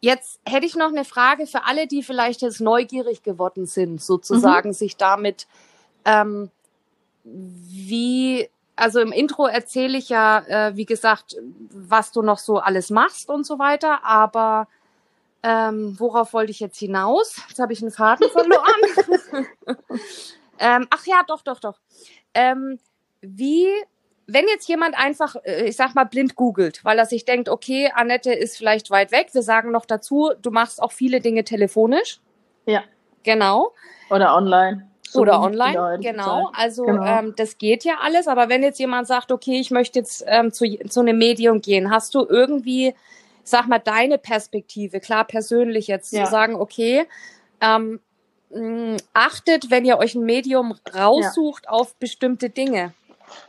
jetzt 0.00 0.40
hätte 0.44 0.66
ich 0.66 0.76
noch 0.76 0.88
eine 0.88 1.06
Frage 1.06 1.46
für 1.46 1.64
alle, 1.64 1.86
die 1.86 2.02
vielleicht 2.02 2.42
jetzt 2.42 2.60
neugierig 2.60 3.22
geworden 3.22 3.64
sind, 3.64 4.02
sozusagen, 4.02 4.70
mhm. 4.70 4.74
sich 4.74 4.98
damit, 4.98 5.46
ähm, 6.04 6.50
wie, 7.24 8.50
also 8.82 8.98
im 8.98 9.12
Intro 9.12 9.46
erzähle 9.46 9.96
ich 9.96 10.08
ja, 10.08 10.40
äh, 10.48 10.76
wie 10.76 10.86
gesagt, 10.86 11.36
was 11.70 12.10
du 12.10 12.20
noch 12.20 12.38
so 12.38 12.58
alles 12.58 12.90
machst 12.90 13.30
und 13.30 13.46
so 13.46 13.60
weiter, 13.60 14.02
aber 14.02 14.66
ähm, 15.44 15.94
worauf 16.00 16.32
wollte 16.32 16.50
ich 16.50 16.58
jetzt 16.58 16.80
hinaus? 16.80 17.40
Jetzt 17.48 17.60
habe 17.60 17.72
ich 17.72 17.80
einen 17.80 17.92
Faden 17.92 18.28
verloren. 18.28 19.46
ähm, 20.58 20.88
ach 20.90 21.06
ja, 21.06 21.22
doch, 21.28 21.42
doch, 21.42 21.60
doch. 21.60 21.78
Ähm, 22.34 22.80
wie 23.20 23.68
wenn 24.26 24.48
jetzt 24.48 24.68
jemand 24.68 24.98
einfach, 24.98 25.36
äh, 25.44 25.68
ich 25.68 25.76
sag 25.76 25.94
mal, 25.94 26.04
blind 26.04 26.34
googelt, 26.34 26.84
weil 26.84 26.98
er 26.98 27.06
sich 27.06 27.24
denkt, 27.24 27.48
okay, 27.48 27.92
Annette 27.94 28.32
ist 28.32 28.56
vielleicht 28.56 28.90
weit 28.90 29.12
weg. 29.12 29.28
Wir 29.30 29.42
sagen 29.42 29.70
noch 29.70 29.86
dazu, 29.86 30.32
du 30.42 30.50
machst 30.50 30.82
auch 30.82 30.90
viele 30.90 31.20
Dinge 31.20 31.44
telefonisch. 31.44 32.18
Ja. 32.66 32.82
Genau. 33.22 33.74
Oder 34.10 34.34
online. 34.34 34.90
So 35.12 35.20
Oder 35.20 35.42
online, 35.42 35.98
genau. 36.00 36.46
Zeit. 36.46 36.54
Also 36.54 36.84
genau. 36.84 37.04
Ähm, 37.04 37.34
das 37.36 37.58
geht 37.58 37.84
ja 37.84 37.96
alles. 38.00 38.28
Aber 38.28 38.48
wenn 38.48 38.62
jetzt 38.62 38.78
jemand 38.78 39.06
sagt, 39.06 39.30
okay, 39.30 39.60
ich 39.60 39.70
möchte 39.70 39.98
jetzt 39.98 40.24
ähm, 40.26 40.54
zu, 40.54 40.64
zu 40.88 41.00
einem 41.00 41.18
Medium 41.18 41.60
gehen, 41.60 41.90
hast 41.90 42.14
du 42.14 42.24
irgendwie, 42.26 42.94
sag 43.44 43.68
mal, 43.68 43.78
deine 43.78 44.16
Perspektive, 44.16 45.00
klar 45.00 45.26
persönlich 45.26 45.86
jetzt, 45.86 46.14
ja. 46.14 46.24
zu 46.24 46.30
sagen, 46.30 46.54
okay, 46.54 47.04
ähm, 47.60 48.00
mh, 48.54 48.96
achtet, 49.12 49.70
wenn 49.70 49.84
ihr 49.84 49.98
euch 49.98 50.14
ein 50.14 50.24
Medium 50.24 50.74
raussucht, 50.94 51.64
ja. 51.66 51.72
auf 51.72 51.94
bestimmte 51.96 52.48
Dinge. 52.48 52.94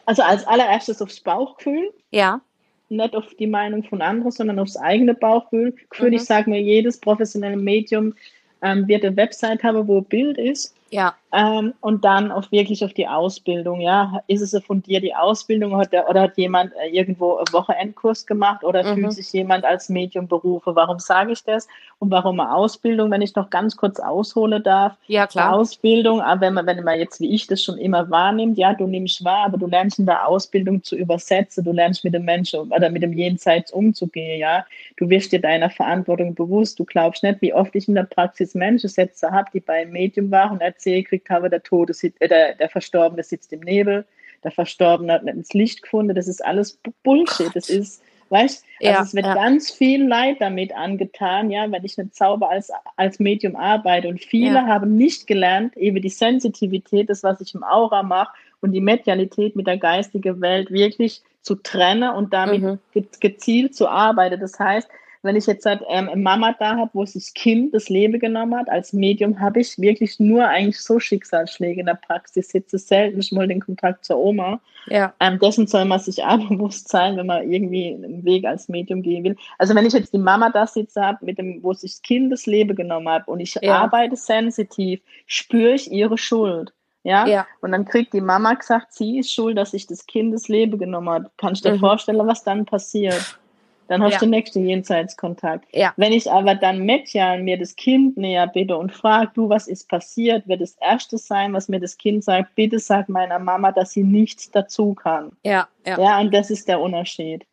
Also 0.05 0.22
als 0.22 0.45
allererstes 0.45 1.01
aufs 1.01 1.22
Bauchgefühl. 1.22 1.93
Ja. 2.11 2.41
Nicht 2.89 3.16
auf 3.16 3.34
die 3.39 3.47
Meinung 3.47 3.86
von 3.86 4.01
anderen, 4.01 4.34
sondern 4.34 4.59
aufs 4.59 4.76
eigene 4.76 5.14
Bauchgefühl. 5.14 6.09
Mhm. 6.09 6.14
Ich 6.14 6.26
sage 6.26 6.49
mir, 6.49 6.59
jedes 6.59 6.99
professionelle 6.99 7.55
Medium 7.55 8.16
ähm, 8.61 8.86
wird 8.86 9.05
eine 9.05 9.16
Website 9.16 9.64
haben, 9.64 9.88
wo 9.88 9.99
ein 9.99 10.05
Bild 10.05 10.38
ist. 10.38 10.76
Ja. 10.89 11.16
Ähm, 11.36 11.74
und 11.82 12.06
dann 12.06 12.32
auch 12.32 12.52
wirklich 12.52 12.86
auf 12.86 12.94
die 12.94 13.08
Ausbildung. 13.08 13.82
Ja, 13.82 14.22
ist 14.28 14.42
es 14.42 14.64
von 14.64 14.84
dir 14.84 15.02
die 15.02 15.16
Ausbildung 15.16 15.76
hat 15.78 15.92
der, 15.92 16.08
oder 16.08 16.22
hat 16.22 16.38
jemand 16.38 16.72
äh, 16.74 16.90
irgendwo 16.90 17.38
einen 17.38 17.52
Wochenendkurs 17.52 18.28
gemacht 18.28 18.64
oder 18.64 18.84
mhm. 18.84 18.94
fühlt 18.94 19.14
sich 19.14 19.34
jemand 19.34 19.66
als 19.66 19.90
Medium 19.90 20.28
berufe? 20.28 20.76
Warum 20.76 21.00
sage 21.00 21.32
ich 21.32 21.44
das? 21.44 21.68
Und 21.98 22.12
warum 22.12 22.40
eine 22.40 22.54
Ausbildung, 22.54 23.10
wenn 23.10 23.24
ich 23.24 23.34
noch 23.34 23.50
ganz 23.50 23.76
kurz 23.76 24.00
aushole 24.00 24.62
darf? 24.62 24.96
Ja, 25.08 25.26
klar. 25.26 25.54
Ausbildung, 25.54 26.22
aber 26.22 26.42
wenn 26.42 26.54
man, 26.54 26.68
wenn 26.68 26.84
man 26.84 27.00
jetzt 27.00 27.20
wie 27.20 27.34
ich 27.34 27.48
das 27.48 27.64
schon 27.64 27.80
immer 27.80 28.12
wahrnimmt, 28.12 28.60
ja, 28.60 28.76
du 28.76 28.86
nimmst 28.86 29.26
wahr, 29.26 29.46
aber 29.46 29.58
du 29.58 29.66
lernst 29.66 29.98
in 29.98 30.06
der 30.06 30.28
Ausbildung 30.28 30.84
zu 30.84 30.96
übersetzen, 30.96 31.64
du 31.64 31.72
lernst 31.72 32.04
mit 32.04 32.14
dem 32.14 32.26
Menschen 32.26 32.72
oder 32.72 32.92
mit 32.92 33.02
dem 33.02 33.14
Jenseits 33.14 33.72
umzugehen, 33.72 34.40
ja. 34.40 34.66
Du 34.98 35.10
wirst 35.10 35.32
dir 35.32 35.42
deiner 35.42 35.72
Verantwortung 35.72 36.36
bewusst. 36.36 36.80
Du 36.80 36.86
glaubst 36.86 37.24
nicht, 37.24 37.42
wie 37.42 37.56
oft 37.56 37.74
ich 37.76 37.88
in 37.88 37.96
der 37.96 38.04
Praxis 38.04 38.54
Menschen 38.54 38.90
Sätze 38.90 39.32
habe, 39.32 39.50
die 39.52 39.62
beim 39.62 39.90
Medium 39.90 40.30
waren 40.30 40.52
und 40.52 40.62
erzählt 40.62 41.08
gekriegt 41.24 41.30
habe, 41.30 41.49
der 41.49 41.63
Tote, 41.63 41.93
äh, 42.19 42.28
der, 42.28 42.55
der 42.55 42.69
Verstorbene 42.69 43.24
sitzt 43.24 43.53
im 43.53 43.61
Nebel, 43.61 44.05
der 44.43 44.51
Verstorbene 44.51 45.13
hat 45.13 45.24
nicht 45.24 45.36
ins 45.36 45.53
Licht 45.53 45.84
gefunden. 45.84 46.15
Das 46.15 46.28
ist 46.28 46.43
alles 46.43 46.78
Bullshit. 47.03 47.49
Das 47.53 47.69
ist, 47.69 48.03
weißt 48.30 48.65
also 48.82 48.93
ja, 48.93 49.01
es 49.01 49.13
wird 49.13 49.26
ja. 49.26 49.36
ganz 49.36 49.71
viel 49.71 50.05
Leid 50.05 50.38
damit 50.41 50.76
angetan, 50.76 51.49
ja, 51.49 51.71
wenn 51.71 51.86
ich 51.86 51.97
mit 51.97 52.13
Zauber 52.13 52.49
als, 52.49 52.69
als 52.97 53.19
Medium 53.19 53.55
arbeite. 53.55 54.09
Und 54.09 54.21
viele 54.21 54.55
ja. 54.55 54.65
haben 54.65 54.97
nicht 54.97 55.28
gelernt, 55.28 55.78
eben 55.78 56.01
die 56.01 56.09
Sensitivität, 56.09 57.09
das, 57.09 57.24
was 57.24 57.39
ich 57.39 57.55
im 57.55 57.63
Aura 57.63 58.03
mache, 58.03 58.34
und 58.59 58.71
die 58.71 58.82
Medialität 58.82 59.57
mit 59.57 59.67
der 59.67 59.78
geistigen 59.78 60.39
Welt 60.39 60.71
wirklich 60.71 61.21
zu 61.41 61.55
trennen 61.55 62.13
und 62.13 62.34
damit 62.34 62.61
mhm. 62.61 62.80
gezielt 63.19 63.76
zu 63.76 63.89
arbeiten. 63.89 64.39
Das 64.39 64.57
heißt, 64.57 64.88
wenn 65.24 65.38
ich 65.38 65.47
jetzt 65.47 65.65
halt, 65.65 65.82
ähm, 65.88 66.09
Mama 66.21 66.53
da 66.59 66.76
habe, 66.76 66.91
wo 66.93 67.05
sich 67.05 67.24
das 67.24 67.34
Kind 67.34 67.74
das 67.74 67.88
Leben 67.88 68.19
genommen 68.19 68.55
hat, 68.55 68.69
als 68.69 68.91
Medium 68.91 69.39
habe 69.39 69.61
ich 69.61 69.80
wirklich 69.80 70.19
nur 70.19 70.45
eigentlich 70.45 70.80
so 70.80 70.99
Schicksalsschläge 70.99 71.80
in 71.80 71.86
der 71.86 71.95
Praxis. 71.95 72.49
Sitze 72.49 72.78
selten 72.78 73.19
ich 73.21 73.32
mal 73.32 73.47
den 73.47 73.61
Kontakt 73.61 74.03
zur 74.03 74.17
Oma. 74.17 74.59
Ja. 74.88 75.13
Ähm, 75.21 75.39
dessen 75.39 75.65
soll 75.65 75.86
man 75.86 75.99
sich 75.99 76.24
auch 76.26 76.49
bewusst 76.49 76.89
sein, 76.89 77.15
wenn 77.15 77.26
man 77.26 77.49
irgendwie 77.49 77.93
einen 77.93 78.24
Weg 78.26 78.45
als 78.45 78.67
Medium 78.67 79.01
gehen 79.01 79.24
will. 79.24 79.38
Also 79.57 79.74
wenn 79.74 79.86
ich 79.86 79.93
jetzt 79.93 80.13
die 80.13 80.19
Mama 80.19 80.49
da 80.49 80.67
sitze 80.67 81.01
habe, 81.01 81.26
mit 81.26 81.38
dem, 81.38 81.63
wo 81.63 81.74
sich 81.74 81.93
das 81.93 82.01
Kind 82.01 82.32
das 82.32 82.45
Leben 82.45 82.76
genommen 82.76 83.07
hat 83.07 83.28
und 83.28 83.39
ich 83.39 83.57
ja. 83.61 83.78
arbeite 83.78 84.17
sensitiv, 84.17 84.99
spüre 85.26 85.74
ich 85.74 85.89
ihre 85.89 86.17
Schuld. 86.17 86.74
Ja? 87.03 87.26
ja? 87.28 87.47
Und 87.61 87.71
dann 87.71 87.86
kriegt 87.86 88.13
die 88.13 88.21
Mama 88.21 88.53
gesagt, 88.55 88.93
sie 88.93 89.19
ist 89.19 89.32
schuld, 89.32 89.57
dass 89.57 89.71
sich 89.71 89.88
das 89.88 90.05
Kind 90.05 90.34
das 90.34 90.49
Leben 90.49 90.78
genommen 90.78 91.09
hat. 91.09 91.32
Kannst 91.38 91.63
du 91.63 91.69
dir 91.69 91.76
mhm. 91.76 91.80
vorstellen, 91.80 92.28
was 92.28 92.43
dann 92.43 92.65
passiert? 92.65 93.39
Dann 93.88 94.02
hast 94.02 94.14
ja. 94.14 94.20
du 94.20 94.26
den 94.26 94.32
nächsten 94.32 94.66
Jenseitskontakt. 94.66 95.68
Ja. 95.74 95.94
Wenn 95.98 96.14
ich 96.14 96.32
aber 96.32 96.56
dann 96.56 96.80
mit 96.80 97.14
ja 97.14 97.38
mir 97.38 97.58
das 97.58 97.76
Kind 97.76 98.18
näher 98.18 98.48
bitte 98.48 98.78
und 98.78 98.92
frage, 98.92 99.32
du, 99.34 99.50
was 99.50 99.68
ist 99.68 99.90
passiert, 99.90 100.48
wird 100.48 100.62
das 100.62 100.76
Erste 100.80 101.18
sein, 101.18 101.54
was 101.54 101.68
mir 101.68 101.80
das 101.80 101.98
Kind 101.98 102.24
sagt, 102.24 102.56
bitte 102.56 102.80
sag 102.80 103.10
meiner 103.10 103.40
Mama, 103.40 103.72
dass 103.72 103.92
sie 103.92 104.04
nichts 104.04 104.50
dazu 104.52 104.94
kann. 104.94 105.32
Ja, 105.44 105.68
ja. 105.86 106.00
Ja, 106.00 106.20
und 106.20 106.34
das 106.34 106.50
ist 106.50 106.68
der 106.68 106.80
Unterschied. 106.80 107.46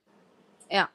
Ja. 0.71 0.89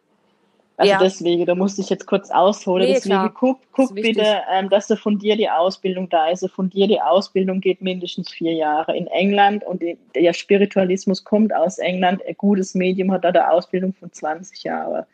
Also 0.78 0.92
ja. 0.92 1.00
deswegen, 1.00 1.46
da 1.46 1.56
musste 1.56 1.82
ich 1.82 1.90
jetzt 1.90 2.06
kurz 2.06 2.30
ausholen. 2.32 2.86
Nee, 2.86 2.96
deswegen 2.96 3.16
klar. 3.16 3.34
guck, 3.34 3.60
guck 3.72 3.96
bitte, 3.96 4.42
ähm, 4.52 4.70
dass 4.70 4.88
du 4.88 4.98
von 4.98 5.18
dir 5.18 5.38
die 5.38 5.50
Ausbildung 5.50 6.10
da 6.10 6.30
ist. 6.30 6.50
Von 6.52 6.70
dir 6.70 6.88
die 6.88 7.00
Ausbildung 7.00 7.62
geht 7.62 7.82
mindestens 7.82 8.30
vier 8.30 8.54
Jahre. 8.54 8.96
In 8.96 9.08
England 9.08 9.64
und 9.64 9.82
der 10.16 10.34
Spiritualismus 10.34 11.24
kommt 11.24 11.54
aus 11.54 11.78
England. 11.78 12.22
Ein 12.28 12.36
gutes 12.38 12.76
Medium 12.76 13.12
hat 13.12 13.24
da 13.24 13.30
eine 13.30 13.52
Ausbildung 13.52 13.94
von 13.94 14.12
20 14.12 14.64
Jahren. 14.64 15.06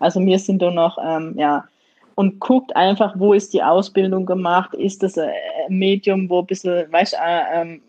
Also 0.00 0.20
wir 0.20 0.38
sind 0.38 0.60
da 0.60 0.70
noch, 0.70 0.98
ähm, 1.02 1.34
ja, 1.36 1.64
und 2.16 2.38
guckt 2.38 2.74
einfach, 2.76 3.14
wo 3.16 3.32
ist 3.32 3.54
die 3.54 3.62
Ausbildung 3.62 4.26
gemacht, 4.26 4.74
ist 4.74 5.02
das 5.02 5.16
ein 5.16 5.30
Medium, 5.68 6.28
wo 6.28 6.40
ein 6.40 6.46
bisschen, 6.46 6.92
weißt, 6.92 7.14
äh, 7.14 7.62
ähm, 7.62 7.80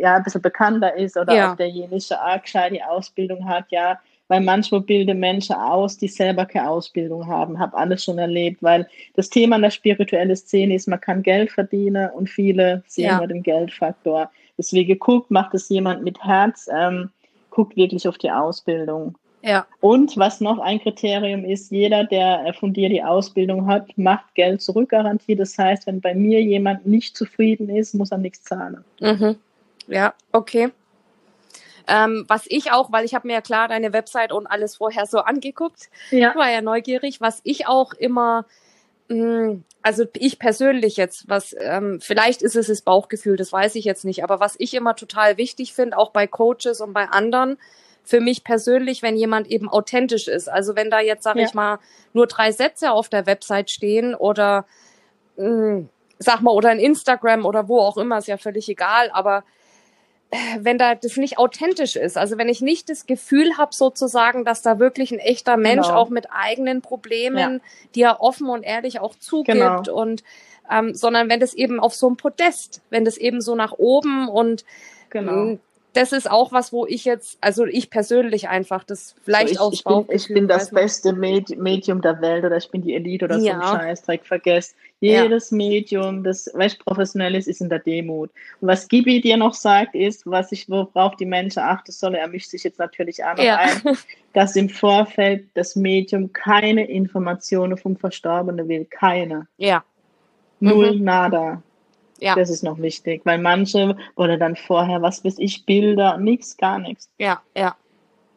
ja, 0.00 0.16
ein 0.16 0.22
bisschen 0.22 0.40
bekannter 0.40 0.94
ist 0.96 1.16
oder 1.16 1.34
ja. 1.34 1.50
ob 1.50 1.58
derjenige 1.58 2.18
auch 2.22 2.40
gescheit 2.40 2.72
die 2.72 2.82
Ausbildung 2.82 3.46
hat, 3.46 3.66
ja, 3.70 3.98
weil 4.28 4.40
manchmal 4.40 4.80
bilden 4.80 5.20
Menschen 5.20 5.56
aus, 5.56 5.98
die 5.98 6.08
selber 6.08 6.46
keine 6.46 6.70
Ausbildung 6.70 7.26
haben, 7.26 7.58
habe 7.58 7.76
alles 7.76 8.04
schon 8.04 8.18
erlebt, 8.18 8.62
weil 8.62 8.88
das 9.14 9.28
Thema 9.28 9.56
in 9.56 9.62
der 9.62 9.70
spirituellen 9.70 10.34
Szene 10.34 10.74
ist, 10.74 10.88
man 10.88 11.00
kann 11.00 11.22
Geld 11.22 11.50
verdienen 11.50 12.10
und 12.10 12.30
viele 12.30 12.82
sehen 12.86 13.04
ja. 13.06 13.18
nur 13.18 13.26
den 13.26 13.42
Geldfaktor. 13.42 14.30
Deswegen 14.56 14.98
guckt, 14.98 15.30
macht 15.30 15.52
es 15.52 15.68
jemand 15.68 16.02
mit 16.02 16.22
Herz, 16.24 16.68
ähm, 16.74 17.10
guckt 17.50 17.76
wirklich 17.76 18.08
auf 18.08 18.16
die 18.18 18.30
Ausbildung. 18.30 19.16
Ja. 19.46 19.66
Und 19.80 20.16
was 20.16 20.40
noch 20.40 20.58
ein 20.58 20.80
Kriterium 20.80 21.44
ist, 21.44 21.70
jeder, 21.70 22.04
der 22.04 22.54
von 22.58 22.72
dir 22.72 22.88
die 22.88 23.02
Ausbildung 23.04 23.66
hat, 23.66 23.98
macht 23.98 24.34
Geld 24.34 24.62
zurückgarantie. 24.62 25.36
Das 25.36 25.58
heißt, 25.58 25.86
wenn 25.86 26.00
bei 26.00 26.14
mir 26.14 26.40
jemand 26.40 26.86
nicht 26.86 27.14
zufrieden 27.14 27.68
ist, 27.68 27.92
muss 27.92 28.10
er 28.10 28.16
nichts 28.16 28.44
zahlen. 28.44 28.84
Mhm. 29.00 29.36
Ja, 29.86 30.14
okay. 30.32 30.70
Ähm, 31.86 32.24
was 32.26 32.46
ich 32.48 32.72
auch, 32.72 32.90
weil 32.90 33.04
ich 33.04 33.14
habe 33.14 33.26
mir 33.26 33.34
ja 33.34 33.40
klar 33.42 33.68
deine 33.68 33.92
Website 33.92 34.32
und 34.32 34.46
alles 34.46 34.76
vorher 34.76 35.04
so 35.04 35.18
angeguckt, 35.18 35.90
ja. 36.10 36.34
war 36.34 36.50
ja 36.50 36.62
neugierig, 36.62 37.20
was 37.20 37.42
ich 37.44 37.66
auch 37.66 37.92
immer, 37.92 38.46
mh, 39.08 39.16
mm, 39.16 39.64
also 39.82 40.04
ich 40.14 40.38
persönlich 40.38 40.96
jetzt, 40.96 41.28
was 41.28 41.54
ähm, 41.60 41.98
vielleicht 42.00 42.40
ist 42.40 42.56
es 42.56 42.68
das 42.68 42.80
Bauchgefühl, 42.80 43.36
das 43.36 43.52
weiß 43.52 43.74
ich 43.74 43.84
jetzt 43.84 44.06
nicht, 44.06 44.24
aber 44.24 44.40
was 44.40 44.54
ich 44.58 44.72
immer 44.72 44.96
total 44.96 45.36
wichtig 45.36 45.74
finde, 45.74 45.98
auch 45.98 46.12
bei 46.12 46.26
Coaches 46.26 46.80
und 46.80 46.94
bei 46.94 47.04
anderen, 47.10 47.58
für 48.04 48.20
mich 48.20 48.44
persönlich, 48.44 49.02
wenn 49.02 49.16
jemand 49.16 49.48
eben 49.48 49.68
authentisch 49.68 50.28
ist. 50.28 50.48
Also 50.48 50.76
wenn 50.76 50.90
da 50.90 51.00
jetzt, 51.00 51.24
sag 51.24 51.36
ja. 51.36 51.44
ich 51.44 51.54
mal, 51.54 51.78
nur 52.12 52.26
drei 52.26 52.52
Sätze 52.52 52.92
auf 52.92 53.08
der 53.08 53.26
Website 53.26 53.70
stehen 53.70 54.14
oder 54.14 54.66
mh, 55.36 55.46
hm, 55.46 55.88
sag 56.18 56.40
mal, 56.40 56.52
oder 56.52 56.72
in 56.72 56.78
Instagram 56.78 57.44
oder 57.44 57.68
wo 57.68 57.80
auch 57.80 57.96
immer, 57.96 58.18
ist 58.18 58.28
ja 58.28 58.36
völlig 58.36 58.68
egal, 58.68 59.10
aber 59.12 59.44
äh, 60.30 60.36
wenn 60.60 60.78
da 60.78 60.94
das 60.94 61.16
nicht 61.16 61.38
authentisch 61.38 61.96
ist, 61.96 62.16
also 62.16 62.38
wenn 62.38 62.48
ich 62.48 62.60
nicht 62.60 62.88
das 62.88 63.06
Gefühl 63.06 63.56
habe 63.56 63.74
sozusagen, 63.74 64.44
dass 64.44 64.62
da 64.62 64.78
wirklich 64.78 65.12
ein 65.12 65.18
echter 65.18 65.56
Mensch 65.56 65.86
genau. 65.86 65.98
auch 65.98 66.10
mit 66.10 66.28
eigenen 66.30 66.82
Problemen, 66.82 67.54
ja. 67.54 67.60
die 67.94 68.02
er 68.02 68.20
offen 68.20 68.48
und 68.48 68.62
ehrlich 68.62 69.00
auch 69.00 69.14
zugibt 69.16 69.58
genau. 69.58 69.94
und 69.94 70.22
ähm, 70.70 70.94
sondern 70.94 71.28
wenn 71.28 71.40
das 71.40 71.52
eben 71.52 71.78
auf 71.78 71.94
so 71.94 72.06
einem 72.06 72.16
Podest, 72.16 72.80
wenn 72.88 73.04
das 73.04 73.18
eben 73.18 73.40
so 73.40 73.54
nach 73.54 73.72
oben 73.72 74.28
und 74.28 74.64
genau. 75.10 75.58
Das 75.94 76.12
ist 76.12 76.28
auch 76.30 76.52
was, 76.52 76.72
wo 76.72 76.86
ich 76.86 77.04
jetzt, 77.04 77.38
also 77.40 77.64
ich 77.64 77.88
persönlich 77.88 78.48
einfach, 78.48 78.84
das 78.84 79.14
vielleicht 79.22 79.54
so, 79.54 79.70
ich, 79.72 79.78
ich 79.78 79.84
bin, 79.84 80.04
ich 80.10 80.28
bin 80.28 80.48
das 80.48 80.70
beste 80.70 81.12
Medium 81.12 82.02
der 82.02 82.20
Welt 82.20 82.44
oder 82.44 82.56
ich 82.56 82.68
bin 82.70 82.82
die 82.82 82.94
Elite 82.94 83.24
oder 83.24 83.38
so 83.38 83.46
Ja. 83.46 83.60
ein 83.60 83.62
Scheißdreck, 83.62 84.26
vergesst. 84.26 84.74
Jedes 85.00 85.50
Medium, 85.52 86.24
das 86.24 86.50
weißt, 86.52 86.84
professionell 86.84 87.34
ist, 87.36 87.46
ist 87.46 87.60
in 87.60 87.68
der 87.68 87.78
Demut. 87.78 88.30
Und 88.60 88.68
was 88.68 88.88
Gibi 88.88 89.20
dir 89.20 89.36
noch 89.36 89.54
sagt, 89.54 89.94
ist, 89.94 90.26
was 90.26 90.50
ich, 90.52 90.68
worauf 90.68 91.16
die 91.16 91.26
Menschen 91.26 91.60
achten 91.62 91.92
sollen, 91.92 92.14
er 92.14 92.28
mischt 92.28 92.50
sich 92.50 92.64
jetzt 92.64 92.78
natürlich 92.78 93.24
auch 93.24 93.36
noch 93.36 93.44
Ja. 93.44 93.56
ein, 93.58 93.96
dass 94.32 94.56
im 94.56 94.68
Vorfeld 94.68 95.46
das 95.54 95.76
Medium 95.76 96.32
keine 96.32 96.88
Informationen 96.88 97.78
vom 97.78 97.96
Verstorbenen 97.96 98.68
will. 98.68 98.84
Keine. 98.90 99.46
Ja, 99.58 99.84
Null, 100.60 100.98
nada. 100.98 101.62
Ja, 102.20 102.34
Das 102.34 102.50
ist 102.50 102.62
noch 102.62 102.78
wichtig, 102.78 103.22
weil 103.24 103.38
manche 103.38 103.96
wollen 104.16 104.38
dann 104.40 104.56
vorher, 104.56 105.02
was 105.02 105.24
weiß 105.24 105.36
ich, 105.38 105.66
Bilder, 105.66 106.16
nichts, 106.18 106.56
gar 106.56 106.78
nichts. 106.78 107.08
ja, 107.18 107.40
ja. 107.56 107.74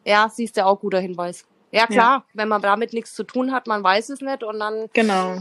Ja, 0.04 0.28
siehst 0.30 0.56
du 0.56 0.64
auch 0.64 0.80
guter 0.80 1.00
Hinweis. 1.00 1.44
Ja, 1.70 1.86
klar, 1.86 2.24
wenn 2.32 2.48
man 2.48 2.62
damit 2.62 2.94
nichts 2.94 3.14
zu 3.14 3.24
tun 3.24 3.52
hat, 3.52 3.66
man 3.66 3.82
weiß 3.82 4.08
es 4.08 4.22
nicht 4.22 4.42
und 4.42 4.58
dann, 4.58 4.88
Genau. 4.94 5.36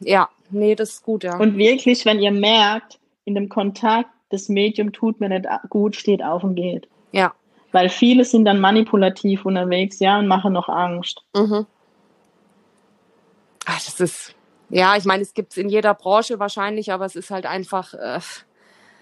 ja, 0.00 0.28
nee, 0.50 0.74
das 0.74 0.90
ist 0.90 1.02
gut, 1.02 1.24
ja. 1.24 1.38
Und 1.38 1.56
wirklich, 1.56 2.04
wenn 2.04 2.20
ihr 2.20 2.30
merkt, 2.32 2.98
in 3.24 3.34
dem 3.34 3.48
Kontakt, 3.48 4.10
das 4.28 4.50
Medium 4.50 4.92
tut 4.92 5.20
mir 5.20 5.30
nicht 5.30 5.46
gut, 5.70 5.96
steht 5.96 6.22
auf 6.22 6.44
und 6.44 6.54
geht. 6.54 6.86
ja. 7.12 7.32
Weil 7.72 7.88
viele 7.88 8.24
sind 8.24 8.44
dann 8.44 8.60
manipulativ 8.60 9.44
unterwegs, 9.46 9.98
ja, 9.98 10.18
und 10.20 10.28
machen 10.28 10.52
noch 10.52 10.68
Angst. 10.68 11.22
Mhm. 11.34 11.66
Ach, 13.66 13.84
das 13.84 13.98
ist, 14.00 14.34
ja, 14.70 14.96
ich 14.96 15.04
meine, 15.04 15.22
es 15.22 15.34
gibt 15.34 15.52
es 15.52 15.58
in 15.58 15.68
jeder 15.68 15.94
Branche 15.94 16.38
wahrscheinlich, 16.38 16.92
aber 16.92 17.04
es 17.06 17.16
ist 17.16 17.30
halt 17.30 17.46
einfach, 17.46 17.94
äh, 17.94 18.20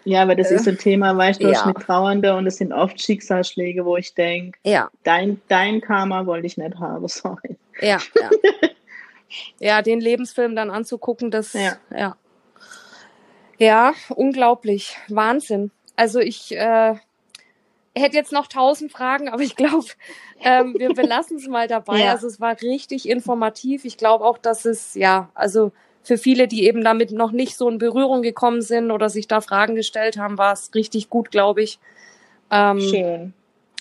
Ja, 0.04 0.22
aber 0.22 0.34
das 0.34 0.50
Äh, 0.50 0.56
ist 0.56 0.68
ein 0.68 0.78
Thema, 0.78 1.16
weißt 1.16 1.42
du, 1.42 1.50
ja. 1.50 1.66
mit 1.66 1.78
Trauernde 1.78 2.34
und 2.36 2.46
es 2.46 2.56
sind 2.56 2.72
oft 2.72 3.00
Schicksalsschläge, 3.00 3.84
wo 3.84 3.96
ich 3.96 4.14
denke, 4.14 4.58
ja, 4.64 4.90
dein, 5.04 5.40
dein 5.48 5.80
Karma 5.80 6.26
wollte 6.26 6.46
ich 6.46 6.56
nicht 6.56 6.76
haben, 6.78 7.06
sorry. 7.08 7.56
ja, 7.80 7.98
ja. 8.20 8.30
ja, 9.58 9.82
den 9.82 10.00
Lebensfilm 10.00 10.56
dann 10.56 10.70
anzugucken, 10.70 11.30
das, 11.30 11.52
Ja. 11.52 11.76
ja. 11.96 12.16
Ja, 13.58 13.92
unglaublich. 14.08 14.96
Wahnsinn. 15.08 15.70
Also 15.94 16.18
ich 16.18 16.56
äh, 16.56 16.96
hätte 17.94 18.16
jetzt 18.16 18.32
noch 18.32 18.46
tausend 18.46 18.92
Fragen, 18.92 19.28
aber 19.28 19.42
ich 19.42 19.56
glaube, 19.56 19.86
ähm, 20.40 20.74
wir 20.78 20.88
belassen 20.94 21.36
es 21.36 21.46
mal 21.48 21.68
dabei. 21.68 22.00
Ja. 22.00 22.12
Also 22.12 22.26
es 22.26 22.40
war 22.40 22.60
richtig 22.62 23.08
informativ. 23.08 23.84
Ich 23.84 23.96
glaube 23.96 24.24
auch, 24.24 24.38
dass 24.38 24.64
es, 24.64 24.94
ja, 24.94 25.28
also 25.34 25.72
für 26.02 26.18
viele, 26.18 26.48
die 26.48 26.66
eben 26.66 26.82
damit 26.82 27.12
noch 27.12 27.32
nicht 27.32 27.56
so 27.56 27.68
in 27.68 27.78
Berührung 27.78 28.22
gekommen 28.22 28.62
sind 28.62 28.90
oder 28.90 29.08
sich 29.08 29.28
da 29.28 29.40
Fragen 29.40 29.74
gestellt 29.74 30.16
haben, 30.16 30.38
war 30.38 30.52
es 30.52 30.70
richtig 30.74 31.10
gut, 31.10 31.30
glaube 31.30 31.62
ich. 31.62 31.78
Ähm, 32.50 32.80
Schön. 32.80 33.34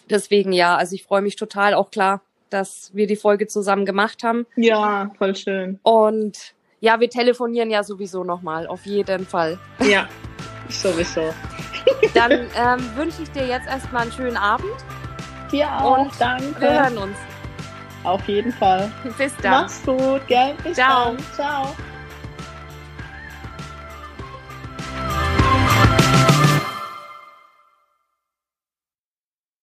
deswegen 0.10 0.54
ja, 0.54 0.78
also 0.78 0.96
ich 0.96 1.04
freue 1.04 1.22
mich 1.22 1.36
total, 1.36 1.74
auch 1.74 1.90
klar, 1.90 2.22
dass 2.50 2.92
wir 2.94 3.08
die 3.08 3.16
Folge 3.16 3.48
zusammen 3.48 3.86
gemacht 3.86 4.24
haben. 4.24 4.46
Ja, 4.56 5.12
voll 5.18 5.36
schön. 5.36 5.80
Und 5.84 6.54
ja, 6.80 7.00
wir 7.00 7.10
telefonieren 7.10 7.70
ja 7.70 7.84
sowieso 7.84 8.24
nochmal, 8.24 8.68
auf 8.68 8.86
jeden 8.86 9.26
Fall. 9.26 9.58
Ja, 9.80 10.08
sowieso. 10.70 11.34
Dann 12.14 12.32
ähm, 12.32 12.96
wünsche 12.96 13.24
ich 13.24 13.32
dir 13.32 13.46
jetzt 13.46 13.68
erstmal 13.68 14.04
einen 14.04 14.12
schönen 14.12 14.38
Abend 14.38 14.72
Dir 15.52 15.68
auch, 15.72 15.98
und 16.00 16.12
danke. 16.20 16.62
wir 16.62 16.84
hören 16.84 16.98
uns. 16.98 17.18
Auf 18.04 18.28
jeden 18.28 18.52
Fall. 18.54 18.92
Bis 19.18 19.36
dann. 19.38 19.52
Mach's 19.52 19.82
gut, 19.84 20.26
gell? 20.28 20.56
Bis 20.64 20.76
Ciao. 20.76 21.12
dann. 21.16 21.18
Ciao. 21.36 21.76